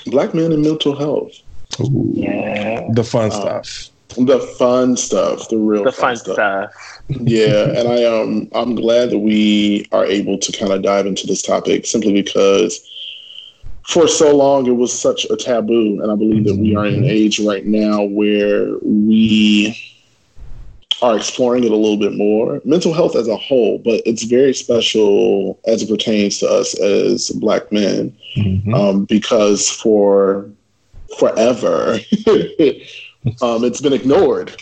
[0.07, 1.33] black men and mental health.
[1.81, 3.89] Ooh, Yeah, The fun Um, stuff.
[4.17, 6.73] The fun stuff, the real the fun stuff.
[7.09, 11.25] yeah, and I um I'm glad that we are able to kind of dive into
[11.27, 12.81] this topic simply because
[13.87, 16.95] for so long it was such a taboo, and I believe that we are in
[16.95, 19.77] an age right now where we
[21.01, 22.61] are exploring it a little bit more.
[22.63, 27.29] Mental health as a whole, but it's very special as it pertains to us as
[27.29, 28.73] black men Mhm.
[28.73, 30.49] um, because for
[31.19, 31.99] forever
[33.41, 34.55] um, it's been ignored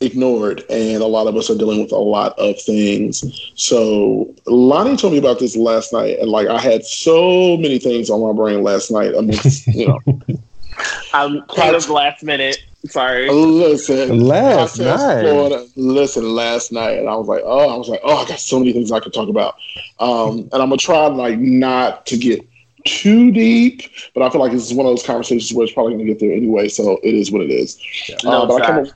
[0.00, 3.22] ignored and a lot of us are dealing with a lot of things
[3.54, 8.08] so lonnie told me about this last night and like i had so many things
[8.08, 9.98] on my brain last night amidst you know
[11.12, 12.58] I'm kind of last minute.
[12.86, 13.28] Sorry.
[13.30, 15.20] listen Last night.
[15.22, 18.40] Florida- listen last night and i was like oh i was like oh i got
[18.40, 19.54] so many things i could talk about
[20.00, 22.44] um, and i'm gonna try like not to get
[22.84, 23.82] too deep,
[24.14, 26.12] but I feel like this is one of those conversations where it's probably going to
[26.12, 26.68] get there anyway.
[26.68, 27.80] So it is what it is.
[28.08, 28.16] Yeah.
[28.24, 28.92] No, uh, but I come up,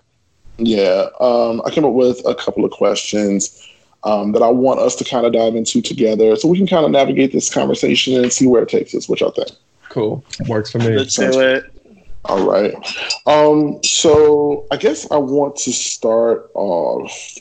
[0.59, 3.69] yeah, um, I came up with a couple of questions
[4.05, 6.85] um, that I want us to kind of dive into together, so we can kind
[6.85, 9.09] of navigate this conversation and see where it takes us.
[9.09, 9.51] which y'all think?
[9.89, 10.89] Cool, works for me.
[10.97, 11.73] Let's do it.
[12.29, 12.75] All right.
[13.27, 17.39] Um, so I guess I want to start off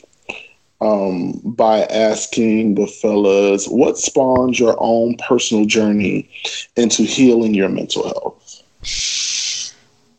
[0.80, 6.28] um, by asking the fellas what spawned your own personal journey
[6.76, 8.62] into healing your mental health?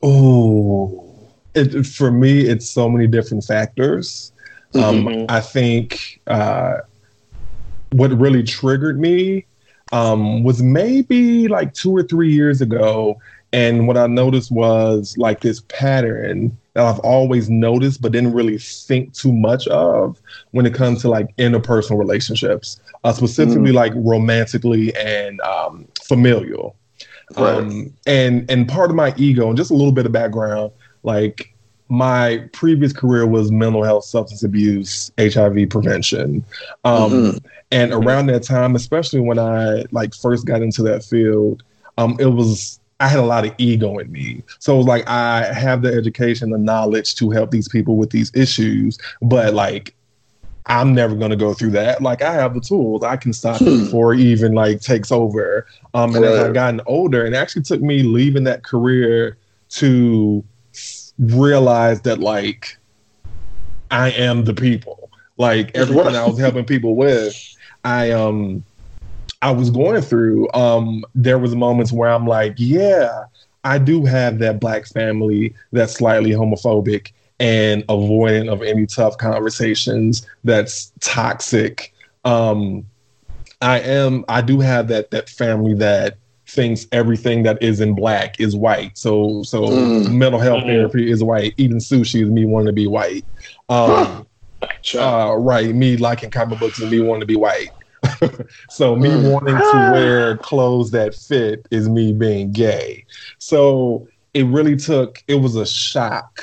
[0.04, 1.04] Oh,
[1.54, 4.32] it, for me, it's so many different factors.
[4.76, 5.26] Um, Mhm.
[5.30, 6.80] I think uh,
[7.92, 9.46] what really triggered me
[9.92, 13.20] um, was maybe like two or three years ago.
[13.54, 18.58] And what I noticed was like this pattern that I've always noticed, but didn't really
[18.58, 20.20] think too much of
[20.52, 26.76] when it comes to like interpersonal relationships, uh, specifically like romantically and um, familial.
[27.36, 30.72] Um, and and part of my ego and just a little bit of background,
[31.04, 31.54] like
[31.90, 36.44] my previous career was mental health, substance abuse, HIV prevention.
[36.84, 37.44] Um, Mhm.
[37.72, 41.64] And around that time, especially when I like first got into that field,
[41.98, 44.44] um, it was I had a lot of ego in me.
[44.60, 48.10] So it was like I have the education, the knowledge to help these people with
[48.10, 49.94] these issues, but like
[50.66, 52.02] I'm never gonna go through that.
[52.02, 53.84] Like I have the tools, I can stop Hmm.
[53.84, 55.66] before it even like takes over.
[55.94, 59.38] Um, and as I've gotten older, it actually took me leaving that career
[59.70, 60.44] to
[61.20, 62.78] realize that like
[63.92, 65.10] I am the people.
[65.38, 67.36] Like everything I was helping people with,
[67.84, 68.64] I um
[69.42, 70.52] I was going through.
[70.54, 73.26] Um, there was moments where I'm like, yeah,
[73.64, 80.26] I do have that black family that's slightly homophobic and avoidant of any tough conversations.
[80.44, 81.94] That's toxic.
[82.26, 82.86] Um,
[83.62, 84.26] I am.
[84.28, 86.18] I do have that that family that
[86.48, 88.98] thinks everything that isn't black is white.
[88.98, 90.12] So so Mm.
[90.12, 90.68] mental health Mhm.
[90.68, 91.54] therapy is white.
[91.58, 93.26] Eating sushi is me wanting to be white.
[93.70, 94.26] Um,
[94.82, 95.32] Child.
[95.32, 97.72] uh, right, me liking comic books and me wanting to be white.
[98.70, 99.32] so me Mm.
[99.32, 103.06] wanting to wear clothes that fit is me being gay.
[103.40, 106.42] So it really took it was a shock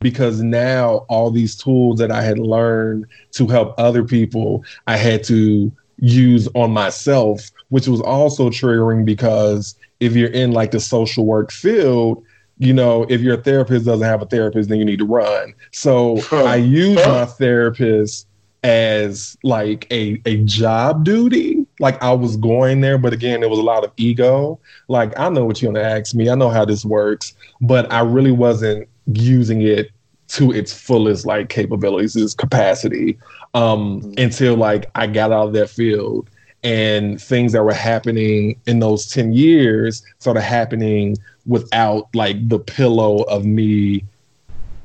[0.00, 5.22] because now all these tools that I had learned to help other people, I had
[5.24, 11.24] to use on myself, which was also triggering because if you're in like the social
[11.24, 12.22] work field,
[12.58, 15.54] you know, if your therapist doesn't have a therapist, then you need to run.
[15.72, 18.26] So I use my therapist
[18.62, 21.66] as like a a job duty.
[21.80, 24.58] Like I was going there, but again, there was a lot of ego.
[24.88, 28.00] Like I know what you're gonna ask me, I know how this works, but I
[28.00, 29.90] really wasn't using it
[30.28, 33.18] to its fullest like capabilities, its capacity,
[33.54, 36.30] um, until like I got out of that field
[36.62, 42.58] and things that were happening in those 10 years sort of happening without like the
[42.58, 44.04] pillow of me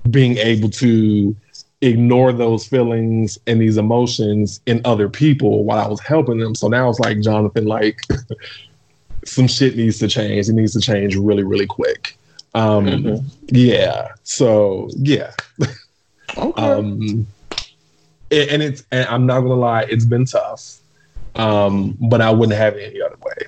[0.10, 1.36] being able to
[1.82, 6.56] ignore those feelings and these emotions in other people while I was helping them.
[6.56, 8.02] So now it's like Jonathan, like
[9.26, 10.50] some shit needs to change.
[10.50, 12.18] It needs to change really, really quick.
[12.56, 13.24] Um, Mhm.
[13.50, 14.10] Yeah.
[14.24, 15.32] So yeah.
[16.38, 16.62] Okay.
[16.62, 17.26] Um,
[18.32, 20.78] a- and it's and I'm not gonna lie, it's been tough.
[21.36, 23.48] Um, but I wouldn't have it any other way.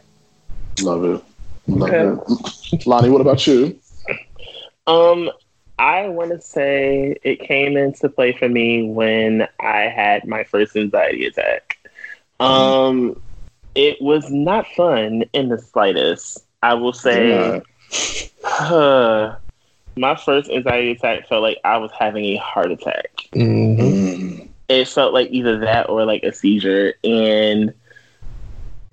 [0.81, 1.23] Love it.
[1.67, 2.21] Love Okay.
[2.73, 2.87] it.
[2.87, 3.77] Lonnie, what about you?
[4.87, 5.29] Um,
[5.79, 10.75] I want to say it came into play for me when I had my first
[10.75, 11.77] anxiety attack.
[12.39, 13.21] Um,
[13.75, 16.45] it was not fun in the slightest.
[16.61, 17.61] I will say,
[18.59, 19.35] uh,
[19.97, 23.11] my first anxiety attack felt like I was having a heart attack.
[23.33, 23.77] Mhm.
[23.77, 24.49] Mm.
[24.69, 27.73] It felt like either that or like a seizure, and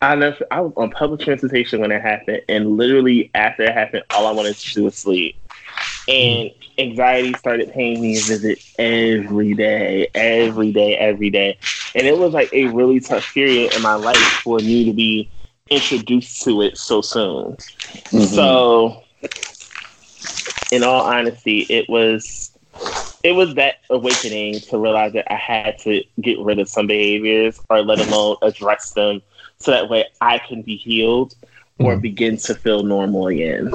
[0.02, 0.46] I never.
[0.50, 4.32] I was on public transportation when it happened, and literally after it happened, all I
[4.32, 5.36] wanted to do was sleep.
[6.08, 11.58] And anxiety started paying me a visit every day, every day, every day.
[11.94, 15.30] And it was like a really tough period in my life for me to be
[15.70, 17.56] introduced to it so soon.
[18.12, 18.66] Mhm.
[18.68, 19.02] So,
[20.70, 22.50] in all honesty, it was
[23.22, 27.58] it was that awakening to realize that I had to get rid of some behaviors
[27.68, 29.20] or let alone address them
[29.56, 31.34] so that way I can be healed
[31.78, 32.00] or Mhm.
[32.00, 33.70] begin to feel normal again.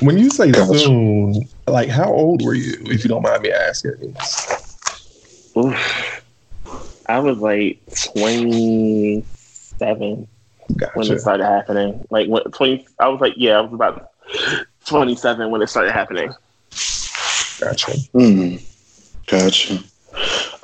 [0.00, 0.88] When you say Gotcha.
[0.88, 4.16] soon, like how old were you, if you don't mind me asking?
[5.56, 6.24] Oof.
[7.06, 7.80] I was like
[8.14, 9.22] 27
[9.96, 10.28] when
[10.76, 11.14] Gotcha.
[11.14, 12.06] it started happening.
[12.10, 14.10] Like when 20, I was like, yeah, I was about
[14.86, 16.28] 27 when it started happening.
[17.58, 17.92] Gotcha.
[18.14, 18.62] Mm.
[19.26, 19.82] Gotcha.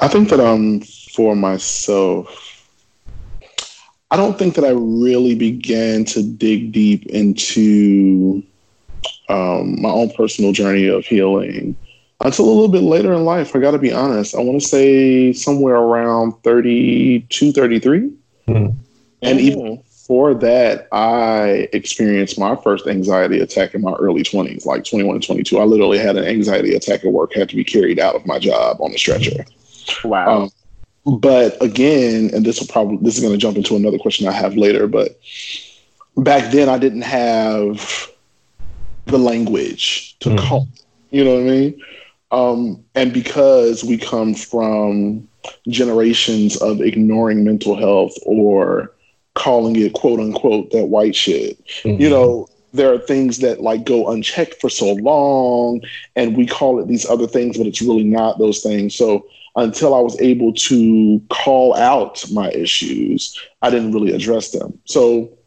[0.01, 0.81] I think that um
[1.15, 2.29] for myself,
[4.11, 8.43] I don't think that I really began to dig deep into
[9.29, 11.77] um, my own personal journey of healing
[12.20, 13.55] until a little bit later in life.
[13.55, 14.35] I got to be honest.
[14.35, 18.12] I want to say somewhere around 32, 33.
[18.49, 18.79] Mm-hmm.
[19.22, 24.85] And even before that, I experienced my first anxiety attack in my early 20s, like
[24.85, 25.59] 21 and 22.
[25.59, 28.39] I literally had an anxiety attack at work, had to be carried out of my
[28.39, 29.45] job on a stretcher.
[30.05, 30.43] Wow.
[30.43, 30.51] Um,
[31.07, 34.33] but again, and this will probably this is going to jump into another question I
[34.33, 34.87] have later.
[34.87, 35.18] But
[36.16, 38.09] back then, I didn't have
[39.07, 40.39] the language to mm.
[40.39, 40.69] call.
[41.11, 41.83] You know what I mean?
[42.31, 45.29] Um, and because we come from
[45.69, 48.93] generations of ignoring mental health or
[49.35, 52.01] calling it quote unquote that white shit, mm-hmm.
[52.01, 55.81] you know, there are things that like go unchecked for so long
[56.17, 58.97] and we call it these other things, but it's really not those things.
[58.97, 64.77] So until I was able to call out my issues, I didn't really address them.
[64.87, 65.39] So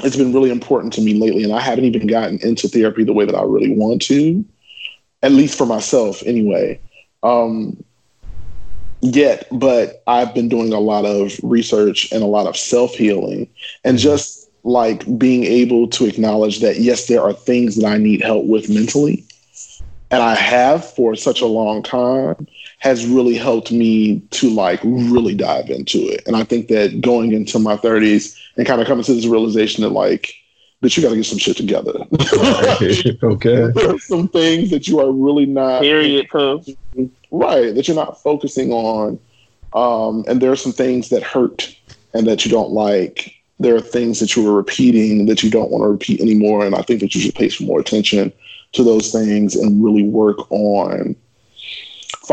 [0.00, 3.12] it's been really important to me lately, and I haven't even gotten into therapy the
[3.12, 4.44] way that I really want to,
[5.22, 6.80] at least for myself anyway.
[7.22, 7.82] Um,
[9.00, 13.48] yet, but I've been doing a lot of research and a lot of self healing,
[13.84, 18.22] and just like being able to acknowledge that yes, there are things that I need
[18.22, 19.24] help with mentally,
[20.10, 22.46] and I have for such a long time
[22.78, 26.26] has really helped me to like really dive into it.
[26.26, 29.82] And I think that going into my 30s and kind of coming to this realization
[29.82, 30.34] that like
[30.82, 31.92] that you got to get some shit together.
[33.22, 33.66] okay.
[33.74, 35.80] there are some things that you are really not.
[35.80, 36.28] Period.
[37.30, 37.74] Right.
[37.74, 39.18] That you're not focusing on.
[39.74, 41.74] Um, and there are some things that hurt
[42.14, 43.32] and that you don't like.
[43.60, 46.66] There are things that you were repeating that you don't want to repeat anymore.
[46.66, 48.32] And I think that you should pay some more attention
[48.72, 51.14] to those things and really work on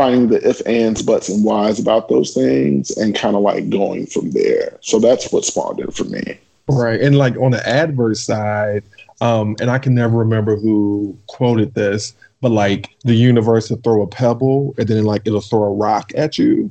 [0.00, 4.06] finding the if, ands, buts, and whys about those things and kind of like going
[4.06, 4.78] from there.
[4.80, 6.38] So that's what spawned it for me.
[6.68, 6.98] Right.
[6.98, 8.82] And like on the adverse side,
[9.20, 14.00] um, and I can never remember who quoted this, but like the universe will throw
[14.00, 16.70] a pebble and then like it'll throw a rock at you.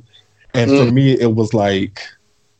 [0.52, 0.84] And mm.
[0.84, 2.00] for me, it was like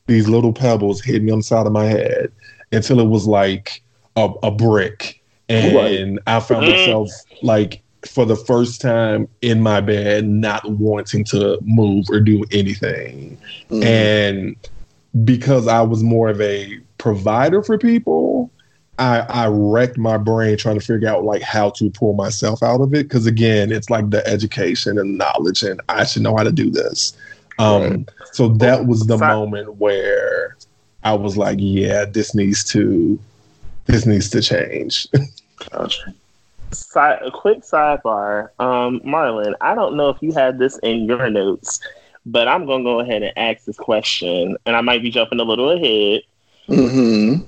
[0.07, 2.31] these little pebbles hitting me on the side of my head
[2.71, 3.83] until it was like
[4.15, 5.21] a, a brick.
[5.49, 6.23] And right.
[6.29, 7.11] I found myself
[7.43, 13.39] like for the first time in my bed, not wanting to move or do anything.
[13.71, 13.85] Mm.
[13.85, 14.57] And
[15.25, 18.51] because I was more of a provider for people,
[18.99, 22.81] I, I wrecked my brain trying to figure out like how to pull myself out
[22.81, 23.09] of it.
[23.11, 26.71] Cause again, it's like the education and knowledge and I should know how to do
[26.71, 27.17] this.
[27.59, 28.09] Um, right.
[28.33, 30.57] so that was the moment where
[31.05, 33.19] I was like, yeah, this needs to,
[33.87, 35.07] this needs to change.
[35.71, 36.15] gotcha
[36.73, 38.51] side, a quick sidebar.
[38.59, 41.81] Um, Marlon, I don't know if you had this in your notes,
[42.27, 45.41] but I'm going to go ahead and ask this question, and I might be jumping
[45.41, 46.23] a little ahead.
[46.69, 47.45] Mm-hmm.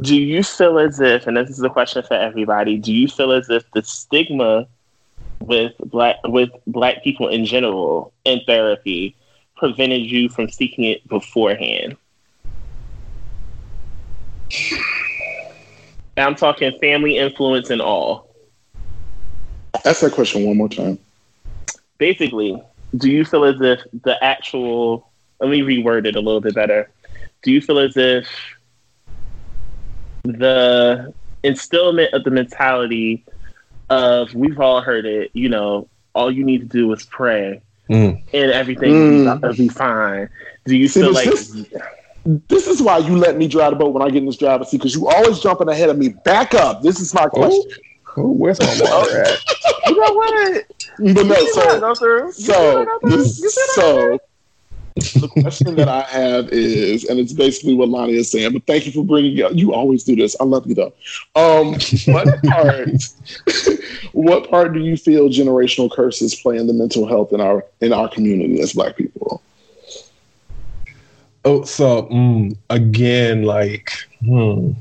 [0.00, 3.32] Do you feel as if, and this is a question for everybody, do you feel
[3.32, 4.66] as if the stigma
[5.40, 9.14] with black with black people in general in therapy
[9.56, 11.96] prevented you from seeking it beforehand?
[16.20, 18.28] I'm talking family influence and all.
[19.84, 20.98] Ask that question one more time.
[21.98, 22.60] Basically,
[22.96, 25.10] do you feel as if the actual,
[25.40, 26.90] let me reword it a little bit better.
[27.42, 28.28] Do you feel as if
[30.24, 31.12] the
[31.44, 33.24] instillment of the mentality
[33.90, 38.22] of, we've all heard it, you know, all you need to do is pray mm.
[38.32, 39.40] and everything mm.
[39.40, 40.28] will be fine.
[40.64, 41.26] Do you See, feel like.
[41.26, 41.66] This,
[42.28, 44.68] this is why you let me drive the boat when I get in this driver's
[44.68, 46.10] seat because you always jumping ahead of me.
[46.10, 46.82] Back up.
[46.82, 47.30] This is my oh.
[47.30, 47.62] question.
[48.16, 49.38] Oh, oh where's my water at?
[49.86, 50.64] you know what?
[50.98, 52.86] But no, so so
[53.74, 54.18] so
[54.98, 58.52] the question that I have is, and it's basically what Lonnie is saying.
[58.52, 59.52] But thank you for bringing up.
[59.54, 60.36] You always do this.
[60.38, 60.92] I love you though.
[61.34, 62.90] Um, what part?
[64.12, 67.92] what part do you feel generational curses play in the mental health in our in
[67.92, 69.42] our community as Black people?
[71.64, 74.72] So mm, again, like, hmm.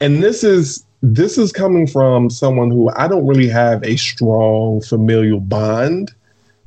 [0.00, 4.80] and this is this is coming from someone who I don't really have a strong
[4.80, 6.12] familial bond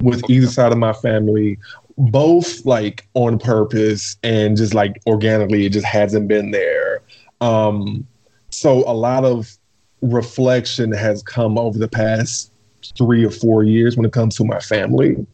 [0.02, 1.58] with either side of my family,
[1.98, 7.02] both like on purpose and just like organically, it just hasn't been there.
[7.42, 8.08] Um,
[8.50, 9.58] so a lot of
[10.02, 12.52] reflection has come over the past
[12.98, 15.26] three or four years when it comes to my family.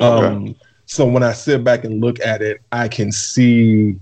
[0.00, 0.54] Okay.
[0.86, 3.96] So when I sit back and look at it, I can see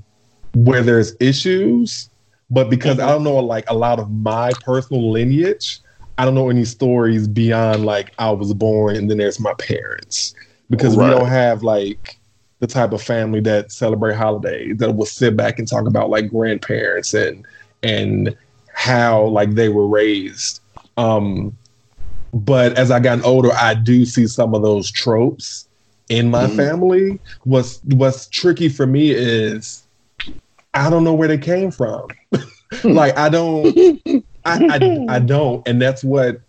[0.55, 2.09] where there's issues,
[2.51, 3.09] but because mm-hmm.
[3.09, 5.81] I don't know like a lot of my personal lineage,
[6.19, 10.35] I don't know any stories beyond like I was born and then there's my parents
[10.71, 11.09] because right.
[11.09, 12.19] we don't have like
[12.61, 16.09] the the type of family that celebrate holidays that will sit back and talk about
[16.09, 17.45] like grandparents and
[17.83, 18.35] and
[18.73, 20.61] how like they were raised.
[20.97, 21.57] Um,
[22.33, 25.64] but as I got older, I do see some of those tropes
[26.09, 26.57] in my mm-hmm.
[26.57, 27.21] family.
[27.45, 29.85] What's what's tricky for me is
[30.75, 32.09] I don't know where they came from.
[32.85, 33.67] like I don't
[34.45, 36.41] I, I I don't and that's what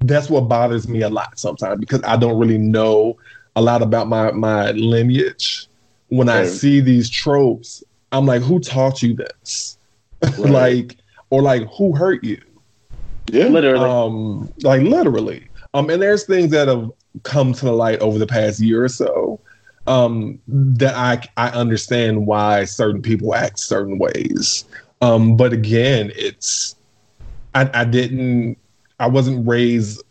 [0.00, 3.16] that's what bothers me a lot sometimes because I don't really know
[3.56, 5.68] a lot about my my lineage.
[6.08, 6.40] When right.
[6.40, 9.78] I see these tropes, I'm like, who taught you this?
[10.38, 10.50] Right.
[10.50, 10.96] like,
[11.30, 12.40] or like, who hurt you?
[13.32, 13.84] Yeah, literally.
[13.84, 15.48] Um, like literally.
[15.74, 16.92] Um, and there's things that have
[17.22, 19.40] come to the light over the past year or so
[19.86, 24.64] um, that I I understand why certain people act certain ways.
[25.00, 26.76] Um, but again, it's
[27.54, 28.56] I, I didn't
[29.00, 30.02] I wasn't raised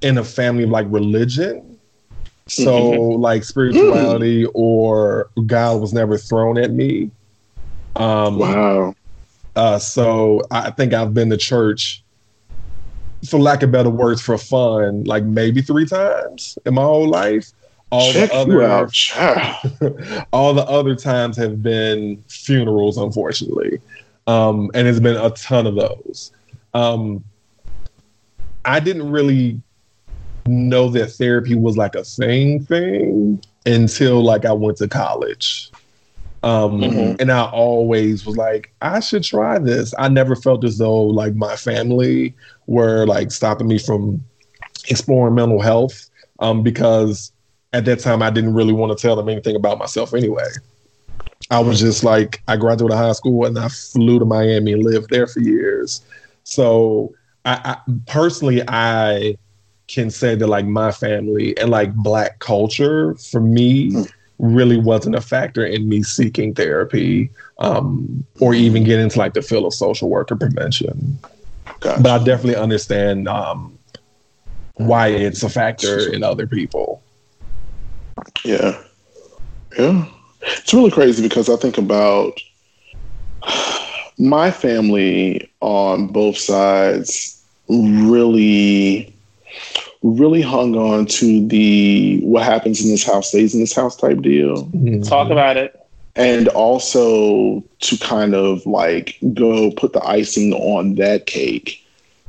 [0.00, 1.78] in a family of like religion.
[2.46, 3.22] So mm-hmm.
[3.22, 7.10] like spirituality or God was never thrown at me.
[7.96, 8.94] Um, wow.
[9.56, 12.03] Uh, so I think I've been to church,
[13.26, 17.52] for lack of better words, for fun, like maybe three times in my whole life.
[17.90, 23.80] All Check the other, all the other times have been funerals, unfortunately,
[24.26, 26.32] um, and it's been a ton of those.
[26.72, 27.22] Um,
[28.64, 29.60] I didn't really
[30.46, 35.70] know that therapy was like a thing thing until like I went to college.
[36.44, 37.16] Um, mm-hmm.
[37.20, 39.94] And I always was like, I should try this.
[39.98, 42.36] I never felt as though like my family
[42.66, 44.22] were like stopping me from
[44.88, 47.32] exploring mental health um, because
[47.72, 50.48] at that time I didn't really want to tell them anything about myself anyway.
[51.50, 55.08] I was just like, I graduated high school and I flew to Miami and lived
[55.08, 56.02] there for years.
[56.42, 57.14] So
[57.46, 59.38] I, I personally, I
[59.88, 64.12] can say that like my family and like black culture for me mm.
[64.38, 69.42] Really wasn't a factor in me seeking therapy um, or even get into like the
[69.42, 71.18] field of social work or prevention.
[71.80, 72.02] Gotcha.
[72.02, 73.78] But I definitely understand um,
[74.74, 77.02] why it's a factor in other people.
[78.44, 78.80] Yeah.
[79.78, 80.06] Yeah.
[80.42, 82.40] It's really crazy because I think about
[84.18, 89.13] my family on both sides really
[90.04, 94.20] really hung on to the what happens in this house stays in this house type
[94.20, 94.66] deal.
[94.66, 95.02] Mm-hmm.
[95.02, 95.80] Talk about it.
[96.14, 101.84] And also to kind of like go put the icing on that cake.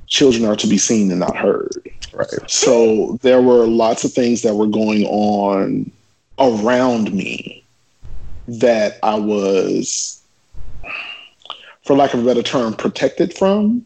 [0.08, 1.92] Children are to be seen and not heard.
[2.14, 2.50] Right.
[2.50, 5.92] So there were lots of things that were going on
[6.40, 7.64] around me
[8.48, 10.22] that I was,
[11.84, 13.86] for lack of a better term, protected from.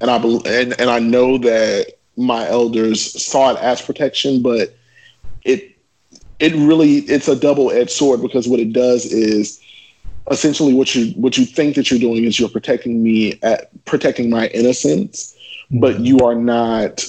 [0.00, 4.76] And I and, and I know that my elders saw it as protection, but
[5.44, 5.76] it
[6.38, 9.60] it really it's a double edged sword because what it does is
[10.30, 14.30] essentially what you what you think that you're doing is you're protecting me at protecting
[14.30, 15.36] my innocence,
[15.70, 17.04] but you are not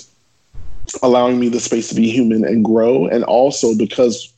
[1.03, 3.07] allowing me the space to be human and grow.
[3.07, 4.33] And also because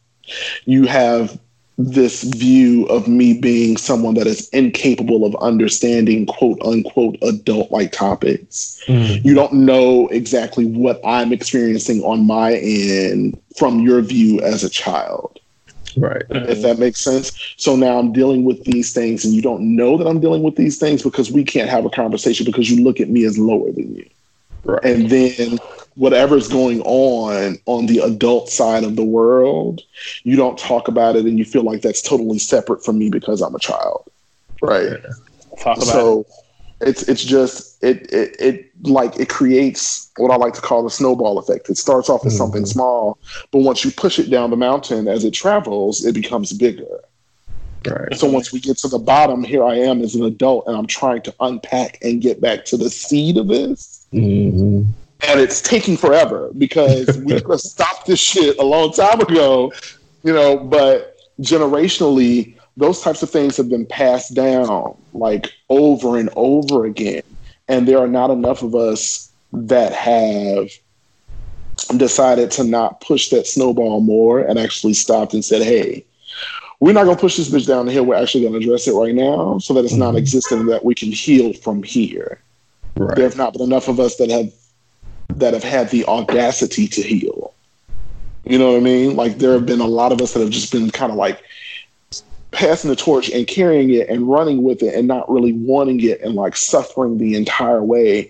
[0.65, 1.39] you have
[1.81, 7.93] this view of me being someone that is incapable of understanding quote unquote adult like
[7.93, 8.83] topics.
[8.87, 9.23] Mm.
[9.23, 14.69] You don't know exactly what I'm experiencing on my end from your view as a
[14.69, 15.39] child.
[15.95, 16.23] Right.
[16.29, 17.31] If that makes sense.
[17.55, 20.57] So now I'm dealing with these things and you don't know that I'm dealing with
[20.57, 23.71] these things because we can't have a conversation because you look at me as lower
[23.71, 24.09] than you.
[24.63, 24.83] Right.
[24.83, 25.57] And then
[25.95, 29.81] whatever's going on on the adult side of the world,
[30.23, 33.41] you don't talk about it and you feel like that's totally separate from me because
[33.41, 34.09] I'm a child.
[34.61, 35.01] Right.
[35.59, 36.25] Talk about so
[36.81, 36.89] it.
[36.89, 40.89] it's it's just it, it it like it creates what I like to call the
[40.89, 41.69] snowball effect.
[41.69, 42.37] It starts off as mm-hmm.
[42.37, 43.17] something small,
[43.51, 47.01] but once you push it down the mountain as it travels, it becomes bigger.
[47.87, 48.15] Right.
[48.17, 50.87] So once we get to the bottom, here I am as an adult, and I'm
[50.87, 53.98] trying to unpack and get back to the seed of this.
[54.13, 54.91] Mm-hmm
[55.27, 59.71] and it's taking forever because we could have stopped this shit a long time ago,
[60.23, 60.57] you know.
[60.57, 67.23] But generationally, those types of things have been passed down like over and over again,
[67.67, 70.69] and there are not enough of us that have
[71.97, 76.05] decided to not push that snowball more and actually stopped and said, "Hey."
[76.81, 78.05] We're not gonna push this bitch down the hill.
[78.05, 79.99] We're actually gonna address it right now, so that it's mm-hmm.
[79.99, 82.39] non-existent, and that we can heal from here.
[82.99, 83.15] Right.
[83.15, 84.51] There have not been enough of us that have
[85.37, 87.53] that have had the audacity to heal.
[88.43, 89.15] You know what I mean?
[89.15, 91.41] Like there have been a lot of us that have just been kind of like
[92.51, 96.19] passing the torch and carrying it and running with it and not really wanting it
[96.21, 98.29] and like suffering the entire way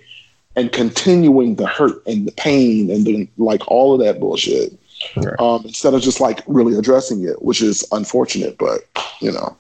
[0.56, 4.72] and continuing the hurt and the pain and the, like all of that bullshit.
[5.16, 5.40] right.
[5.40, 8.56] um, instead of just like really addressing it, which is unfortunate.
[8.60, 8.82] But
[9.20, 9.58] you know,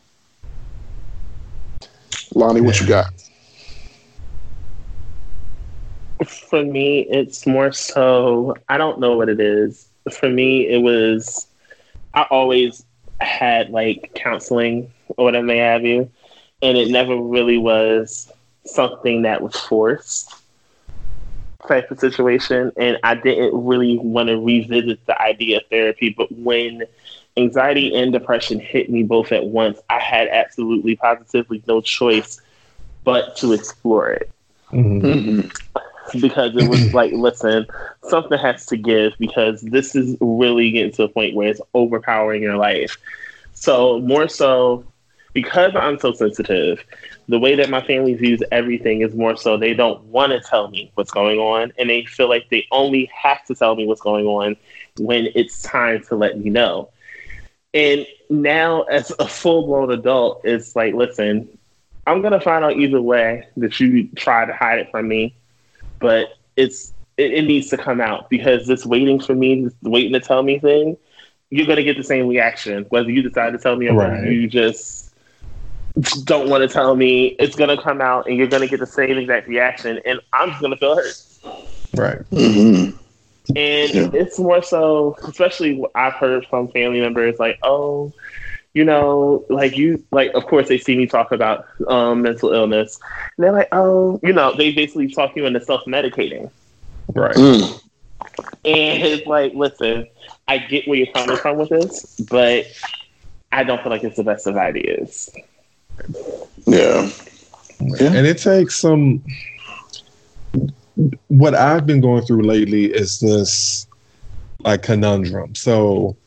[2.36, 3.11] Lonnie, what you got?
[6.50, 8.56] For me, it's more so.
[8.68, 9.88] I don't know what it is.
[10.12, 11.46] For me, it was.
[12.14, 12.84] I always
[13.20, 16.10] had like counseling or whatever they have you,
[16.62, 18.32] and it never really was
[18.66, 20.34] something that was forced
[21.68, 22.72] type of situation.
[22.78, 26.10] And I didn't really want to revisit the idea of therapy.
[26.10, 26.84] But when
[27.38, 32.42] anxiety and depression hit me both at once, I had absolutely positively no choice
[33.04, 34.32] but to explore it.
[34.72, 35.06] Mm-hmm.
[35.06, 35.80] mm-hmm.
[36.22, 37.65] Because it was like, listen,
[38.03, 42.41] something has to give because this is really getting to a point where it's overpowering
[42.41, 42.98] your life.
[43.53, 44.86] So, more so,
[45.34, 46.84] because I'm so sensitive,
[47.27, 50.69] the way that my family views everything is more so they don't want to tell
[50.69, 54.02] me what's going on and they feel like they only have to tell me what's
[54.02, 54.57] going on
[54.98, 56.90] when it's time to let me know.
[57.73, 61.48] And now as a full blown adult, it's like, listen,
[62.07, 65.36] I'm gonna find out either way that you try to hide it from me,
[66.00, 70.14] but it's it, it needs to come out because this waiting for me, this waiting
[70.14, 70.98] to tell me thing,
[71.50, 74.12] you're gonna get the same reaction whether you decide to tell me or right.
[74.12, 75.10] whether you just
[76.24, 78.80] don't want to tell me it's going to come out and you're going to get
[78.80, 81.24] the same exact reaction and I'm just going to feel hurt.
[81.96, 82.20] Right.
[82.30, 82.98] Mm-hmm.
[83.56, 84.10] And yeah.
[84.14, 88.14] it's more so, especially I've heard from family members like, oh,
[88.74, 93.00] you know, like you, like, of course, they see me talk about um, mental illness.
[93.38, 96.52] And they're like, oh, you know, they basically talk you into self medicating.
[97.14, 97.36] Right.
[97.36, 97.82] Mm.
[98.66, 100.08] And it's like, listen,
[100.48, 102.68] I get where you're coming from with this, but
[103.52, 105.30] I don't feel like it's the best of ideas.
[106.66, 107.10] Yeah.
[107.80, 108.14] yeah.
[108.14, 109.24] And it takes some
[111.28, 113.88] what I've been going through lately is this
[114.60, 115.56] like conundrum.
[115.56, 116.18] So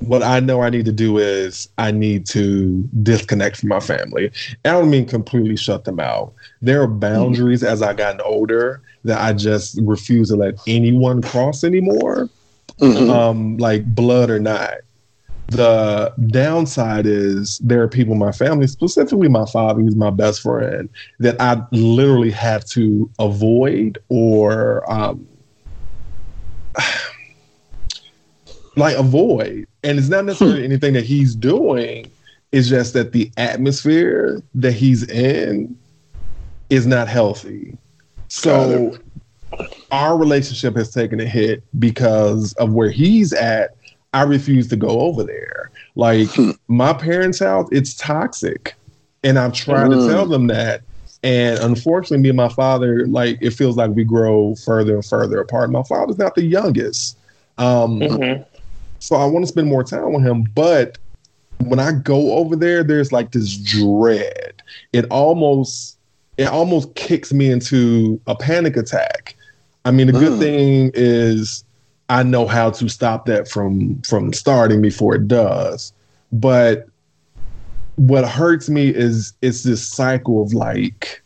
[0.00, 4.30] what I know I need to do is I need to disconnect from my family.
[4.64, 6.32] I don't mean completely shut them out.
[6.62, 7.72] There are boundaries mm-hmm.
[7.72, 12.28] as I gotten older that I just refuse to let anyone cross anymore.
[12.78, 13.10] Mm-hmm.
[13.10, 14.78] Um, like blood or not.
[15.48, 20.40] The downside is there are people in my family, specifically my father, who's my best
[20.40, 25.26] friend, that I literally have to avoid or um,
[28.76, 29.66] like avoid.
[29.82, 32.10] And it's not necessarily anything that he's doing.
[32.52, 35.76] It's just that the atmosphere that he's in
[36.68, 37.76] is not healthy.
[38.28, 38.98] So
[39.90, 43.76] our relationship has taken a hit because of where he's at
[44.12, 45.70] I refuse to go over there.
[45.94, 46.50] Like hmm.
[46.68, 48.74] my parents' house, it's toxic.
[49.22, 50.06] And I've tried mm.
[50.06, 50.82] to tell them that.
[51.22, 55.38] And unfortunately, me and my father, like it feels like we grow further and further
[55.40, 55.70] apart.
[55.70, 57.18] My father's not the youngest.
[57.58, 58.42] Um, mm-hmm.
[59.00, 60.44] So I want to spend more time with him.
[60.54, 60.98] But
[61.58, 64.62] when I go over there, there's like this dread.
[64.92, 65.98] It almost
[66.36, 69.36] it almost kicks me into a panic attack.
[69.84, 70.38] I mean, the good mm.
[70.38, 71.64] thing is
[72.08, 75.92] I know how to stop that from from starting before it does.
[76.32, 76.86] But
[77.96, 81.19] what hurts me is it's this cycle of like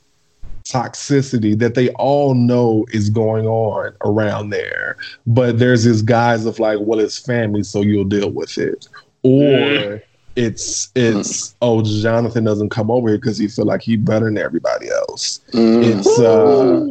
[0.64, 4.96] toxicity that they all know is going on around there.
[5.26, 8.88] But there's this guise of like, well, it's family, so you'll deal with it.
[9.22, 10.02] Or mm.
[10.36, 11.54] it's it's mm.
[11.62, 15.40] oh Jonathan doesn't come over here because he feel like he better than everybody else.
[15.52, 15.84] Mm.
[15.84, 16.88] It's uh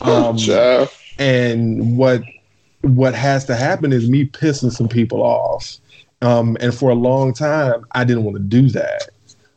[0.00, 1.02] um, Jeff.
[1.18, 2.22] and what
[2.82, 5.78] what has to happen is me pissing some people off.
[6.22, 9.10] Um, and for a long time, I didn't want to do that.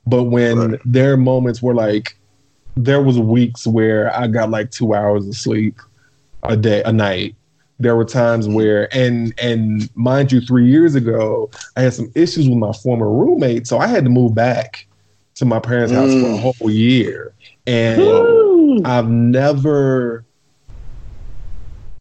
[0.06, 0.80] But when right.
[0.84, 2.18] there are moments where, like,
[2.76, 5.80] there was weeks where I got like two hours of sleep
[6.44, 7.36] a day, a night.
[7.82, 12.50] There were times where, and and mind you, three years ago, I had some issues
[12.50, 14.86] with my former roommate, so I had to move back
[15.36, 16.22] to my parents' house mm.
[16.22, 16.58] for a mm.
[16.58, 17.34] whole year.
[17.66, 18.82] And Woo.
[18.84, 20.26] I've never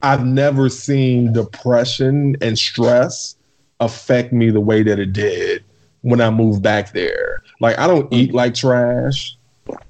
[0.02, 3.36] I've never seen depression and stress
[3.80, 5.64] affect me the way that it did
[6.02, 7.42] when I moved back there.
[7.60, 9.36] Like I don't eat like trash,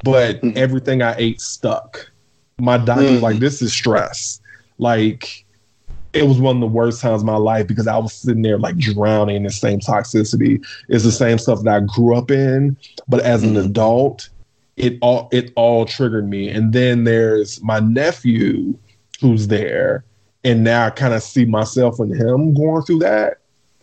[0.05, 0.57] but mm.
[0.57, 2.11] everything I ate stuck.
[2.59, 3.41] My doctor was like, mm.
[3.41, 4.41] "This is stress."
[4.79, 5.45] Like
[6.13, 8.59] it was one of the worst times of my life because I was sitting there
[8.59, 10.65] like drowning in the same toxicity.
[10.89, 12.77] It's the same stuff that I grew up in,
[13.09, 13.65] but as an mm.
[13.65, 14.29] adult,
[14.77, 16.49] it all it all triggered me.
[16.49, 18.77] And then there's my nephew
[19.21, 20.05] who's there.
[20.45, 23.39] And now I kind of see myself and him going through that.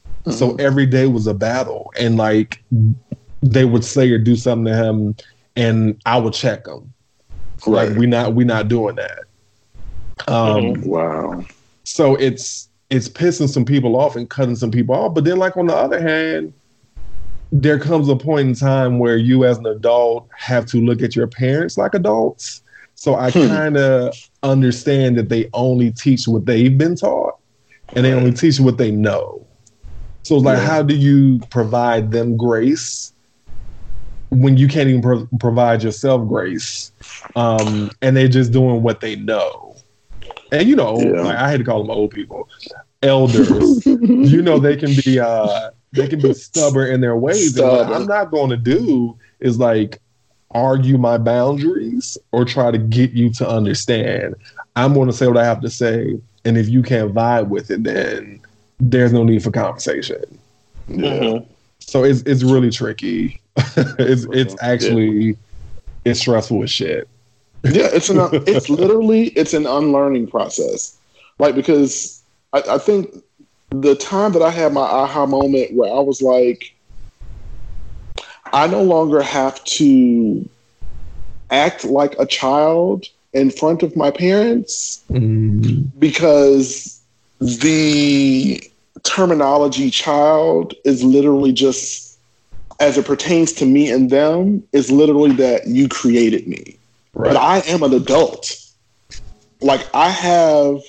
[0.05, 0.31] Mm-hmm.
[0.31, 1.91] So every day was a battle.
[1.99, 2.63] And like
[3.43, 5.15] they would say or do something to him
[5.56, 6.94] and I would check them.
[7.65, 7.90] Right.
[7.90, 9.19] Like we not we not doing that.
[10.27, 10.90] Um mm-hmm.
[10.90, 11.45] wow.
[11.84, 15.14] So it's it's pissing some people off and cutting some people off.
[15.14, 16.53] But then, like on the other hand,
[17.52, 21.15] there comes a point in time where you, as an adult, have to look at
[21.15, 22.61] your parents like adults.
[22.95, 23.48] So I Hmm.
[23.48, 24.14] kind of
[24.44, 27.36] understand that they only teach what they've been taught,
[27.95, 29.45] and they only teach what they know.
[30.23, 30.65] So it's like, Yeah.
[30.65, 33.14] how do you provide them grace
[34.30, 36.91] when you can't even pro- provide yourself grace?
[37.35, 39.76] Um, and they're just doing what they know.
[40.52, 41.22] And you know, Yeah.
[41.22, 42.47] like I had to call them old people,
[43.02, 43.85] elders.
[43.85, 47.57] you know, they can be uh, they can be stubborn in their ways.
[47.57, 49.99] And what I'm not going to do is like
[50.52, 54.35] argue my boundaries or try to get you to understand.
[54.76, 57.72] I'm going to say what I have to say, and if you can't vibe with
[57.72, 58.39] it, then
[58.80, 60.23] there's no need for conversation.
[60.88, 61.19] Yeah.
[61.19, 61.45] Mhm.
[61.80, 63.41] So it's it's really tricky.
[63.98, 65.38] it's it's actually
[66.03, 67.07] it's stressful as shit.
[67.64, 70.98] yeah it's an it's literally it's an unlearning process.
[71.40, 72.22] Like because
[72.53, 73.14] I, I think
[73.72, 76.73] the time that i had my aha moment where i was like
[78.53, 80.48] i no longer have to
[81.52, 87.02] act like a child in front of my parents Mm, because
[87.40, 88.61] the
[89.03, 92.05] terminology child is literally just
[92.80, 96.77] as it pertains to me and them is literally that you created me
[97.15, 98.57] but I am an adult.
[99.61, 100.81] Like I have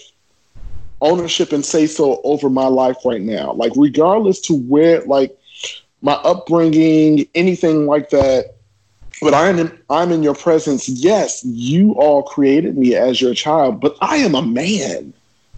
[1.01, 3.53] ownership and say so over my life right now.
[3.53, 5.37] Like regardless to where like
[6.03, 8.55] my upbringing, anything like that.
[9.23, 10.89] But I'm in, I'm in your presence.
[10.89, 15.15] Yes, you all created me as your child, but I am a man.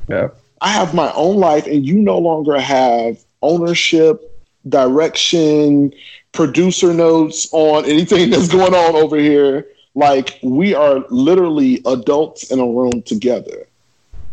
[0.09, 0.29] Yeah.
[0.61, 4.33] I have my own life, and you no longer have ownership,
[4.69, 5.93] direction,
[6.33, 9.67] producer notes on anything that's going on over here.
[9.95, 13.67] Like we are literally adults in a room together.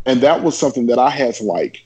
[0.05, 1.83] And that was something that I had to like,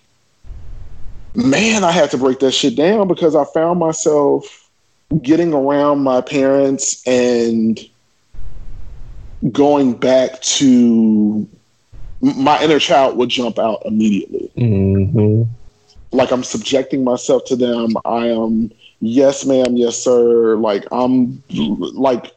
[1.35, 4.69] man, I had to break that shit down because I found myself
[5.21, 7.79] getting around my parents and
[9.51, 11.47] going back to
[12.21, 15.43] my inner child would jump out immediately hmm
[16.11, 17.95] like I'm subjecting myself to them.
[18.05, 20.55] I am yes, ma'am, yes, sir.
[20.55, 22.31] Like I'm like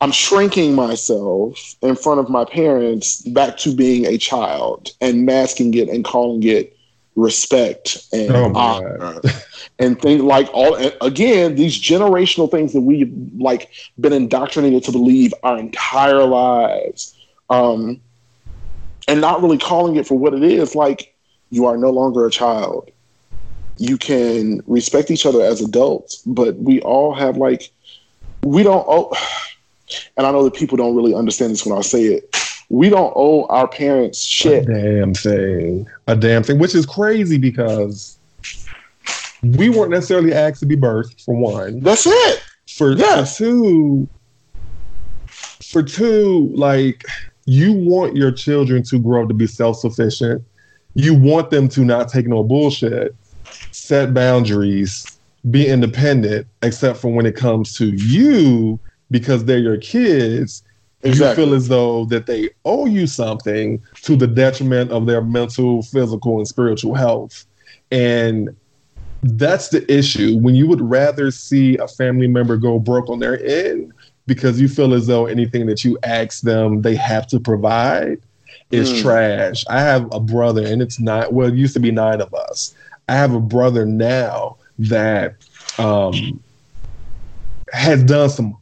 [0.00, 5.72] I'm shrinking myself in front of my parents back to being a child and masking
[5.74, 6.76] it and calling it
[7.14, 9.20] respect and Oh honor.
[9.78, 13.70] And things like all again these generational things that we've like
[14.00, 17.14] been indoctrinated to believe our entire lives
[17.50, 18.00] um
[19.06, 21.14] and not really calling it for what it is like
[21.50, 22.90] you are no longer a child
[23.78, 27.70] you can respect each other as adults but we all have like
[28.42, 29.12] we don't owe
[30.16, 32.36] and i know that people don't really understand this when i say it
[32.68, 35.86] we don't owe our parents A shit damn thing.
[36.08, 38.18] A damn thing, which is crazy because
[39.42, 41.78] we weren't necessarily asked to be birthed, for one.
[41.78, 43.38] that's it For, Yes.
[43.38, 44.08] for two,
[45.62, 47.04] for two, like
[47.44, 50.42] you want your children to grow up to be self-sufficient.
[50.94, 53.14] You want them to not take no bullshit,
[53.86, 55.18] set boundaries,
[55.50, 58.80] be independent, except for when it comes to you,
[59.10, 60.62] because they're your kids
[61.02, 65.22] exactly you feel as though that they owe you something to the detriment of their
[65.22, 67.46] mental, physical, and spiritual health.
[67.90, 68.56] And
[69.22, 70.38] that's the issue.
[70.38, 73.92] When you would rather see a family member go broke on their end
[74.26, 78.18] because you feel as though anything that you ask them, they have to provide
[78.70, 79.02] is Mm.
[79.02, 79.64] trash.
[79.68, 82.74] I have a brother, and it's not, well, it used to be nine of us.
[83.08, 85.36] I have a brother now that
[85.78, 86.42] um,
[87.72, 88.56] has done some,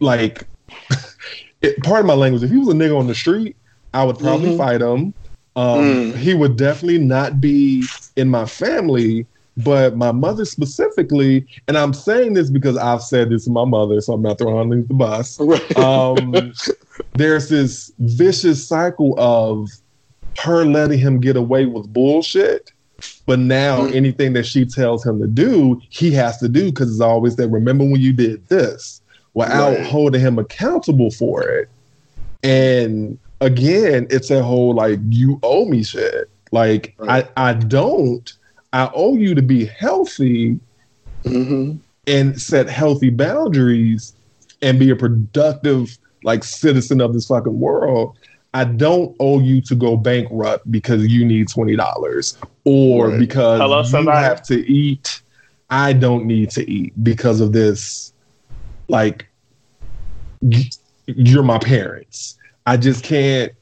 [0.00, 0.46] like,
[1.62, 2.42] it, of my language.
[2.42, 3.56] If he was a nigga on the street,
[3.92, 4.56] I would probably Mhm.
[4.56, 5.14] fight him.
[5.56, 6.16] Um, Mm.
[6.16, 7.84] He would definitely not be
[8.16, 9.26] in my family,
[9.58, 11.46] but my mother specifically.
[11.68, 14.56] And I'm saying this because I've said this to my mother, so I'm not throwing
[14.56, 15.38] her underneath the bus.
[15.40, 15.78] Right.
[15.78, 16.52] Um,
[17.14, 19.68] there's this vicious cycle of
[20.38, 22.72] her letting him get away with bullshit.
[23.26, 23.94] But now Mm.
[23.94, 27.48] anything that she tells him to do, he has to do because it's always that
[27.48, 29.00] remember when you did this
[29.34, 29.86] without Right.
[29.86, 31.68] holding him accountable for it.
[32.42, 36.30] And again, it's a whole like you owe me shit.
[36.52, 37.26] Like Right.
[37.36, 38.30] I, I don't.
[38.72, 40.58] I owe you to be healthy
[41.24, 41.72] hmm
[42.06, 44.12] and set healthy boundaries
[44.60, 48.18] and be a productive like citizen of this fucking world.
[48.54, 53.18] I don't owe you to go bankrupt because you need twenty dollars or Right.
[53.18, 54.24] because Hello, you somebody?
[54.24, 55.20] have to eat.
[55.70, 58.12] I don't need to eat because of this.
[58.88, 59.26] Like,
[61.06, 62.36] you're my parents.
[62.66, 63.52] I just can't.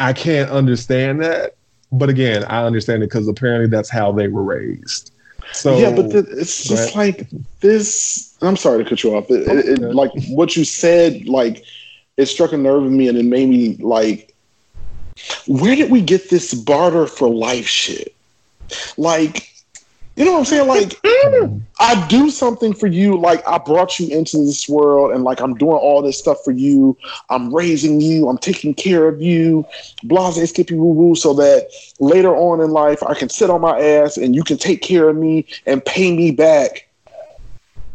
[0.00, 1.54] I can't understand that.
[1.92, 5.12] but again, I understand it because apparently that's how they were raised.
[5.52, 7.28] So yeah, but the, it's just like
[7.60, 8.36] this.
[8.42, 9.30] I'm sorry to cut you off.
[9.30, 11.64] It, it, it, like what you said, like
[12.20, 14.34] it struck a nerve in me, and it made me like,
[15.46, 18.14] where did we get this barter for life shit?
[18.96, 19.48] Like,
[20.16, 20.68] you know what I'm saying?
[20.68, 21.00] Like,
[21.80, 23.16] I do something for you.
[23.18, 26.50] Like, I brought you into this world, and like, I'm doing all this stuff for
[26.50, 26.96] you.
[27.30, 28.28] I'm raising you.
[28.28, 29.64] I'm taking care of you.
[30.04, 31.70] Blase, skippy, woo woo, so that
[32.00, 35.08] later on in life, I can sit on my ass and you can take care
[35.08, 36.86] of me and pay me back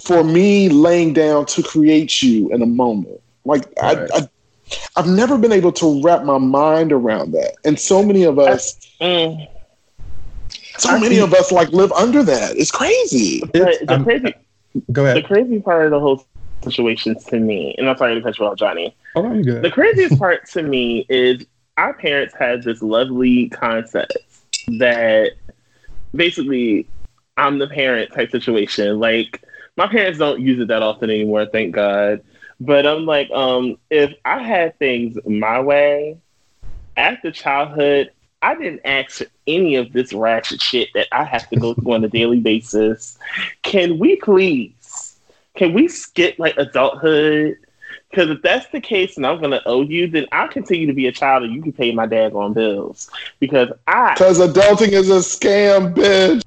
[0.05, 3.21] for me laying down to create you in a moment.
[3.45, 4.09] Like, right.
[4.13, 4.29] I, I
[4.95, 7.55] I've never been able to wrap my mind around that.
[7.63, 9.47] And so many of us, mm.
[10.77, 12.57] so I many of us like live under that.
[12.57, 13.43] It's crazy.
[13.53, 14.33] It's, the crazy
[14.91, 15.17] go ahead.
[15.17, 16.25] The crazy part of the whole
[16.63, 18.95] situation to me, and I'm sorry to cut you off, Johnny.
[19.15, 19.61] Oh, you good.
[19.61, 21.45] The craziest part to me is
[21.77, 24.17] our parents had this lovely concept
[24.79, 25.31] that
[26.15, 26.87] basically
[27.37, 28.99] I'm the parent type situation.
[28.99, 29.43] Like
[29.77, 32.21] my parents don't use it that often anymore, thank God.
[32.59, 36.17] But I'm like, um, if I had things my way
[36.95, 38.11] after childhood,
[38.41, 41.93] I didn't ask for any of this ratchet shit that I have to go through
[41.93, 43.17] on a daily basis.
[43.63, 45.17] Can we please?
[45.55, 47.57] Can we skip like adulthood?
[48.09, 50.93] Because if that's the case and I'm going to owe you, then I'll continue to
[50.93, 53.09] be a child and you can pay my daggone bills.
[53.39, 54.13] Because I.
[54.13, 56.41] Because adulting is a scam, bitch.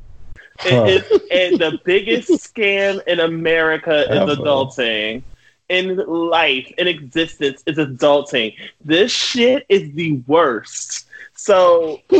[0.64, 5.22] It, it, and the biggest scam in America is adulting
[5.68, 8.54] in life, in existence, is adulting.
[8.84, 11.06] This shit is the worst.
[11.34, 12.00] So,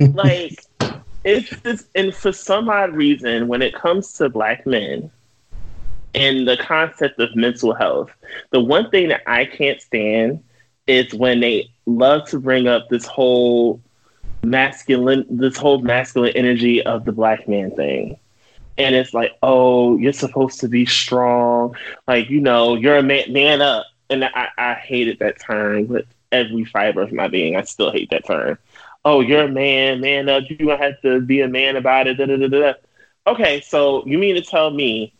[0.00, 0.64] like,
[1.24, 5.10] it's this, and for some odd reason, when it comes to black men
[6.14, 8.10] and the concept of mental health,
[8.50, 10.42] the one thing that I can't stand
[10.86, 13.80] is when they love to bring up this whole
[14.42, 18.18] masculine, this whole masculine energy of the black man thing
[18.78, 21.76] and it's like, oh, you're supposed to be strong,
[22.06, 23.86] like you know, you're a man, man up.
[24.08, 27.56] And I, I hated that term with every fiber of my being.
[27.56, 28.56] I still hate that term.
[29.04, 30.44] Oh, you're a man, man up.
[30.48, 32.14] You have to be a man about it.
[32.14, 32.74] Da, da, da.
[33.26, 35.12] Okay, so you mean to tell me,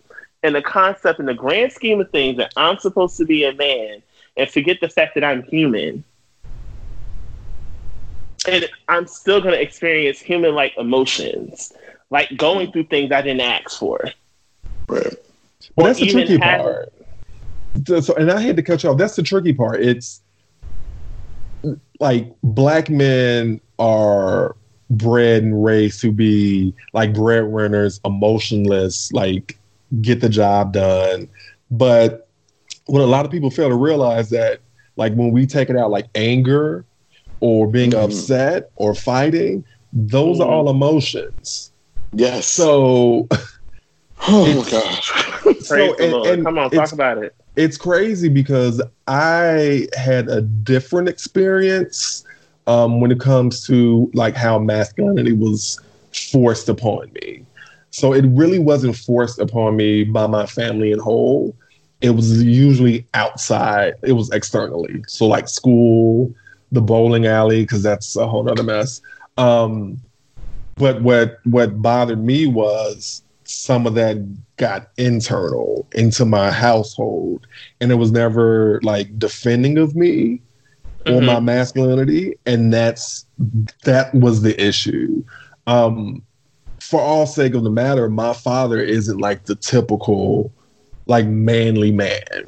[0.42, 3.52] in the concept, in the grand scheme of things, that I'm supposed to be a
[3.52, 4.02] man
[4.36, 6.04] and forget the fact that I'm human?
[8.46, 11.72] And I'm still going to experience human like emotions
[12.10, 14.00] like going through things I didn't ask for.
[14.88, 15.14] Right.
[15.76, 16.92] Well, that's the tricky part.
[17.86, 18.98] So, and I had to cut you off.
[18.98, 19.80] That's the tricky part.
[19.80, 20.22] It's
[22.00, 24.56] like black men are
[24.90, 29.58] bred and raised to be like breadwinners, emotionless, like
[30.00, 31.28] get the job done.
[31.70, 32.28] But
[32.86, 34.60] what a lot of people fail to realize that
[34.96, 36.84] like when we take it out like anger
[37.40, 38.04] or being mm-hmm.
[38.04, 40.48] upset or fighting, those mm-hmm.
[40.48, 41.70] are all emotions.
[42.12, 42.46] Yes.
[42.46, 43.28] So,
[44.28, 45.12] oh my gosh.
[45.60, 47.34] so, and, and Come on, talk about it.
[47.56, 52.24] It's crazy because I had a different experience
[52.66, 55.80] um, when it comes to like how masculinity was
[56.30, 57.44] forced upon me.
[57.90, 61.56] So it really wasn't forced upon me by my family in whole.
[62.00, 63.94] It was usually outside.
[64.02, 65.02] It was externally.
[65.08, 66.32] So like school,
[66.70, 69.00] the bowling alley, because that's a whole other mess.
[69.36, 69.98] Um,
[70.78, 74.18] but what what bothered me was some of that
[74.58, 77.46] got internal into my household
[77.80, 80.40] and it was never like defending of me
[81.04, 81.14] mm-hmm.
[81.14, 83.24] or my masculinity and that's
[83.84, 85.24] that was the issue.
[85.66, 86.22] Um
[86.80, 90.52] for all sake of the matter my father isn't like the typical
[91.06, 92.20] like manly man.
[92.36, 92.44] I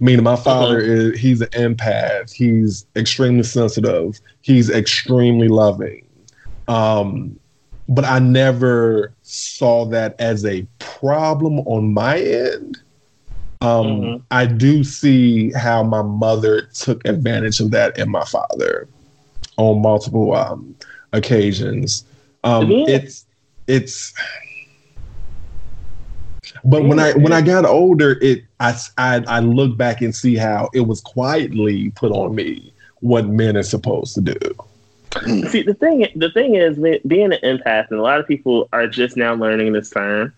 [0.00, 0.90] meaning my father uh-huh.
[0.90, 2.32] is he's an empath.
[2.32, 4.20] He's extremely sensitive.
[4.40, 6.04] He's extremely loving.
[6.66, 7.38] Um
[7.90, 12.80] but I never saw that as a problem on my end.
[13.62, 14.16] Um, mm-hmm.
[14.30, 18.88] I do see how my mother took advantage of that and my father
[19.56, 20.74] on multiple um,
[21.12, 22.04] occasions.
[22.44, 22.84] Um, yeah.
[22.88, 23.26] It's
[23.66, 24.14] it's.
[26.64, 30.36] But when I when I got older, it I, I I look back and see
[30.36, 34.40] how it was quietly put on me what men are supposed to do.
[35.48, 36.76] See, the thing, the thing is,
[37.06, 40.32] being an empath, and a lot of people are just now learning this term.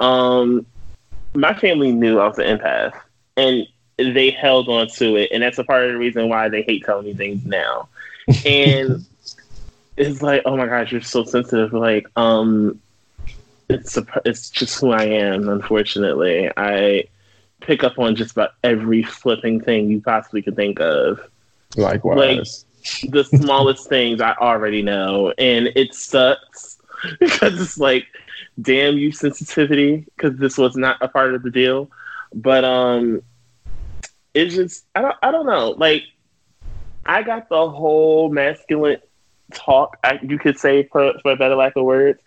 [0.00, 0.66] Um,
[1.34, 2.98] my family knew I was an empath,
[3.36, 3.66] and
[3.96, 6.84] they held on to it, and that's a part of the reason why they hate
[6.84, 7.88] telling me things now.
[8.44, 9.04] And
[9.96, 11.72] it's like, oh my gosh, you're so sensitive.
[11.72, 12.80] Like, um,
[13.68, 15.48] it's a, it's just who I am.
[15.48, 17.04] Unfortunately, I
[17.60, 21.20] pick up on just about every flipping thing you possibly could think of.
[21.76, 22.16] Likewise.
[22.16, 22.67] Like,
[23.08, 26.78] the smallest things I already know, and it sucks
[27.20, 28.06] because it's like,
[28.60, 31.90] damn you sensitivity, because this was not a part of the deal.
[32.34, 33.22] But um,
[34.34, 35.70] it's just I don't I don't know.
[35.76, 36.02] Like,
[37.06, 38.98] I got the whole masculine
[39.52, 39.96] talk.
[40.04, 42.20] I, you could say for for a better lack of words.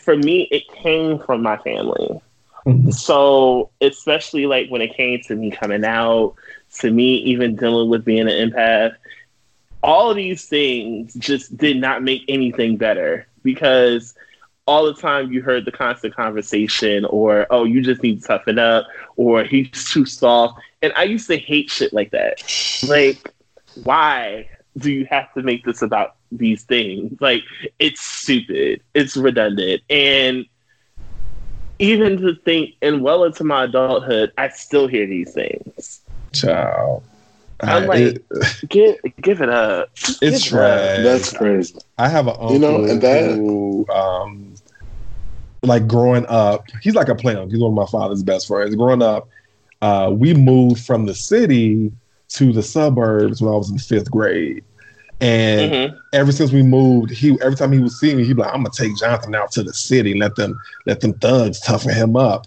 [0.00, 2.20] For me, it came from my family.
[2.66, 2.92] Mhm.
[2.92, 6.34] So especially like when it came to me coming out,
[6.80, 8.94] to me even dealing with being an empath,
[9.82, 14.14] all of these things just did not make anything better because
[14.66, 18.58] all the time you heard the constant conversation or oh you just need to toughen
[18.58, 18.86] up
[19.16, 20.58] or he's too soft.
[20.82, 22.42] And i used to hate shit like that.
[22.86, 23.32] Like
[23.84, 27.20] why do you have to make this about these things?
[27.20, 27.42] Like
[27.78, 28.82] it's stupid.
[28.94, 29.82] It's redundant.
[29.88, 30.46] And
[31.78, 36.00] even to think and well into my adulthood i still hear these things.
[36.32, 37.02] Child.
[37.60, 38.24] I'm like- it-
[38.68, 39.88] give give it up
[40.20, 41.02] it's give it up.
[41.02, 41.74] That's crazy.
[41.98, 44.54] I have an uncle You know, and that- who, um,
[45.62, 47.50] like growing up, he's like a plant.
[47.50, 48.74] He's one of my father's best friends.
[48.76, 49.28] Growing up,
[49.82, 51.90] uh, we moved from the city
[52.28, 54.62] to the suburbs when I was in fifth grade.
[55.20, 55.98] And Mhm.
[56.12, 58.62] ever since we moved, he every time he would see me, he'd be like, "I'm
[58.62, 62.46] gonna take Jonathan out to the city, let them let them thugs toughen him up."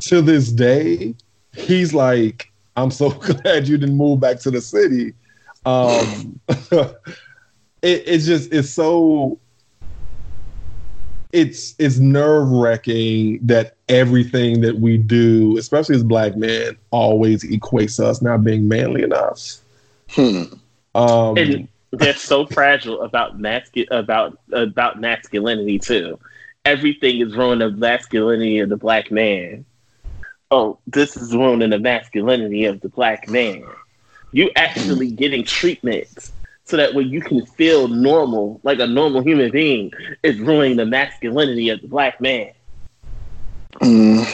[0.00, 1.14] To this day,
[1.56, 3.10] he's like, "I'm so
[3.42, 5.14] glad you didn't move back to the city."
[5.66, 6.94] Um, it,
[7.82, 9.38] it's just it's so
[11.34, 17.98] it's it's nerve wracking that everything that we do, especially as black men, always equates
[17.98, 19.56] us not being manly enough.
[20.10, 20.44] Hmm.
[20.94, 26.20] Um, and they're so fragile about mascu- about about masculinity too.
[26.64, 29.64] Everything is ruining the masculinity of the black man.
[30.50, 33.64] Oh, this is ruining the masculinity of the black man.
[34.32, 36.30] You actually getting treatment
[36.64, 39.92] so that when you can feel normal, like a normal human being,
[40.22, 42.52] is ruining the masculinity of the black man.
[43.80, 44.24] Mm.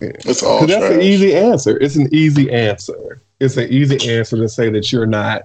[0.00, 1.78] It's all 'cause that's an easy answer.
[1.80, 3.20] It's an easy answer.
[3.40, 5.44] It's an easy answer to say that you're not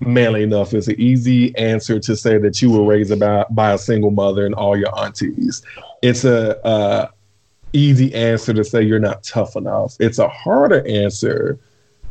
[0.00, 0.74] manly enough.
[0.74, 4.46] It's an easy answer to say that you were raised about by a single mother
[4.46, 5.62] and all your aunties.
[6.02, 7.08] It's a uh,
[7.72, 9.96] easy answer to say you're not tough enough.
[10.00, 11.58] It's a harder answer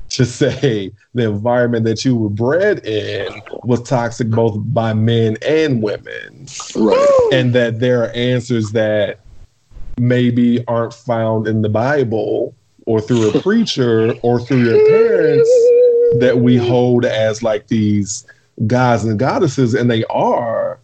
[0.09, 5.81] to say the environment that you were bred in was toxic both by men and
[5.81, 7.29] women right.
[7.31, 9.19] and that there are answers that
[9.97, 12.53] maybe aren't found in the Bible
[12.85, 15.49] or through a preacher or through your parents
[16.19, 18.25] that we hold as like these
[18.67, 20.79] gods and goddesses, and they are,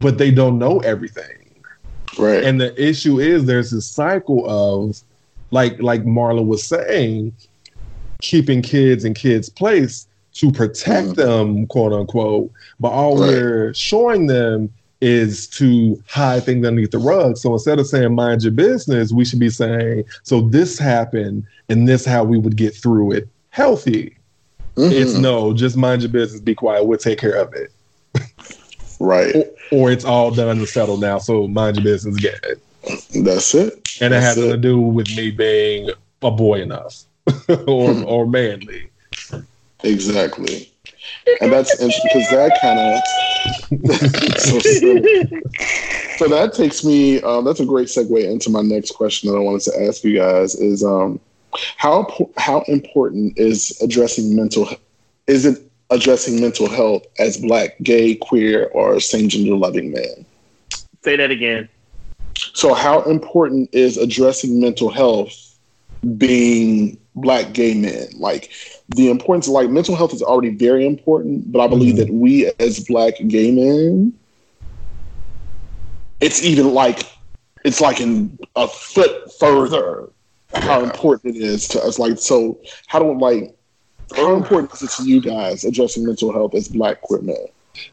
[0.00, 1.43] but they don't know everything.
[2.18, 2.44] Right.
[2.44, 5.00] And the issue is there's this cycle of
[5.50, 7.32] like like Marla was saying,
[8.20, 11.14] keeping kids in kids' place to protect Mm.
[11.16, 12.50] them, quote unquote.
[12.80, 13.28] But all Right.
[13.30, 14.70] we're showing them
[15.00, 17.36] is to hide things underneath the rug.
[17.36, 21.86] So instead of saying mind your business, we should be saying, so this happened and
[21.86, 24.16] this how we would get through it healthy.
[24.76, 24.90] Mhm.
[24.92, 27.70] It's no, just mind your business, be quiet, we'll take care of it.
[28.98, 29.34] right.
[29.36, 32.60] Or, or it's all done and settled now, so mind your business, get it.
[33.24, 33.96] That's it.
[34.00, 35.90] And it has to do with me being
[36.22, 37.02] a boy enough
[37.66, 38.90] or or manly.
[39.82, 40.70] Exactly.
[41.40, 43.02] And that's interesting because that kind of
[44.40, 44.60] so.
[46.16, 47.20] So that takes me.
[47.22, 50.16] Um, that's a great segue into my next question that I wanted to ask you
[50.16, 51.18] guys is um,
[51.76, 54.68] how how important is addressing mental
[55.26, 60.26] is it addressing mental health as black, gay, queer, or same gender loving man?
[61.02, 61.68] Say that again.
[62.54, 65.32] So how important is addressing mental health
[66.16, 68.08] being black gay men?
[68.18, 68.50] Like
[68.88, 71.98] the importance like mental health is already very important, but I believe Mhm.
[71.98, 74.14] that we as black gay men
[76.20, 77.06] it's even like
[77.64, 80.08] it's like in a foot further
[80.54, 81.98] how important it is to us.
[81.98, 83.56] Like so how do we like
[84.14, 87.36] how important is it to you guys addressing mental health as black queer men?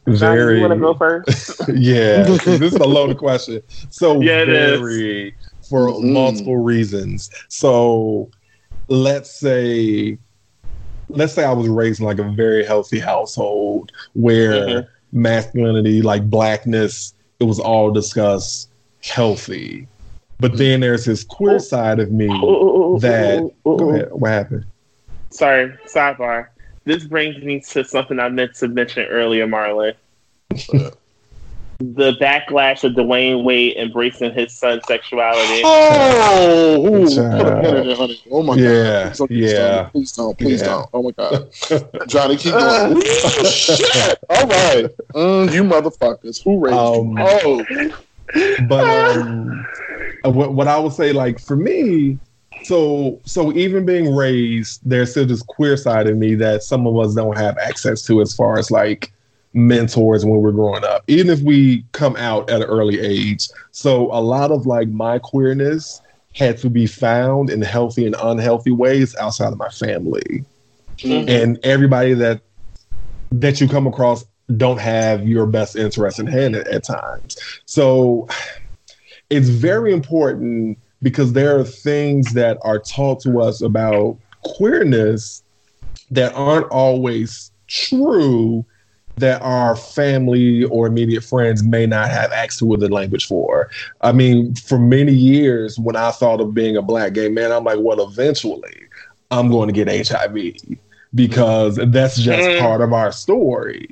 [0.05, 1.61] Johnny, Very you want to go first?
[1.75, 2.23] yeah.
[2.45, 3.61] this is a loaded question.
[3.89, 4.79] So Yeah, it is.
[4.79, 5.35] very
[5.69, 6.13] for Mhm.
[6.13, 7.29] multiple reasons.
[7.49, 8.29] So
[8.88, 10.17] let's say
[11.09, 14.88] let's say I was raised in like a very healthy household where Mhm.
[15.11, 18.69] masculinity, like blackness, it was all discussed
[19.03, 19.88] healthy.
[20.39, 22.27] But then there's this queer side of me
[22.99, 24.09] that ooh, ooh, go ahead.
[24.11, 24.65] What happened?
[25.31, 26.47] Sorry, sidebar.
[26.83, 29.93] This brings me to something I meant to mention earlier, Marlon.
[31.79, 35.61] the backlash of Dwyane Wade embracing his son's sexuality.
[35.63, 38.21] Oh, ooh, put a pin in it, honey.
[38.29, 39.17] Oh my Yeah, god.
[39.17, 39.83] Please don't, yeah.
[39.91, 40.37] Please don't.
[40.37, 40.67] Please Yeah.
[40.67, 40.89] don't.
[40.93, 41.49] Oh my god.
[42.07, 42.97] Johnny, keep going.
[42.97, 43.01] Ooh,
[43.45, 44.17] shit.
[44.29, 44.85] All right.
[45.13, 46.43] Mm, you motherfuckers.
[46.43, 47.95] Who raised Um, you?
[48.33, 48.65] Oh.
[48.67, 48.87] but
[49.17, 49.65] um,
[50.25, 52.17] uh, what what I would say, like for me,
[52.63, 56.97] so so even being raised, there's still this queer side of me that some of
[56.97, 59.11] us don't have access to, as far as like
[59.53, 63.47] mentors when we're growing up, even if we come out at an early age.
[63.71, 66.01] So a lot of like my queerness
[66.33, 70.45] had to be found in healthy and unhealthy ways outside of my family,
[70.99, 71.29] Mhm.
[71.29, 72.41] and everybody that
[73.33, 74.25] that you come across
[74.57, 77.38] don't have your best interest in hand at, at times.
[77.65, 78.27] So
[79.29, 85.44] it's very important because there are things that are taught to us about queerness
[86.11, 88.65] that aren't always true
[89.18, 93.69] that our family or immediate friends may not have access to the language for.
[94.02, 97.64] I mean, for many years, when I thought of being a black gay man, I'm
[97.64, 98.73] like, well, eventually
[99.30, 100.78] I'm going to get HIV
[101.14, 102.60] because that's just Mm.
[102.60, 103.90] part of our story.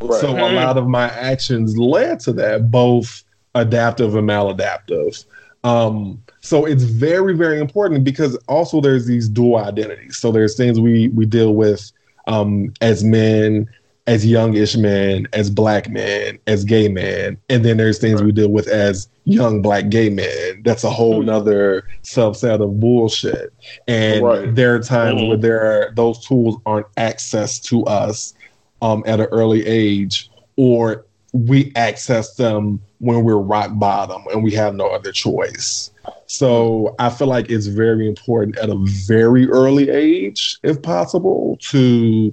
[0.00, 0.20] Right.
[0.20, 3.22] So a lot of my actions led to that, both
[3.54, 5.24] adaptive and maladaptive.
[5.64, 10.16] Um, so it's very, very important because also there's these dual identities.
[10.18, 11.90] So there's things we we deal with
[12.26, 13.68] um, as men,
[14.08, 18.48] as youngish men, as black men, as gay men, and then there's things we deal
[18.50, 20.62] with as young black gay men.
[20.64, 23.52] That's a whole nother subset of bullshit.
[23.86, 24.54] And Right.
[24.54, 25.28] there are times Mhm.
[25.28, 28.34] where there are those tools aren't accessed to us
[28.80, 34.52] um, at an early age, or we access them when we're rock bottom and we
[34.52, 35.90] have no other choice.
[36.26, 42.32] So I feel like it's very important at a very early age, if possible, to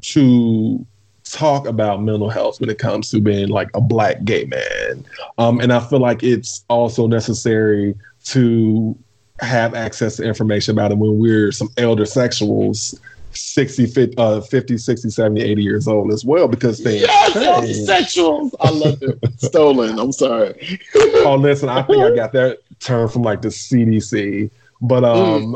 [0.00, 0.86] to
[1.24, 5.04] talk about mental health when it comes to being like a black gay man.
[5.36, 7.94] Um, and I feel like it's also necessary
[8.24, 8.96] to
[9.40, 12.98] have access to information about it when we're some elder sexuals
[13.34, 17.88] 60 50, uh, 50 60 70 80 years old as well because things Yes, change.
[17.88, 18.50] sexuals.
[18.60, 19.18] I love it.
[19.40, 19.98] Stolen.
[19.98, 20.78] I'm sorry.
[21.24, 24.50] oh listen i think i got that term from like the cdc
[24.80, 25.54] but um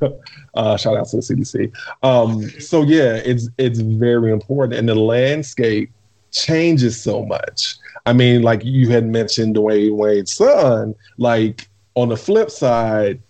[0.54, 1.72] uh shout out to the cdc
[2.02, 5.90] um so yeah it's it's very important and the landscape
[6.32, 12.16] changes so much i mean like you had mentioned dwyane wade's son like on the
[12.16, 13.20] flip side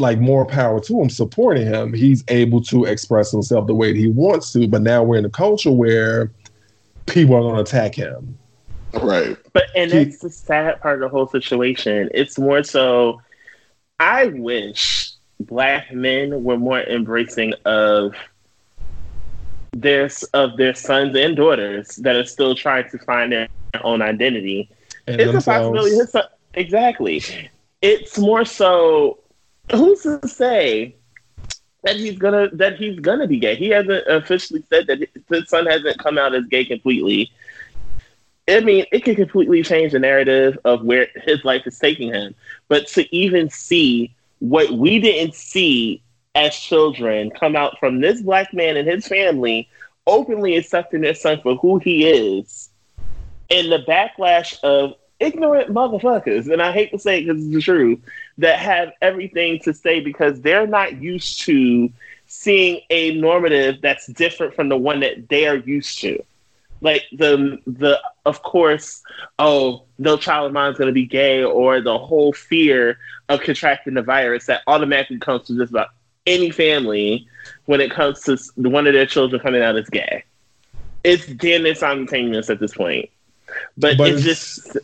[0.00, 3.98] like more power to him supporting him he's able to express himself the way that
[3.98, 6.30] he wants to but now we're in a culture where
[7.06, 8.36] people are going to attack him
[8.94, 9.36] Right.
[9.52, 12.10] But and He- that's the sad part of the whole situation.
[12.12, 13.22] It's more so
[14.00, 18.14] I wish black men were more embracing of
[19.72, 23.48] their of their sons and daughters that are still trying to find their
[23.82, 24.68] own identity.
[25.06, 26.24] and It's a possibility his son
[26.54, 27.22] exactly.
[27.82, 29.19] It's more so
[29.70, 30.96] who's to say
[31.82, 33.54] that he's gonna that he's gonna be gay.
[33.54, 37.30] He hasn't officially said that his son hasn't come out as gay completely.
[38.48, 42.34] I mean, it could completely change the narrative of where his life is taking him.
[42.68, 46.02] But to even see what we didn't see
[46.34, 49.68] as children come out from this black man and his family
[50.06, 52.70] openly accepting their son for who he is,
[53.50, 57.60] and the backlash of ignorant motherfuckers, and I hate to say it because it's the
[57.60, 58.00] truth,
[58.38, 61.90] that have everything to say because they're not used to
[62.26, 66.22] seeing a normative that's different from the one that they are used to.
[66.80, 69.02] Like the the of course
[69.38, 72.98] oh no child of mine is going to be gay or the whole fear
[73.28, 75.88] of contracting the virus that automatically comes to just about
[76.26, 77.26] any family
[77.66, 80.24] when it comes to one of their children coming out as gay.
[81.04, 83.10] It's damn near simultaneous at this point.
[83.76, 84.76] But, But it's, just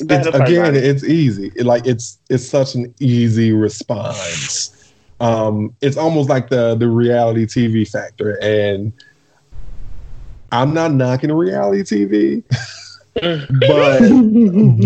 [0.00, 1.52] it's, ahead, I'm sorry, again, it's easy.
[1.56, 4.92] It, like it's it's such an easy response.
[5.20, 8.92] Um, it's almost like the the reality TV factor, and
[10.50, 12.42] I'm not knocking reality TV,
[13.68, 14.00] but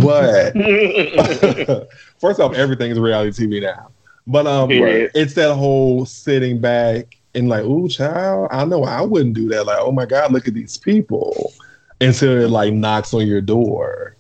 [0.03, 1.89] but
[2.21, 3.91] first off, everything is reality TV now.
[4.27, 9.35] But um, it's that whole sitting back and like, ooh, child, I know I wouldn't
[9.35, 9.65] do that.
[9.65, 11.53] Like, oh my God, look at these people.
[12.01, 14.18] Until it like knocks on your door.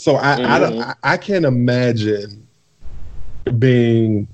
[0.00, 0.80] So I I, don't.
[0.80, 2.46] I I can't imagine
[3.58, 4.26] being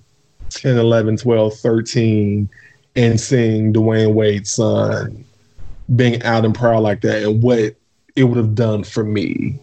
[0.50, 2.48] 10, 11, 12, 13
[2.94, 5.24] and seeing Dwyane Wade's son
[5.96, 7.74] being out and proud like that and what
[8.14, 9.58] it would have done for me.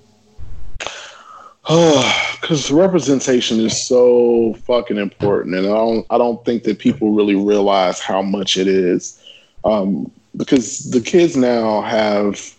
[1.63, 7.35] because representation is so fucking important, and I don't I don't think that people really
[7.35, 9.23] realize how much it is.
[9.63, 12.52] Um, because the kids now have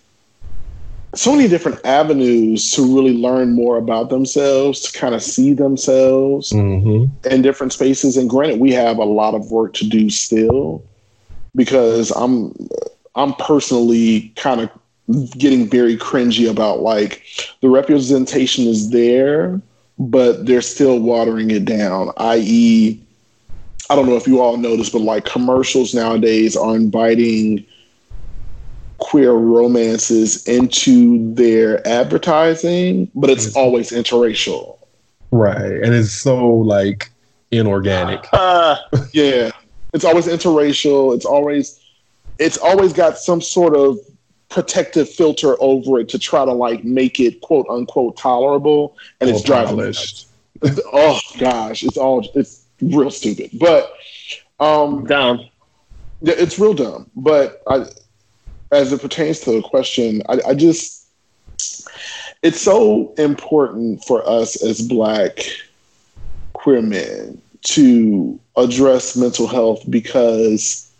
[1.14, 6.50] so many different avenues to really learn more about themselves, to kind of see themselves
[6.50, 8.16] hmm in different spaces.
[8.16, 10.84] And granted, we have a lot of work to do still
[11.54, 12.52] because I'm
[13.14, 14.70] I'm personally kind of
[15.38, 17.22] getting very cringy about like
[17.60, 19.60] the representation is there,
[19.98, 22.10] but they're still watering it down.
[22.16, 23.00] I.e.,
[23.90, 27.66] I don't know if you all noticed, but like commercials nowadays are inviting
[28.98, 34.78] queer romances into their advertising, but it's always interracial.
[35.30, 35.82] Right.
[35.82, 37.10] And it's so like
[37.50, 38.26] inorganic.
[38.32, 38.76] Uh,
[39.12, 39.50] Yeah,
[39.92, 41.14] it's always interracial.
[41.14, 41.80] It's always
[42.38, 43.98] it's always got some sort of
[44.48, 49.42] protective filter over it to try to like make it quote unquote tolerable, and it's
[49.42, 50.28] Or driving me polished.
[50.62, 50.80] nuts.
[50.92, 53.92] Oh gosh, it's all it's real stupid, but
[54.60, 55.40] um, dumb.
[56.22, 57.10] yeah, it's real dumb.
[57.16, 57.86] But I,
[58.74, 61.06] as it pertains to the question, I, I just
[62.42, 65.38] it's so important for us as Black
[66.52, 70.90] queer men to address mental health because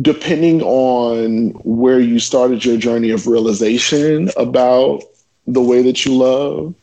[0.00, 5.02] depending on where you started your journey of realization about
[5.46, 6.74] the way that you love,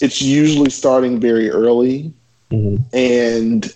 [0.00, 2.12] it's usually starting very early.
[2.50, 2.82] Mhm.
[2.92, 3.72] And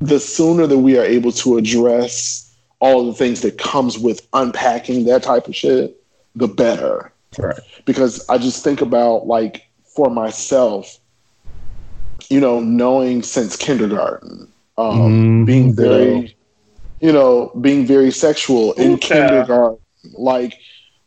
[0.00, 2.51] the sooner that we are able to address
[2.82, 6.02] all the things that comes with unpacking that type of shit,
[6.34, 7.12] the better.
[7.38, 7.58] Right.
[7.84, 10.98] Because I just think about like for myself,
[12.28, 16.36] you know, knowing since kindergarten, um, Mhm, being very,
[17.00, 19.78] you know, being very sexual in kindergarten,
[20.14, 20.58] like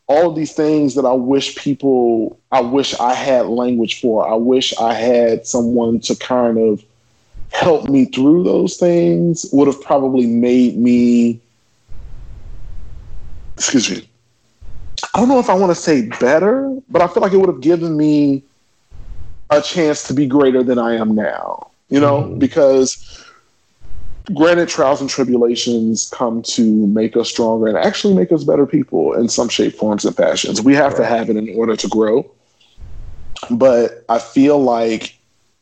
[0.08, 4.26] all these things that I wish people, I wish I had language for.
[4.26, 6.82] I wish I had someone to kind of
[7.52, 9.46] help me through those things.
[9.52, 11.42] Would have probably made me,
[13.58, 14.08] excuse me.
[15.14, 17.50] I don't know if I want to say better, but I feel like it would
[17.50, 18.44] have given me
[19.50, 21.70] a chance to be greater than I am now.
[21.90, 22.40] You know, Mhm.
[22.40, 22.98] because
[24.34, 29.14] granted, trials and tribulations come to make us stronger and actually make us better people
[29.14, 30.62] in some shape, forms, and fashions.
[30.62, 32.26] We have to have it in order to grow.
[33.52, 35.16] But I feel like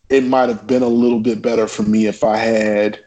[0.10, 3.03] it might have been a little bit better for me if I had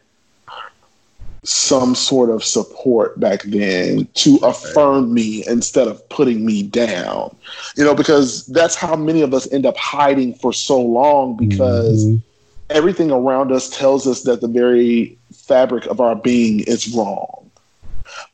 [1.47, 7.33] some sort of support back then to affirm me instead of putting me down.
[7.77, 12.05] You know, because that's how many of us end up hiding for so long because
[12.05, 12.21] Mhm.
[12.69, 17.49] everything around us tells us that the very fabric of our being is wrong.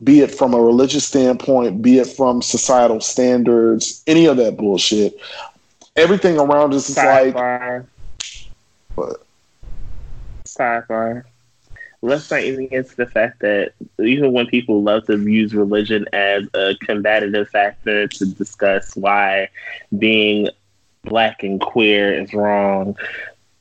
[0.04, 5.16] Be it from a religious standpoint, be it from societal standards, any of that bullshit.
[5.96, 7.86] Everything around us is like, Sidebar.
[8.96, 9.18] What?
[10.48, 11.26] Sidebar.
[12.04, 16.06] Let's not even get to the fact that even when people love to use religion
[16.12, 19.48] as a combative factor to discuss why
[19.98, 20.50] being
[21.04, 22.98] black and queer is wrong,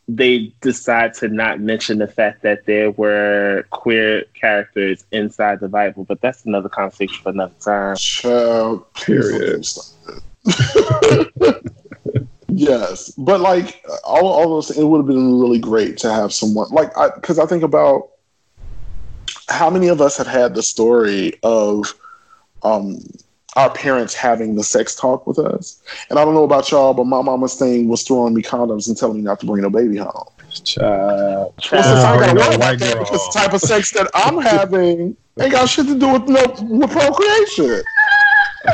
[0.08, 6.02] they decide to not mention the fact that there were queer characters inside the Bible.
[6.02, 7.94] But that's another conversation for another time.
[7.94, 9.64] child, Period.
[12.48, 16.68] yes, but like all, all those, it would have been really great to have someone
[16.70, 18.08] like I because I think about
[19.48, 21.94] how many of us have had the story of
[22.62, 22.98] um
[23.54, 27.04] our parents having the sex talk with us, and I don't know about y'all, but
[27.04, 29.98] my mama's thing was throwing me condoms and telling me not to bring no baby
[29.98, 30.24] home.
[30.64, 31.54] Child.
[31.72, 32.98] Well, since I already ain't know gotta worry white girl.
[33.04, 36.44] because the type of sex that I'm having ain't got shit to do with no
[36.60, 37.82] with procreation.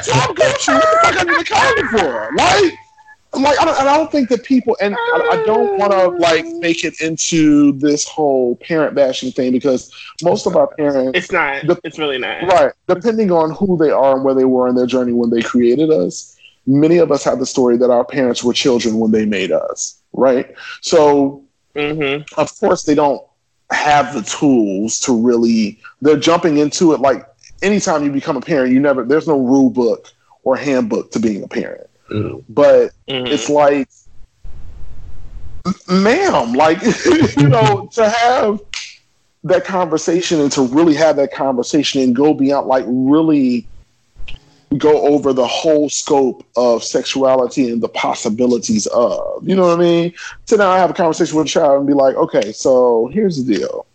[0.03, 0.55] So I'm good.
[0.67, 2.31] What the fuck I need a condom for?
[2.35, 2.88] Like, I'm
[3.35, 6.09] like I don't, and I don't think that people, and I, I don't want to
[6.09, 9.93] like make it into this whole parent bashing thing because
[10.23, 11.67] most of our parents, It's not.
[11.67, 12.43] The- it's really not.
[12.45, 15.43] right, depending on who they are and where they were in their journey when they
[15.43, 16.37] created us,
[16.67, 20.03] many of us have the story that our parents were children when they made us,
[20.13, 20.55] right?
[20.81, 21.45] So
[21.77, 23.23] hmm of course they don't
[23.71, 27.27] have the tools to really they're jumping into it like
[27.63, 30.09] anytime you become a parent you never there's no rule book
[30.43, 32.45] or handbook to being a parent Mm.
[32.49, 33.89] but hmm it's like
[35.89, 36.81] ma'am like
[37.37, 38.61] you know to have
[39.45, 43.69] that conversation and to really have that conversation and go beyond like really
[44.77, 49.83] go over the whole scope of sexuality and the possibilities of you know what i
[49.83, 50.13] mean?
[50.47, 53.57] Down and have a conversation with a child and be like okay so here's the
[53.57, 53.87] deal.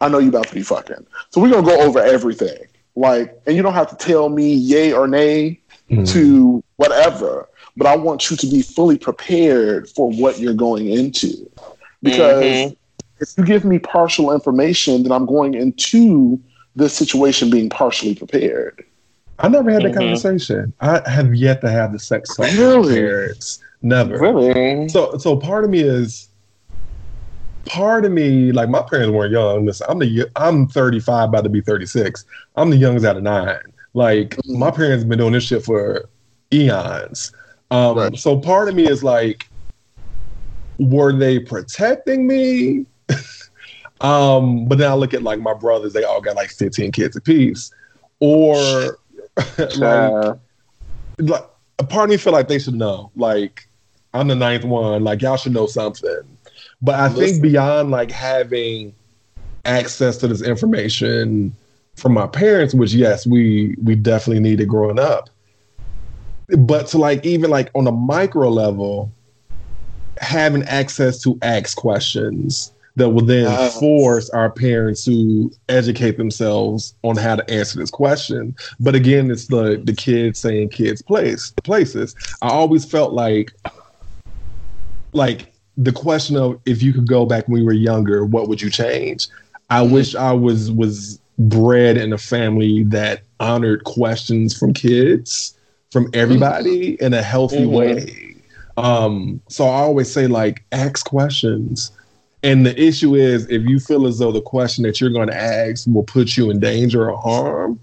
[0.00, 1.06] I know you about to be fucking.
[1.30, 2.66] So we're gonna go over everything.
[2.96, 5.60] Like and you don't have to tell me yay or nay
[5.90, 6.08] Mhm.
[6.12, 11.48] to whatever, but I want you to be fully prepared for what you're going into.
[12.02, 12.76] Because Mhm.
[13.20, 16.38] if you give me partial information, then I'm going into
[16.76, 18.82] this situation being partially prepared.
[19.38, 19.96] I never had that Mhm.
[19.98, 20.72] conversation.
[20.80, 22.94] I have yet to have the sex talk Really?
[22.94, 23.58] parents.
[23.82, 24.18] Never.
[24.18, 24.88] Really?
[24.88, 26.28] So so part of me is
[27.66, 29.66] part of me like my parents weren't young.
[29.66, 32.24] Listen, I'm the I'm 35, about to be 36.
[32.56, 33.58] I'm the youngest out of nine.
[33.94, 34.58] Like Mhm.
[34.58, 36.08] my parents have been doing this shit for
[36.52, 37.32] eons.
[37.70, 38.18] Um, Right.
[38.18, 39.48] So part of me is like,
[40.78, 42.86] were they protecting me?
[44.00, 47.16] um, but then I look at like my brothers; they all got like 15 kids
[47.16, 47.72] apiece,
[48.20, 48.98] or
[49.76, 50.34] like Uh,
[51.18, 51.44] like
[51.78, 53.10] a part of me feel like they should know.
[53.16, 53.68] Like
[54.12, 55.04] I'm the ninth one.
[55.04, 56.22] Like y'all should know something.
[56.82, 57.26] But I Listen.
[57.34, 58.94] think beyond like having
[59.64, 61.54] access to this information
[61.96, 65.30] from my parents, which yes, we we definitely needed growing up.
[66.58, 69.10] But to like even like on a micro level,
[70.18, 73.78] having access to ask questions that will then Yes.
[73.78, 78.54] force our parents to educate themselves on how to answer this question.
[78.78, 82.14] But again, it's the the kids saying kids place places.
[82.42, 83.52] I always felt like
[85.12, 88.60] like the question of if you could go back when we were younger, what would
[88.60, 89.28] you change?
[89.70, 89.94] I mm-hmm.
[89.94, 95.56] wish I was was bred in a family that honored questions from kids,
[95.90, 97.70] from everybody in a healthy Mhm.
[97.70, 98.36] way.
[98.76, 101.92] Um, so I always say like ask questions.
[102.42, 105.36] And the issue is if you feel as though the question that you're going to
[105.36, 107.78] ask will put you in danger or harm,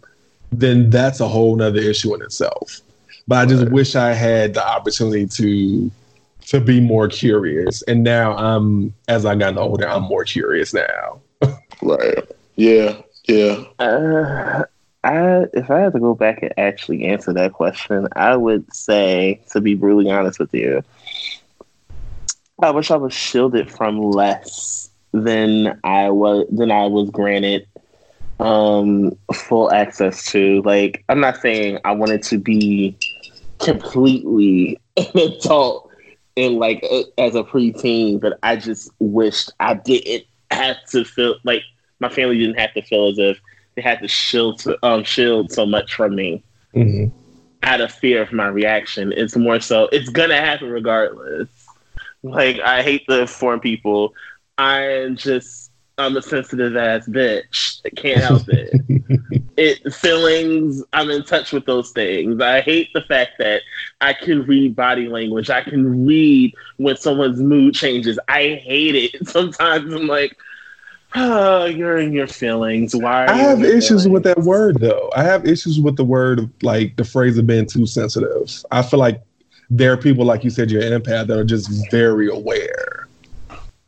[0.52, 2.82] then that's a whole nother issue in itself.
[3.28, 3.72] But I just Right.
[3.72, 5.92] wish I had the opportunity to
[6.48, 7.82] to be more curious.
[7.84, 11.22] And now I'm as I gotten older, I'm more curious now.
[11.82, 12.20] Right.
[12.58, 12.98] Yeah.
[13.32, 13.64] Yeah.
[13.80, 14.64] Uh,
[15.04, 19.42] I if I had to go back and actually answer that question, I would say,
[19.52, 20.84] to be brutally honest with you,
[22.62, 27.68] I wish I was shielded from less than I was than I was granted
[28.42, 30.62] um full access to.
[30.64, 32.98] Like, I'm not saying I wanted to be
[33.60, 35.90] completely an adult
[36.36, 41.36] and like uh, as a preteen, but I just wished I didn't have to feel
[41.46, 41.64] like
[42.02, 43.40] my family didn't have to feel as if
[43.76, 46.44] they had to shield um shield so much from me
[46.76, 47.12] Mhm.
[47.64, 49.14] out of fear of my reaction.
[49.16, 51.50] It's more so it's gonna happen regardless.
[52.24, 54.14] Like I hate to inform people.
[54.58, 57.82] I'm just I'm a sensitive ass bitch.
[57.86, 58.76] I can't help it.
[59.58, 62.42] it feelings I'm in touch with those things.
[62.42, 63.62] I hate the fact that
[64.02, 65.50] I can read body language.
[65.50, 68.20] I can read when someone's mood changes.
[68.28, 69.28] I hate it.
[69.30, 70.38] Sometimes I'm like,
[71.16, 72.96] oh, you're in your feelings.
[72.96, 73.26] Why?
[73.26, 75.12] Are I you have in your issues with that word though.
[75.16, 78.64] I have issues with the word like the phrase of being too sensitive.
[78.72, 79.22] I feel like
[79.70, 83.08] there are people like you said you're an empath that are just very aware.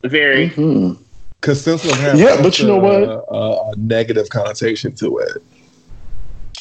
[0.02, 0.50] Very.
[0.50, 0.98] Mhm.
[1.40, 3.24] Because sensitive has Yeah, but you know a- what?
[3.30, 5.42] A, a negative connotation to it.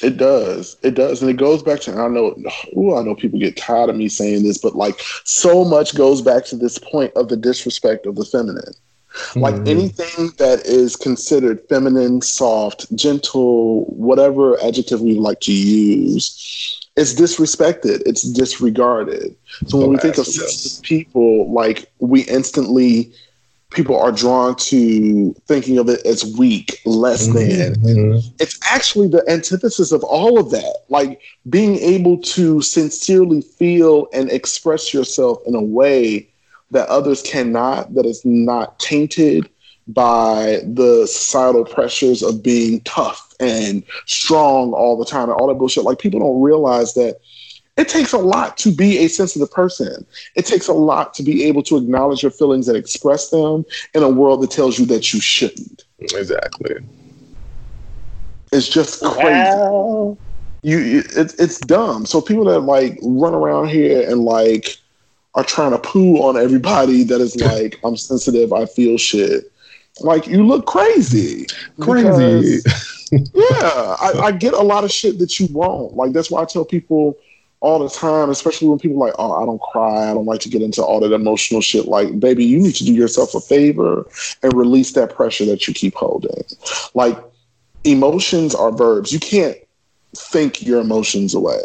[0.02, 0.76] It does.
[0.84, 1.22] It does.
[1.22, 2.36] And it goes back to, I know,
[2.78, 6.22] ooh, I know people get tired of me saying this, but like so much goes
[6.22, 8.74] back to this point of the disrespect of the feminine.
[9.36, 9.68] Like Mhm.
[9.68, 18.02] anything that is considered feminine, soft, gentle, whatever adjective we like to use, it's disrespected.
[18.06, 19.36] It's disregarded.
[19.68, 23.12] So when we think of sensitive people, like we instantly,
[23.72, 28.24] people are drawn to thinking of it as weak, less than, Mhm.
[28.40, 30.84] it's actually the antithesis of all of that.
[30.90, 31.20] Like
[31.50, 36.28] being able to sincerely feel and express yourself in a way
[36.74, 39.50] that others cannot, that is not tainted
[39.88, 45.56] by the societal pressures of being tough and strong all the time and all that
[45.56, 45.84] bullshit.
[45.84, 47.20] Like people don't realize that
[47.76, 50.06] it takes a lot to be a sensitive person.
[50.36, 54.04] It takes a lot to be able to acknowledge your feelings and express them in
[54.04, 55.84] a world that tells you that you shouldn't.
[56.00, 56.76] Exactly.
[58.52, 59.58] It's just crazy.
[59.58, 60.18] Wow.
[60.62, 62.06] you you- it's it's dumb.
[62.06, 64.78] So people that like run around here and like
[65.36, 69.52] are trying to poo on everybody that is like I'm sensitive, I feel shit.
[70.00, 71.48] Like you look crazy.
[71.80, 72.62] Crazy.
[73.12, 75.96] Yeah, I, I get a lot of shit that you won't.
[75.96, 77.18] Like that's why I tell people
[77.64, 80.42] all the time, especially when people are like, oh, I don't cry, I don't like
[80.42, 81.88] to get into all that emotional shit.
[81.88, 84.06] Like, baby, you need to do yourself a favor
[84.44, 86.44] and release that pressure that you keep holding.
[86.94, 87.18] Like,
[87.86, 89.14] emotions are verbs.
[89.14, 89.58] You can't
[90.14, 91.64] think your emotions away.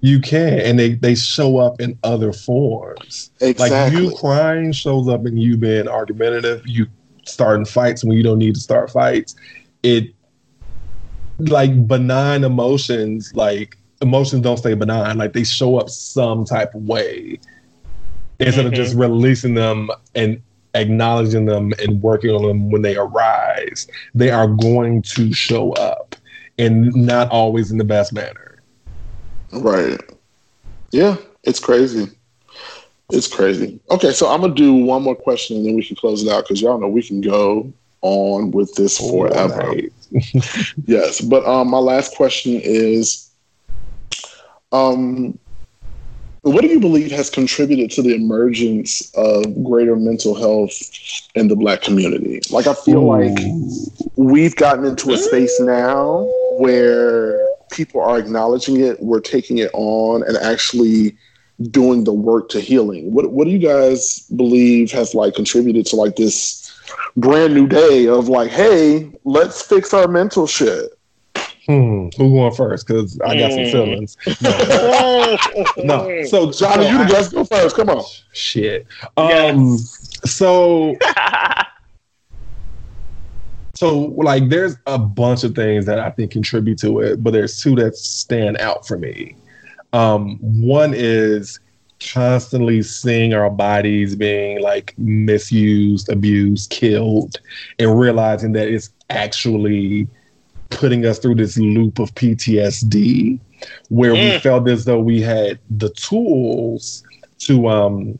[0.00, 3.30] You can, and they they show up in other forms.
[3.40, 3.70] Exactly.
[3.70, 6.86] Like you crying shows up in you being argumentative, you
[7.24, 9.34] starting fights when you don't need to start fights.
[9.82, 10.14] It
[11.38, 16.82] like benign emotions, like emotions don't stay benign, like they show up some type of
[16.82, 17.38] way.
[18.38, 19.00] Instead of just mm-hmm.
[19.00, 20.42] releasing them and
[20.74, 26.14] acknowledging them and working on them when they arise, they are going to show up
[26.58, 28.45] and not always in the best manner.
[29.52, 30.00] Right.
[30.92, 32.10] Yeah, it's crazy.
[33.10, 33.80] It's crazy.
[33.90, 36.44] Okay, so I'm gonna do one more question and then we can close it out
[36.44, 39.74] because y'all know we can go on with this forever.
[40.86, 43.30] yes, but um, my last question is,
[44.72, 45.38] um,
[46.42, 50.72] what do you believe has contributed to the emergence of greater mental health
[51.34, 52.40] in the Black community?
[52.50, 53.06] Like, I feel Ooh.
[53.06, 53.38] like
[54.16, 60.22] we've gotten into a space now where people are acknowledging it, we're taking it on,
[60.22, 61.16] and actually
[61.70, 63.12] doing the work to healing.
[63.12, 66.72] What what do you guys believe has like contributed to like this
[67.16, 70.92] brand new day of like, hey, let's fix our mental shit?
[71.66, 72.08] Hmm.
[72.16, 72.86] Who going first?
[72.86, 73.70] Because I got some hmm.
[73.70, 74.16] feelings.
[74.40, 75.36] No.
[75.78, 76.24] no.
[76.24, 77.32] So Johnny, you the guest.
[77.32, 77.76] Go first.
[77.76, 78.04] Come on.
[78.32, 78.86] Shit.
[79.16, 79.28] Um.
[79.28, 80.20] Yes.
[80.24, 80.96] So.
[83.76, 87.60] so like, there's a bunch of things that I think contribute to it, but there's
[87.60, 89.36] two that stand out for me.
[89.92, 91.60] Um, one is
[92.00, 97.36] constantly seeing our bodies being like misused, abused, killed,
[97.78, 100.08] and realizing that it's actually
[100.70, 103.38] putting us through this loop of PTSD
[103.88, 104.34] where mm.
[104.34, 107.04] we felt as though we had the tools
[107.38, 108.18] to um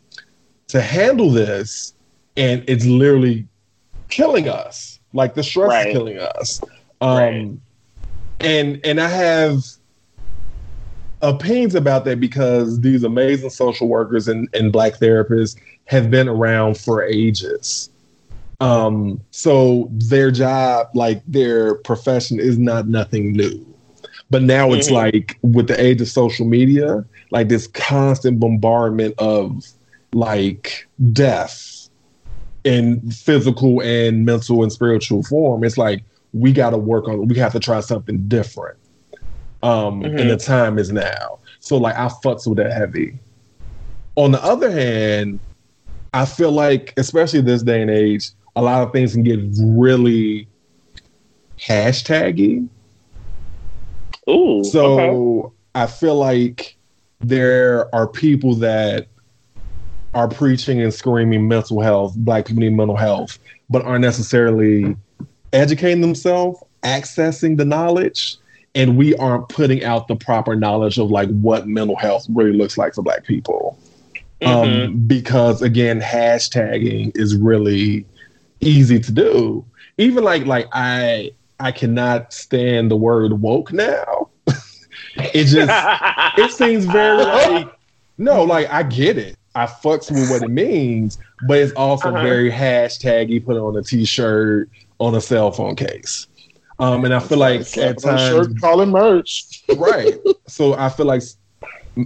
[0.68, 1.94] to handle this
[2.36, 3.46] and it's literally
[4.08, 4.95] killing us.
[5.16, 5.88] Like the stress right.
[5.88, 6.60] is killing us.
[7.00, 7.50] Um right.
[8.40, 9.64] and and I have
[11.22, 15.56] opinions about that because these amazing social workers and, and black therapists
[15.86, 17.90] have been around for ages.
[18.60, 23.66] Um, so their job, like their profession, is not nothing new.
[24.30, 24.96] But now it's mm-hmm.
[24.96, 29.64] like with the age of social media, like this constant bombardment of
[30.12, 31.75] like death
[32.66, 35.62] in physical and mental and spiritual form.
[35.62, 36.02] It's like
[36.32, 37.28] we got to work on.
[37.28, 38.76] We have to try something different
[39.62, 40.18] um, mm-hmm.
[40.18, 41.38] and the time is now.
[41.60, 43.18] So like I fucks with that heavy.
[44.16, 45.38] On the other hand,
[46.12, 50.48] I feel like, especially this day and age, a lot of things can get really
[51.58, 52.68] hashtaggy.
[54.28, 54.64] Ooh.
[54.64, 55.54] So okay.
[55.74, 56.76] I feel like
[57.20, 59.08] there are people that
[60.14, 63.38] are preaching and screaming mental health, black community mental health,
[63.68, 64.96] but aren't necessarily
[65.52, 68.38] educating themselves, accessing the knowledge
[68.76, 72.76] and we aren't putting out the proper knowledge of like what mental health really looks
[72.76, 73.76] like for black people.
[74.42, 74.84] Mm-hmm.
[74.84, 78.04] um, because again hashtagging is really
[78.60, 79.64] easy to do.
[79.96, 84.28] Even like like i i cannot stand the word woke now.
[85.32, 85.72] It just
[86.36, 87.72] it seems very like
[88.18, 91.18] no like i get it i fucks with what it means
[91.48, 92.22] but it's also uh-huh.
[92.22, 94.68] very hashtaggy put on a t-shirt
[94.98, 96.28] on a cell phone case
[96.78, 99.62] um, and I feel like at times shirt calling merch.
[99.76, 100.14] right.
[100.48, 101.22] So I feel like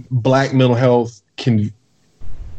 [0.09, 1.71] black mental health can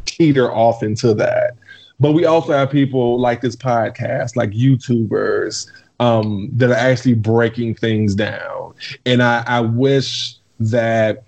[0.05, 1.55] teeter off into that.
[1.99, 7.75] But we also have people like this podcast, like YouTubers, um, that are actually breaking
[7.75, 8.73] things down.
[9.05, 11.23] And I, I wish that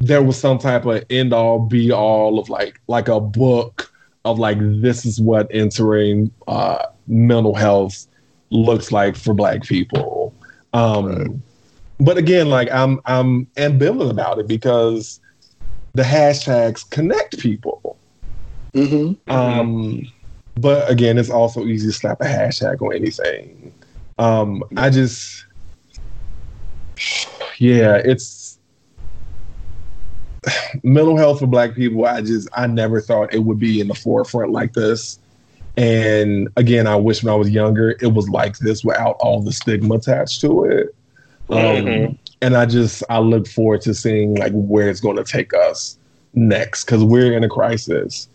[0.00, 3.92] there was some type of end all be all of like like a book
[4.24, 8.06] of like this is what entering uh, mental health
[8.50, 10.34] looks like for black people.
[10.72, 11.28] Um, right.
[12.00, 15.20] But again, like I'm I'm ambivalent about it because
[15.94, 17.96] the hashtags connect people.
[18.74, 19.30] Mm-hmm.
[19.30, 20.06] Um,
[20.56, 23.72] but again, it's also easy to slap a hashtag on anything.
[24.18, 25.44] Um, I just,
[27.58, 28.26] yeah, it's
[30.82, 32.04] mental health for Black people.
[32.06, 35.18] I just, I never thought it would be in the forefront like this.
[35.76, 39.52] And again, I wish when I was younger, it was like this without all the
[39.52, 40.94] stigma attached to it.
[41.50, 42.14] Um, mm-hmm.
[42.40, 45.98] And I just, I look forward to seeing like where it's going to take us
[46.34, 48.28] next because we're in a crisis.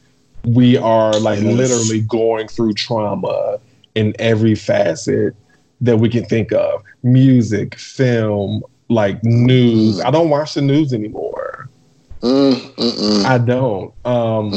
[0.44, 1.56] We are like yes.
[1.56, 3.60] literally going through trauma
[3.96, 5.36] in every facet
[5.82, 10.00] that we can think of music, film, like news.
[10.02, 11.51] I don't watch the news anymore.
[12.22, 13.94] Mm, I don't.
[14.06, 14.52] Um,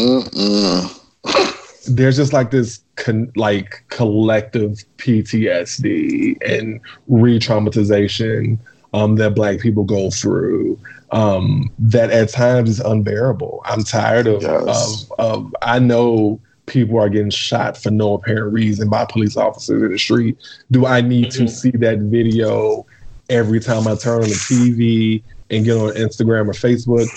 [1.87, 8.59] there's just like this con- like collective PTSD and re-traumatization
[8.93, 10.79] um, that Black people go through
[11.11, 13.63] um, that at times is unbearable.
[13.65, 15.07] I'm tired of, yes.
[15.19, 19.83] of, of I know people are getting shot for no apparent reason by police officers
[19.83, 20.37] in the street.
[20.71, 21.47] Do I need mm-hmm.
[21.47, 22.87] to see that video
[23.29, 27.09] every time I turn on the TV and get on Instagram or Facebook?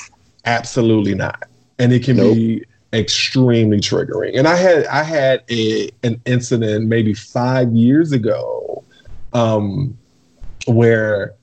[0.47, 1.43] Absolutely not.
[1.79, 2.35] And it can nope.
[2.35, 2.63] be
[2.93, 4.37] extremely triggering.
[4.37, 8.83] And I had I had a an incident maybe five years ago
[9.33, 9.97] um,
[10.65, 11.33] where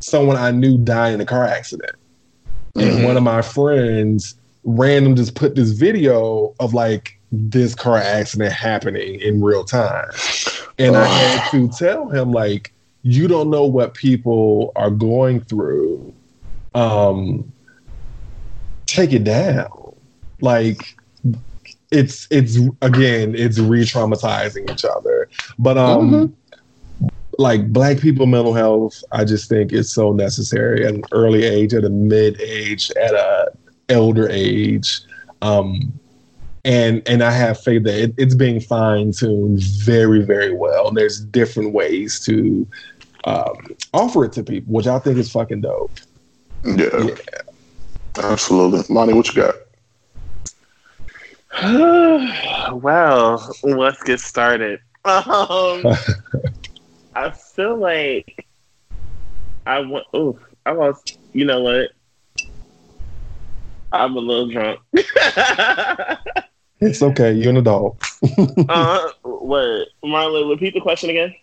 [0.00, 1.96] someone I knew died in a car accident.
[2.74, 3.04] and mm-hmm.
[3.04, 9.20] one of my friends random just put this video of like this car accident happening
[9.20, 10.10] in real time.
[10.78, 12.72] And I had to tell him, like,
[13.02, 16.12] you don't know what people are going through.
[16.74, 17.52] Um,
[18.94, 19.94] take it down.
[20.40, 20.96] Like,
[21.90, 25.28] it's it's again, it's re-traumatizing each other.
[25.58, 27.06] But um, mm-hmm.
[27.38, 31.74] like black people mental health, I just think it's so necessary at an early age,
[31.74, 33.52] at a mid age, at a
[33.88, 35.00] elder age.
[35.42, 35.92] Um,
[36.64, 40.88] and and I have faith that it, it's being fine tuned very very well.
[40.88, 42.66] And there's different ways to
[43.24, 43.56] um,
[43.92, 45.90] offer it to people, which I think is fucking dope.
[46.64, 47.14] Yeah, yeah.
[48.18, 48.82] Absolutely.
[48.94, 49.54] Lonnie, what you got?
[52.74, 54.80] well, let's get started.
[55.02, 55.82] Um,
[57.14, 58.46] I feel like
[59.66, 60.06] I want.
[60.12, 61.18] Oh, I lost.
[61.32, 61.88] You know what?
[63.92, 64.80] I'm a little drunk.
[66.80, 67.32] it's okay.
[67.32, 67.96] You're an adult.
[68.68, 70.50] uh, what, Marlon?
[70.50, 71.34] Repeat the question again.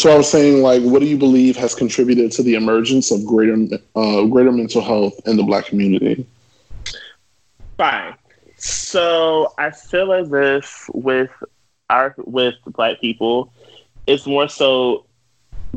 [0.00, 3.22] So I was saying, like, what do you believe has contributed to the emergence of
[3.26, 3.52] greater
[3.94, 6.26] uh, greater mental health in the Black community?
[7.76, 8.14] Fine.
[8.56, 11.28] So I feel as if with
[11.90, 13.52] our with Black people,
[14.06, 15.04] it's more so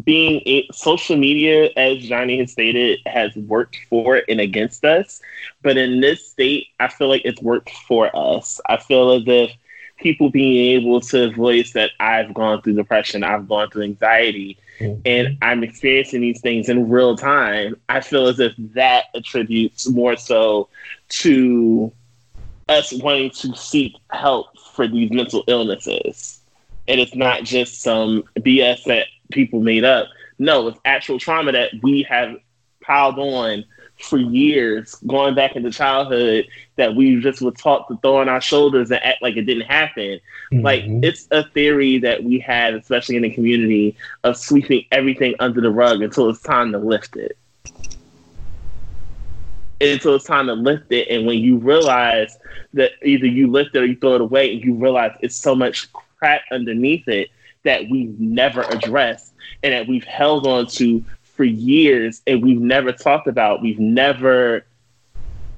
[0.05, 0.41] being
[0.71, 5.19] social media, as Johnny has stated, has worked for and against us.
[5.63, 8.61] But in this state, I feel like it's worked for us.
[8.69, 9.51] I feel as if
[9.97, 15.01] people being able to voice that I've gone through depression, I've gone through anxiety, mm-hmm.
[15.05, 17.75] and I'm experiencing these things in real time.
[17.89, 20.69] I feel as if that attributes more so
[21.09, 21.91] to
[22.69, 26.39] us wanting to seek help for these mental illnesses.
[26.87, 30.07] And it's not just some BS that people made up.
[30.39, 32.35] No, it's actual trauma that we have
[32.81, 33.63] piled on
[33.99, 38.41] for years, going back into childhood, that we just were taught to throw on our
[38.41, 40.19] shoulders and act like it didn't happen.
[40.51, 40.61] Mm-hmm.
[40.61, 45.61] Like it's a theory that we had, especially in the community, of sweeping everything under
[45.61, 47.37] the rug until it's time to lift it.
[49.79, 52.37] Until it's time to lift it, and when you realize
[52.73, 55.55] that either you lift it or you throw it away, and you realize it's so
[55.55, 57.29] much crap underneath it,
[57.63, 61.03] that we've never addressed and that we've held on to
[61.33, 63.61] for years and we've never talked about.
[63.61, 64.65] We've never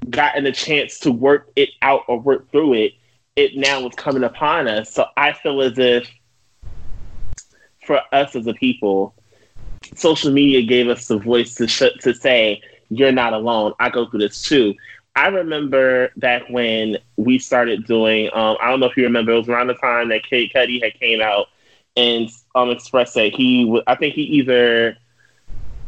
[0.10, 2.94] gotten a chance to work it out or work through it.
[3.36, 4.94] It now is coming upon us.
[4.94, 6.10] So I feel as if
[7.86, 9.14] for us as a people,
[9.96, 13.74] social media gave us the voice to sh- to say you're not alone.
[13.80, 14.74] I go through this too.
[15.18, 18.30] I remember back when we started doing.
[18.34, 19.34] Um, I don't know if you remember.
[19.34, 21.48] It was around the time that Kid Cudi had came out
[21.96, 24.98] and um, express that he, I think he either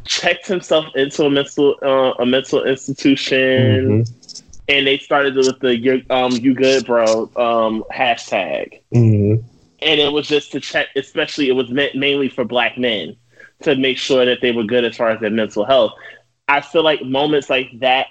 [0.08, 4.44] checked himself into a mental uh, a mental institution, mm-hmm.
[4.68, 9.46] and they started with the um "You Good, Bro" um, hashtag, mm-hmm.
[9.82, 10.88] and it was just to check.
[10.96, 13.16] Especially, it was meant mainly for Black men
[13.64, 15.94] to make sure that they were good as far as their mental health.
[16.48, 18.08] I feel like moments like that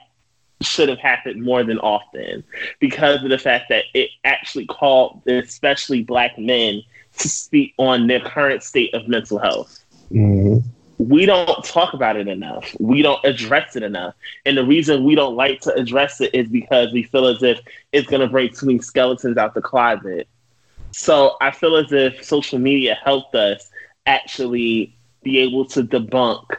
[0.63, 2.43] should have happened more than often
[2.81, 6.83] because of the fact that it actually called especially black men
[7.19, 9.85] to speak on their current state of mental health.
[10.11, 10.67] Mm-hmm.
[10.99, 12.75] We don't talk about it enough.
[12.81, 14.15] We don't address it enough.
[14.47, 17.61] And the reason we don't like to address it is because we feel as if
[17.93, 20.27] it's going to bring too many skeletons out the closet.
[20.93, 23.71] So I feel as if social media helped us
[24.07, 26.57] actually be able to debunk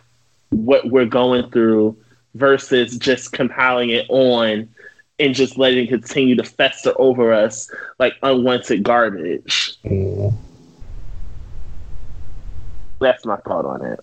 [0.49, 1.97] what we're going through
[2.35, 4.69] versus just compiling it on
[5.19, 9.77] and just letting it continue to fester over us like unwanted garbage.
[9.84, 10.35] Mm.
[12.99, 13.99] That's my thought on it.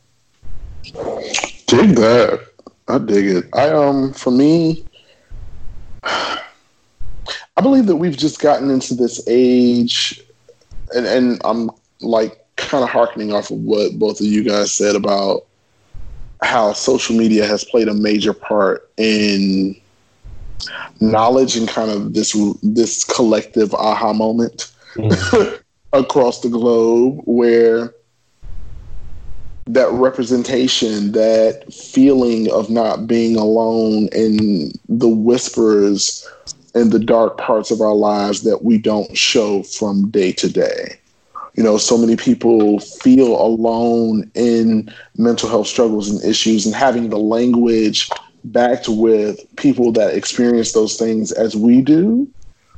[1.66, 2.46] Dig that.
[2.88, 3.44] I dig it.
[3.54, 4.84] I um for me
[6.02, 10.20] I believe that we've just gotten into this age
[10.94, 11.70] and, and I'm
[12.00, 15.46] like kind of harkening off of what both of you guys said about
[16.42, 19.76] how social media has played a major part in
[21.00, 25.60] knowledge and kind of this this collective aha moment mm.
[25.92, 27.94] across the globe where
[29.66, 36.26] that representation, that feeling of not being alone, in the whispers
[36.74, 40.98] in the dark parts of our lives that we don't show from day to day.
[41.54, 47.10] You know, so many people feel alone in mental health struggles and issues, and having
[47.10, 48.10] the language
[48.44, 52.28] backed with people that experience those things as we do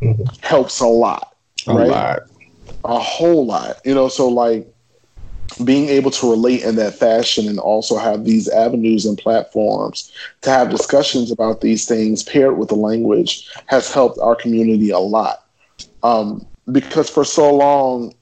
[0.03, 0.23] mm-hmm.
[0.43, 1.35] helps a lot.
[1.67, 1.89] A right?
[1.89, 2.21] lot.
[2.85, 3.81] A whole lot.
[3.85, 4.71] You know, so like
[5.65, 10.13] being able to relate in that fashion and also have these avenues and platforms
[10.43, 14.99] to have discussions about these things paired with the language has helped our community a
[14.99, 15.45] lot.
[16.03, 18.15] Um, because for so long,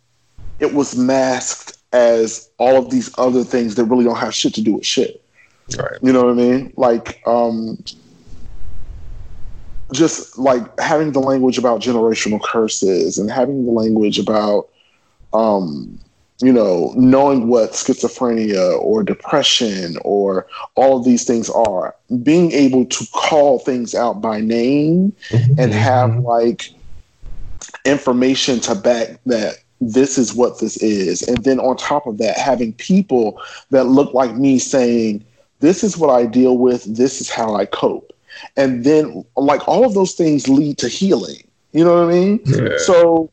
[0.61, 4.63] it was masked as all of these other things that really don't have shit to
[4.63, 5.23] do with shit.
[5.79, 5.99] Right.
[6.03, 6.73] You know what I mean?
[6.77, 7.83] Like, um,
[9.93, 14.69] just like having the language about generational curses and having the language about,
[15.33, 15.99] um,
[16.41, 22.85] you know, knowing what schizophrenia or depression or all of these things are, being able
[22.87, 25.61] to call things out by name Mm-hmm.
[25.61, 26.71] and have like
[27.85, 31.23] information to back that this is what this is.
[31.23, 33.41] And then on top of that, having people
[33.71, 35.25] that look like me saying,
[35.61, 38.13] this is what I deal with, this is how I cope.
[38.57, 41.47] And then, like, all of those things lead to healing.
[41.73, 42.41] You know what I mean?
[42.45, 42.77] Yeah.
[42.79, 43.31] So,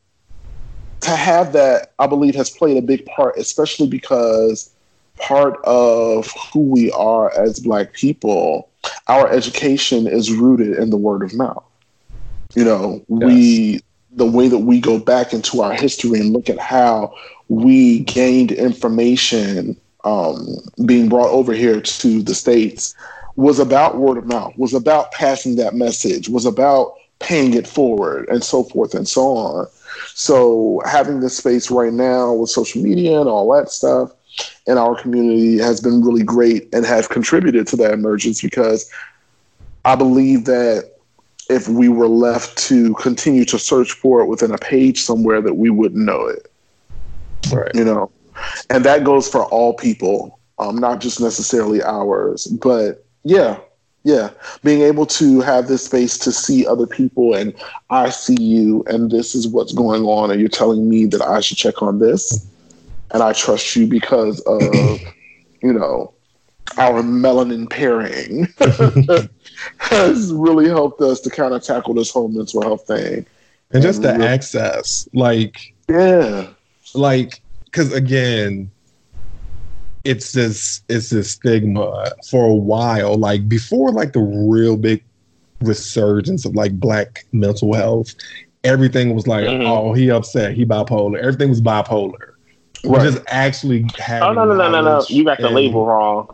[1.02, 4.70] to have that, I believe, has played a big part, especially because
[5.18, 8.68] part of who we are as Black people,
[9.08, 11.64] our education is rooted in the word of mouth.
[12.54, 13.80] You know, we
[14.14, 17.14] the way that we go back into our history and look at how
[17.48, 19.74] we gained information
[20.04, 20.46] um,
[20.84, 22.94] being brought over here to the states
[23.36, 28.28] was about word of mouth, was about passing that message, was about paying it forward,
[28.28, 29.66] and so forth and so on.
[30.14, 34.12] So having this space right now with social media and all that stuff
[34.66, 38.90] in our community has been really great and has contributed to that emergence because
[39.84, 40.92] I believe that
[41.50, 45.54] if we were left to continue to search for it within a page somewhere that
[45.54, 46.48] we wouldn't know it.
[47.52, 47.70] Right.
[47.74, 48.10] you know?
[48.70, 53.58] And that goes for all people um, not just necessarily ours but yeah
[54.04, 54.30] yeah
[54.64, 57.54] being able to have this space to see other people and
[57.90, 61.40] i see you and this is what's going on and you're telling me that i
[61.40, 62.46] should check on this
[63.12, 64.60] and i trust you because of
[65.62, 66.12] you know
[66.78, 68.48] our melanin pairing
[69.78, 73.26] has really helped us to kind of tackle this whole mental health thing.
[73.72, 76.48] And just the And real- access, like, yeah.
[76.94, 78.70] like, because again,
[80.04, 83.16] it's this it's this stigma for a while.
[83.16, 85.02] Like before, like the real big
[85.60, 88.14] resurgence of like black mental health,
[88.64, 89.66] everything was like, Mhm.
[89.66, 91.18] oh, he upset, he bipolar.
[91.18, 92.30] Everything was bipolar.
[92.84, 93.02] Right.
[93.12, 95.04] Just actually having Oh no no no no no!
[95.08, 96.28] You got the and- label wrong.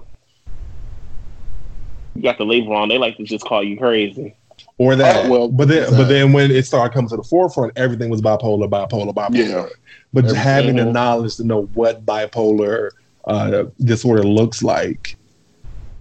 [2.15, 2.89] You got the label wrong.
[2.89, 4.35] They like to just call you crazy.
[4.79, 5.27] or that.
[5.27, 5.99] Oh, well, but then, exactly.
[6.05, 9.31] but then when it started coming to the forefront, everything was bipolar, bipolar, bipolar.
[9.49, 9.67] Yeah.
[10.13, 12.91] But just having the knowledge to know what bipolar
[13.27, 15.17] uh, disorder looks like,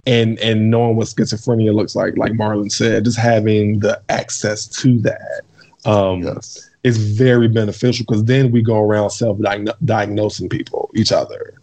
[0.06, 4.99] and and knowing what schizophrenia looks like, like Marlon said, just having the access to
[4.99, 5.41] that
[5.85, 9.38] um, yes is very beneficial because then we go around self
[9.84, 11.56] diagnosing people, each other,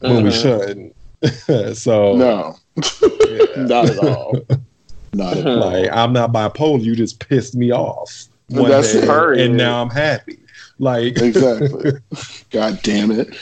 [0.00, 0.42] when we Mhm.
[1.22, 1.76] shouldn't.
[1.76, 2.56] so no
[3.56, 4.38] not at all
[5.12, 6.82] not at all like I'm not bipolar.
[6.82, 8.28] You just pissed me off.
[8.48, 10.38] One that's day, and now I'm happy.
[10.78, 11.92] Like exactly.
[12.50, 13.36] God damn it.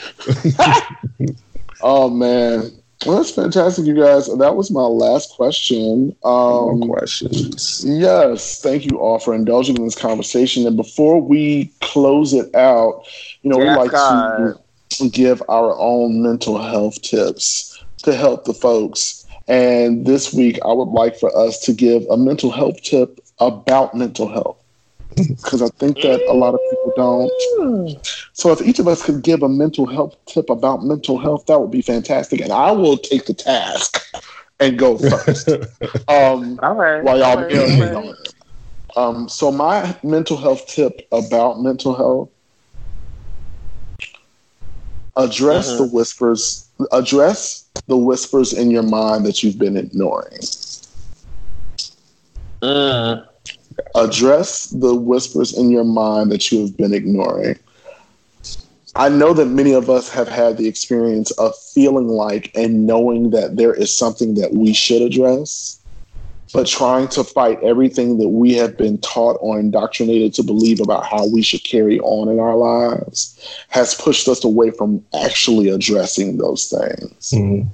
[1.81, 2.71] oh man.
[3.05, 4.25] Well, that's fantastic, you guys.
[4.37, 6.15] That was my last question.
[6.23, 7.83] more Um, questions.
[7.85, 10.65] yes, thank you all for indulging in this conversation.
[10.65, 13.03] And before we close it out,
[13.43, 14.55] you know, we like God.
[14.89, 19.25] to give our own mental health tips to help the folks.
[19.47, 23.93] And this week, I would like for us to give a mental health tip about
[23.93, 24.57] mental health
[25.15, 28.05] because I think that a lot of people don't.
[28.33, 31.59] So, if each of us could give a mental health tip about mental health, that
[31.59, 32.41] would be fantastic.
[32.41, 33.97] And I will take the task
[34.59, 35.49] and go first.
[36.07, 37.03] um, All right.
[37.03, 38.33] while y'all all right, marinate all on it.
[38.95, 42.29] Um, so my mental health tip about mental health:
[45.15, 46.69] address the whispers.
[46.91, 50.39] Address the whispers in your mind that you've been ignoring.
[52.61, 53.27] Mm.
[53.95, 57.57] Address the whispers in your mind that you have been ignoring.
[58.95, 63.29] I know that many of us have had the experience of feeling like and knowing
[63.29, 65.79] that there is something that we should address,
[66.51, 71.05] but trying to fight everything that we have been taught or indoctrinated to believe about
[71.05, 73.37] how we should carry on in our lives
[73.67, 77.67] has pushed us away from actually addressing those things Mhm.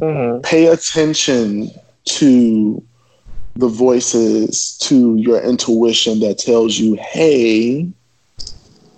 [0.00, 0.42] Mhm.
[0.42, 1.70] pay attention
[2.04, 2.82] to
[3.54, 7.86] the voices, to your intuition that tells you, hey,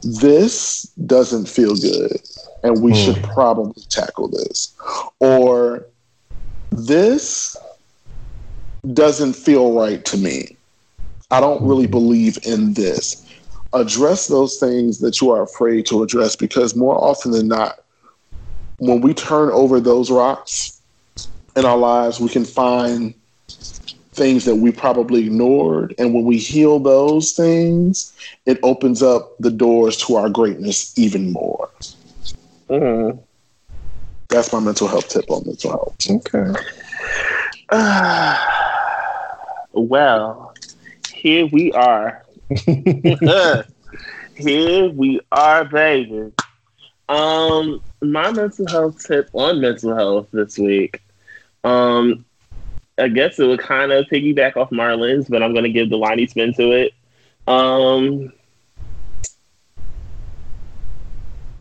[0.02, 2.20] this doesn't feel good,
[2.62, 2.97] and we Hmm.
[2.98, 4.72] should probably tackle this.
[5.20, 5.86] Or
[6.70, 7.56] this
[8.93, 10.56] doesn't feel right to me.
[11.31, 13.24] I don't really believe in this.
[13.72, 17.81] Address those things that you are afraid to address because more often than not,
[18.78, 20.81] when we turn over those rocks
[21.56, 23.14] in our lives, we can find
[24.14, 25.94] things that we probably ignored.
[25.98, 28.12] And when we heal those things,
[28.46, 31.70] it opens up the doors to our greatness even more.
[32.68, 33.18] Mm.
[34.28, 35.96] That's my mental health tip on mental health.
[36.10, 36.52] Okay.
[39.72, 40.54] well,
[41.12, 42.22] here we are.
[44.36, 46.32] here we are, baby.
[47.08, 51.00] Um, my mental health tip on mental health this week.
[51.62, 52.24] Um,
[52.98, 55.98] I guess it would kind of piggyback off Marlon's, but I'm going to give the
[55.98, 56.94] Lonnie spin to it.
[57.46, 58.32] Um,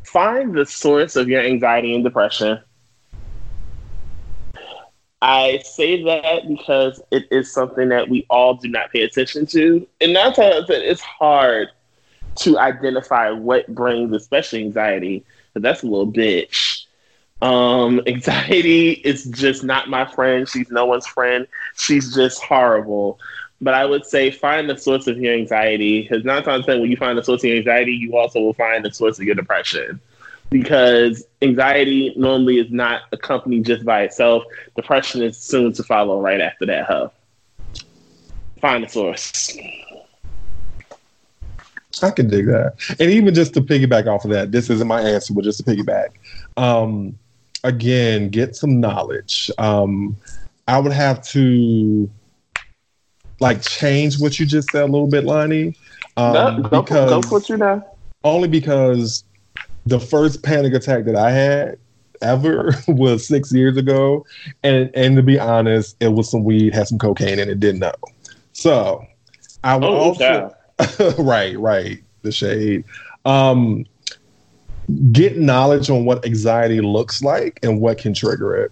[0.03, 2.59] find the source of your anxiety and depression.
[5.21, 9.87] I say that because it is something that we all do not pay attention to.
[10.01, 11.69] And nine times it's hard
[12.39, 15.23] to identify what brings, especially anxiety,
[15.53, 16.72] but that's a little bitch.
[17.43, 20.47] Um, anxiety is just not my friend.
[20.47, 21.45] She's no one's friend.
[21.75, 23.19] She's just horrible.
[23.61, 26.01] But I would say find the source of your anxiety.
[26.01, 28.53] Because nine times ten, when you find the source of your anxiety, you also will
[28.53, 29.99] find the source of your depression.
[30.49, 34.43] Because anxiety normally is not accompanied just by itself.
[34.75, 37.09] Depression is soon to follow right after that, huh?
[38.61, 39.57] Find the source.
[42.01, 42.75] I can dig that.
[42.99, 45.63] And even just to piggyback off of that, this isn't my answer, but just to
[45.63, 46.09] piggyback.
[46.57, 47.17] Um,
[47.63, 49.49] again, get some knowledge.
[49.57, 50.15] Um,
[50.67, 52.09] I would have to
[53.39, 55.75] like change what you just said a little bit, Lonnie.
[56.17, 57.83] Um, no, don't, because don't put you down.
[58.23, 59.23] only because
[59.85, 61.77] the first panic attack that I had
[62.21, 64.25] ever was six years ago,
[64.63, 67.79] and and to be honest, it was some weed, had some cocaine in it, didn't
[67.79, 67.93] know.
[68.53, 69.05] So
[69.63, 70.55] I would Oh, also
[71.17, 72.83] right, right, the shade.
[73.25, 73.85] Um,
[75.11, 78.71] get knowledge on what anxiety looks like and what can trigger it.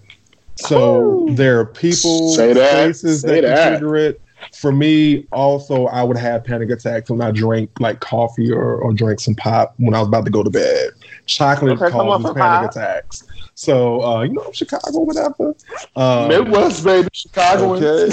[0.56, 1.34] So Ooh.
[1.34, 4.20] there are people, Say that, places say that can trigger it.
[4.54, 8.92] For me, also, I would have panic attacks when I drink like coffee or, or
[8.92, 10.90] drink some pop when I was about to go to bed.
[11.26, 12.70] Chocolate Okay, causes panic pop.
[12.70, 13.24] attacks.
[13.54, 15.54] So uh, you know, Chicago, whatever.
[15.96, 17.74] Um, Midwest, baby, Chicago.
[17.74, 18.10] Okay.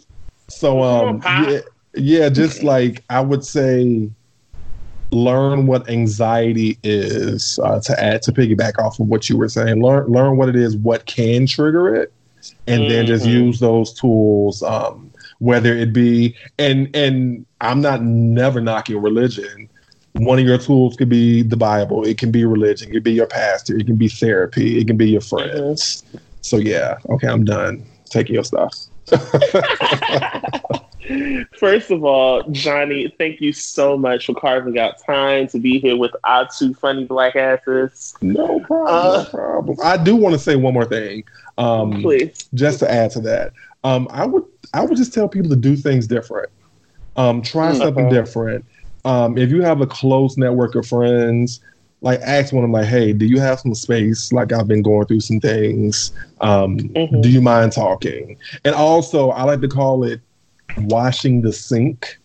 [0.48, 1.60] So um yeah,
[1.94, 4.10] yeah, just like I would say
[5.12, 9.82] learn what anxiety is uh, to add to piggyback off of what you were saying.
[9.82, 12.12] Learn learn what it is, what can trigger it,
[12.66, 13.32] and then just Mhm.
[13.32, 19.68] use those tools um whether it be and and I'm not never knocking religion.
[20.14, 22.04] One of your tools could be the Bible.
[22.04, 22.90] It can be religion.
[22.90, 23.76] It could be your pastor.
[23.76, 24.78] It can be therapy.
[24.78, 26.04] It can be your friends.
[26.42, 28.74] So yeah, okay, I'm done taking your stuff.
[31.58, 35.96] First of all, Johnny, thank you so much for carving out time to be here
[35.96, 38.14] with our two funny black asses.
[38.22, 38.86] No problem.
[38.86, 39.76] Uh, no problem.
[39.82, 41.24] I do want to say one more thing.
[41.58, 42.48] Um, Please.
[42.54, 43.52] just to add to that,
[43.84, 44.44] um, I would
[44.74, 46.48] I would just tell people to do things different.
[47.16, 47.78] Um, try Mm.
[47.82, 48.64] something different.
[49.04, 51.60] Um, if you have a close network of friends,
[52.00, 54.32] like ask one of them, like, "Hey, do you have some space?
[54.32, 56.12] Like, I've been going through some things.
[56.40, 57.22] Um, Mhm.
[57.22, 60.20] Do you mind talking?" And also, I like to call it
[60.76, 62.18] washing the sink.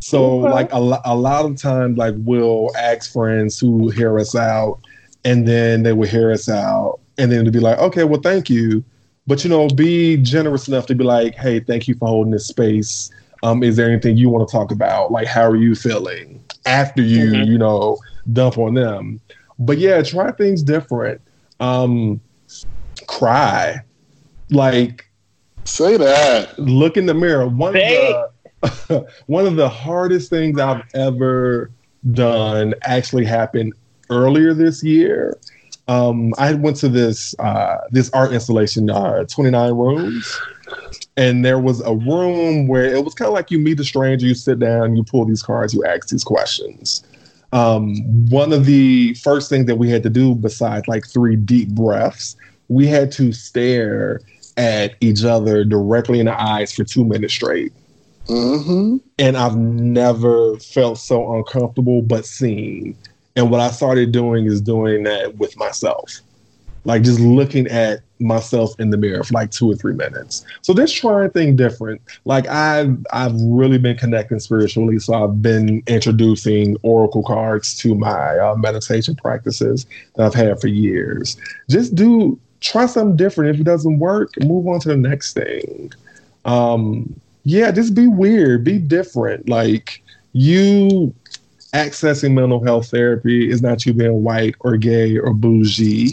[0.00, 0.50] So, Okay.
[0.52, 4.78] like a, a lot of times, like we'll ask friends who hear us out,
[5.24, 8.50] and then they will hear us out, and then to be like, "Okay, well, thank
[8.50, 8.84] you."
[9.26, 12.46] But you know, be generous enough to be like, "Hey, thank you for holding this
[12.46, 13.10] space.
[13.42, 15.10] Um, is there anything you want to talk about?
[15.10, 17.46] Like, how are you feeling after you, Mhm.
[17.46, 17.96] you know,
[18.32, 19.20] dump on them?"
[19.58, 21.22] But yeah, try things different.
[21.60, 22.20] Um,
[23.06, 23.80] cry,
[24.50, 25.06] like
[25.64, 26.58] Say that.
[26.58, 27.46] look in the mirror.
[27.48, 28.14] One Babe.
[28.14, 28.30] of
[28.88, 31.70] the one of the hardest things I've ever
[32.12, 33.74] done actually happened
[34.10, 35.38] earlier this year.
[35.86, 40.40] Um, I went to this uh, this art installation, uh, 29 rooms,
[41.16, 44.26] and there was a room where it was kind of like you meet a stranger,
[44.26, 47.04] you sit down, you pull these cards, you ask these questions.
[47.52, 47.96] Um,
[48.30, 52.36] one of the first things that we had to do, besides like three deep breaths,
[52.68, 54.20] we had to stare
[54.56, 57.72] at each other directly in the eyes for two minutes straight.
[58.26, 58.98] Mm-hmm.
[59.18, 62.96] And I've never felt so uncomfortable but seen.
[63.36, 66.20] And what I started doing is doing that with myself.
[66.84, 70.44] Like just looking at myself in the mirror for like two or three minutes.
[70.62, 72.00] So just trying thing different.
[72.24, 74.98] Like I've I've really been connecting spiritually.
[74.98, 80.68] So I've been introducing oracle cards to my uh, meditation practices that I've had for
[80.68, 81.36] years.
[81.68, 83.54] Just do try something different.
[83.54, 85.92] If it doesn't work, move on to the next thing.
[86.44, 87.14] Um,
[87.44, 89.48] yeah, just be weird, be different.
[89.48, 91.14] Like you
[91.74, 96.12] accessing mental health therapy is not you being white or gay or bougie.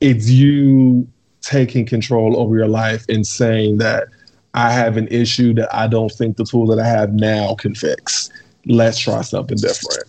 [0.00, 1.08] it's you
[1.40, 4.08] taking control over your life and saying that
[4.54, 7.74] I have an issue that I don't think the tool that I have now can
[7.74, 8.30] fix.
[8.66, 10.04] Let's try something different.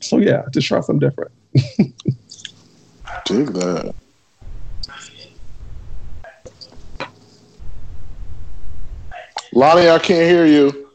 [0.00, 1.30] So yeah, just try something different.
[3.26, 3.94] Dig that.
[9.52, 10.88] Lonnie, I can't hear you.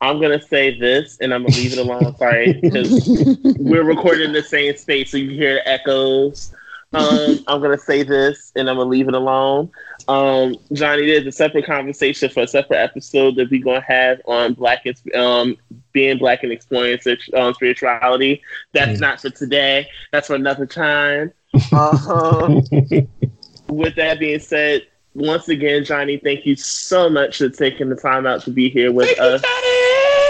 [0.00, 2.16] I'm gonna say this, and I'm gonna leave it alone.
[2.16, 3.08] Sorry, because
[3.58, 6.54] we're recording in the same space, so you hear the echoes.
[6.92, 9.70] Um, I'm gonna say this, and I'm gonna leave it alone.
[10.06, 14.54] Um, Johnny, there's a separate conversation for a separate episode that we're gonna have on
[14.54, 14.86] black,
[15.16, 15.56] um,
[15.92, 16.98] being black and exploring
[17.36, 18.40] um, spirituality.
[18.72, 19.00] That's mm.
[19.00, 19.88] not for today.
[20.12, 21.32] That's for another time.
[21.72, 22.62] Um,
[23.68, 24.86] with that being said,
[25.18, 28.92] once again, Johnny, thank you so much for taking the time out to be here
[28.92, 29.44] with thank us.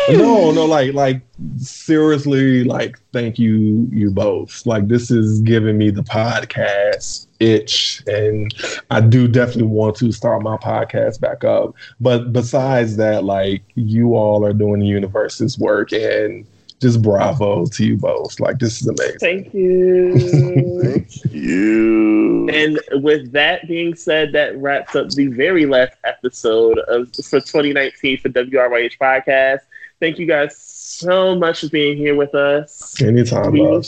[0.09, 1.21] You, no, no, like, like
[1.59, 4.65] seriously, like, thank you, you both.
[4.65, 8.53] Like, this is giving me the podcast itch, and
[8.91, 11.75] I do definitely want to start my podcast back up.
[12.01, 16.47] But besides that, like, you all are doing the universe's work, and
[16.81, 18.39] just bravo to you both.
[18.41, 19.19] Like this is amazing.
[19.19, 20.83] Thank you.
[20.83, 22.49] Thank you.
[22.49, 28.19] And with that being said, that wraps up the very last episode of for 2019
[28.19, 29.61] for WRYH podcast.
[30.01, 33.01] Thank you guys so much for being here with us.
[33.03, 33.85] Anytime, we will,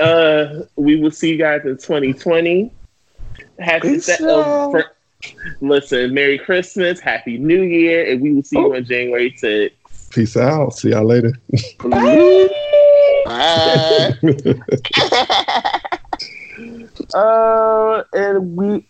[0.00, 2.70] uh, we will see you guys in 2020.
[3.58, 4.84] Happy set, uh, for,
[5.60, 8.66] listen, Merry Christmas, Happy New Year, and we will see oh.
[8.66, 9.72] you on January 6th.
[10.14, 10.74] Peace out.
[10.74, 11.32] See y'all later.
[11.80, 12.48] Bye.
[17.14, 18.82] uh, and we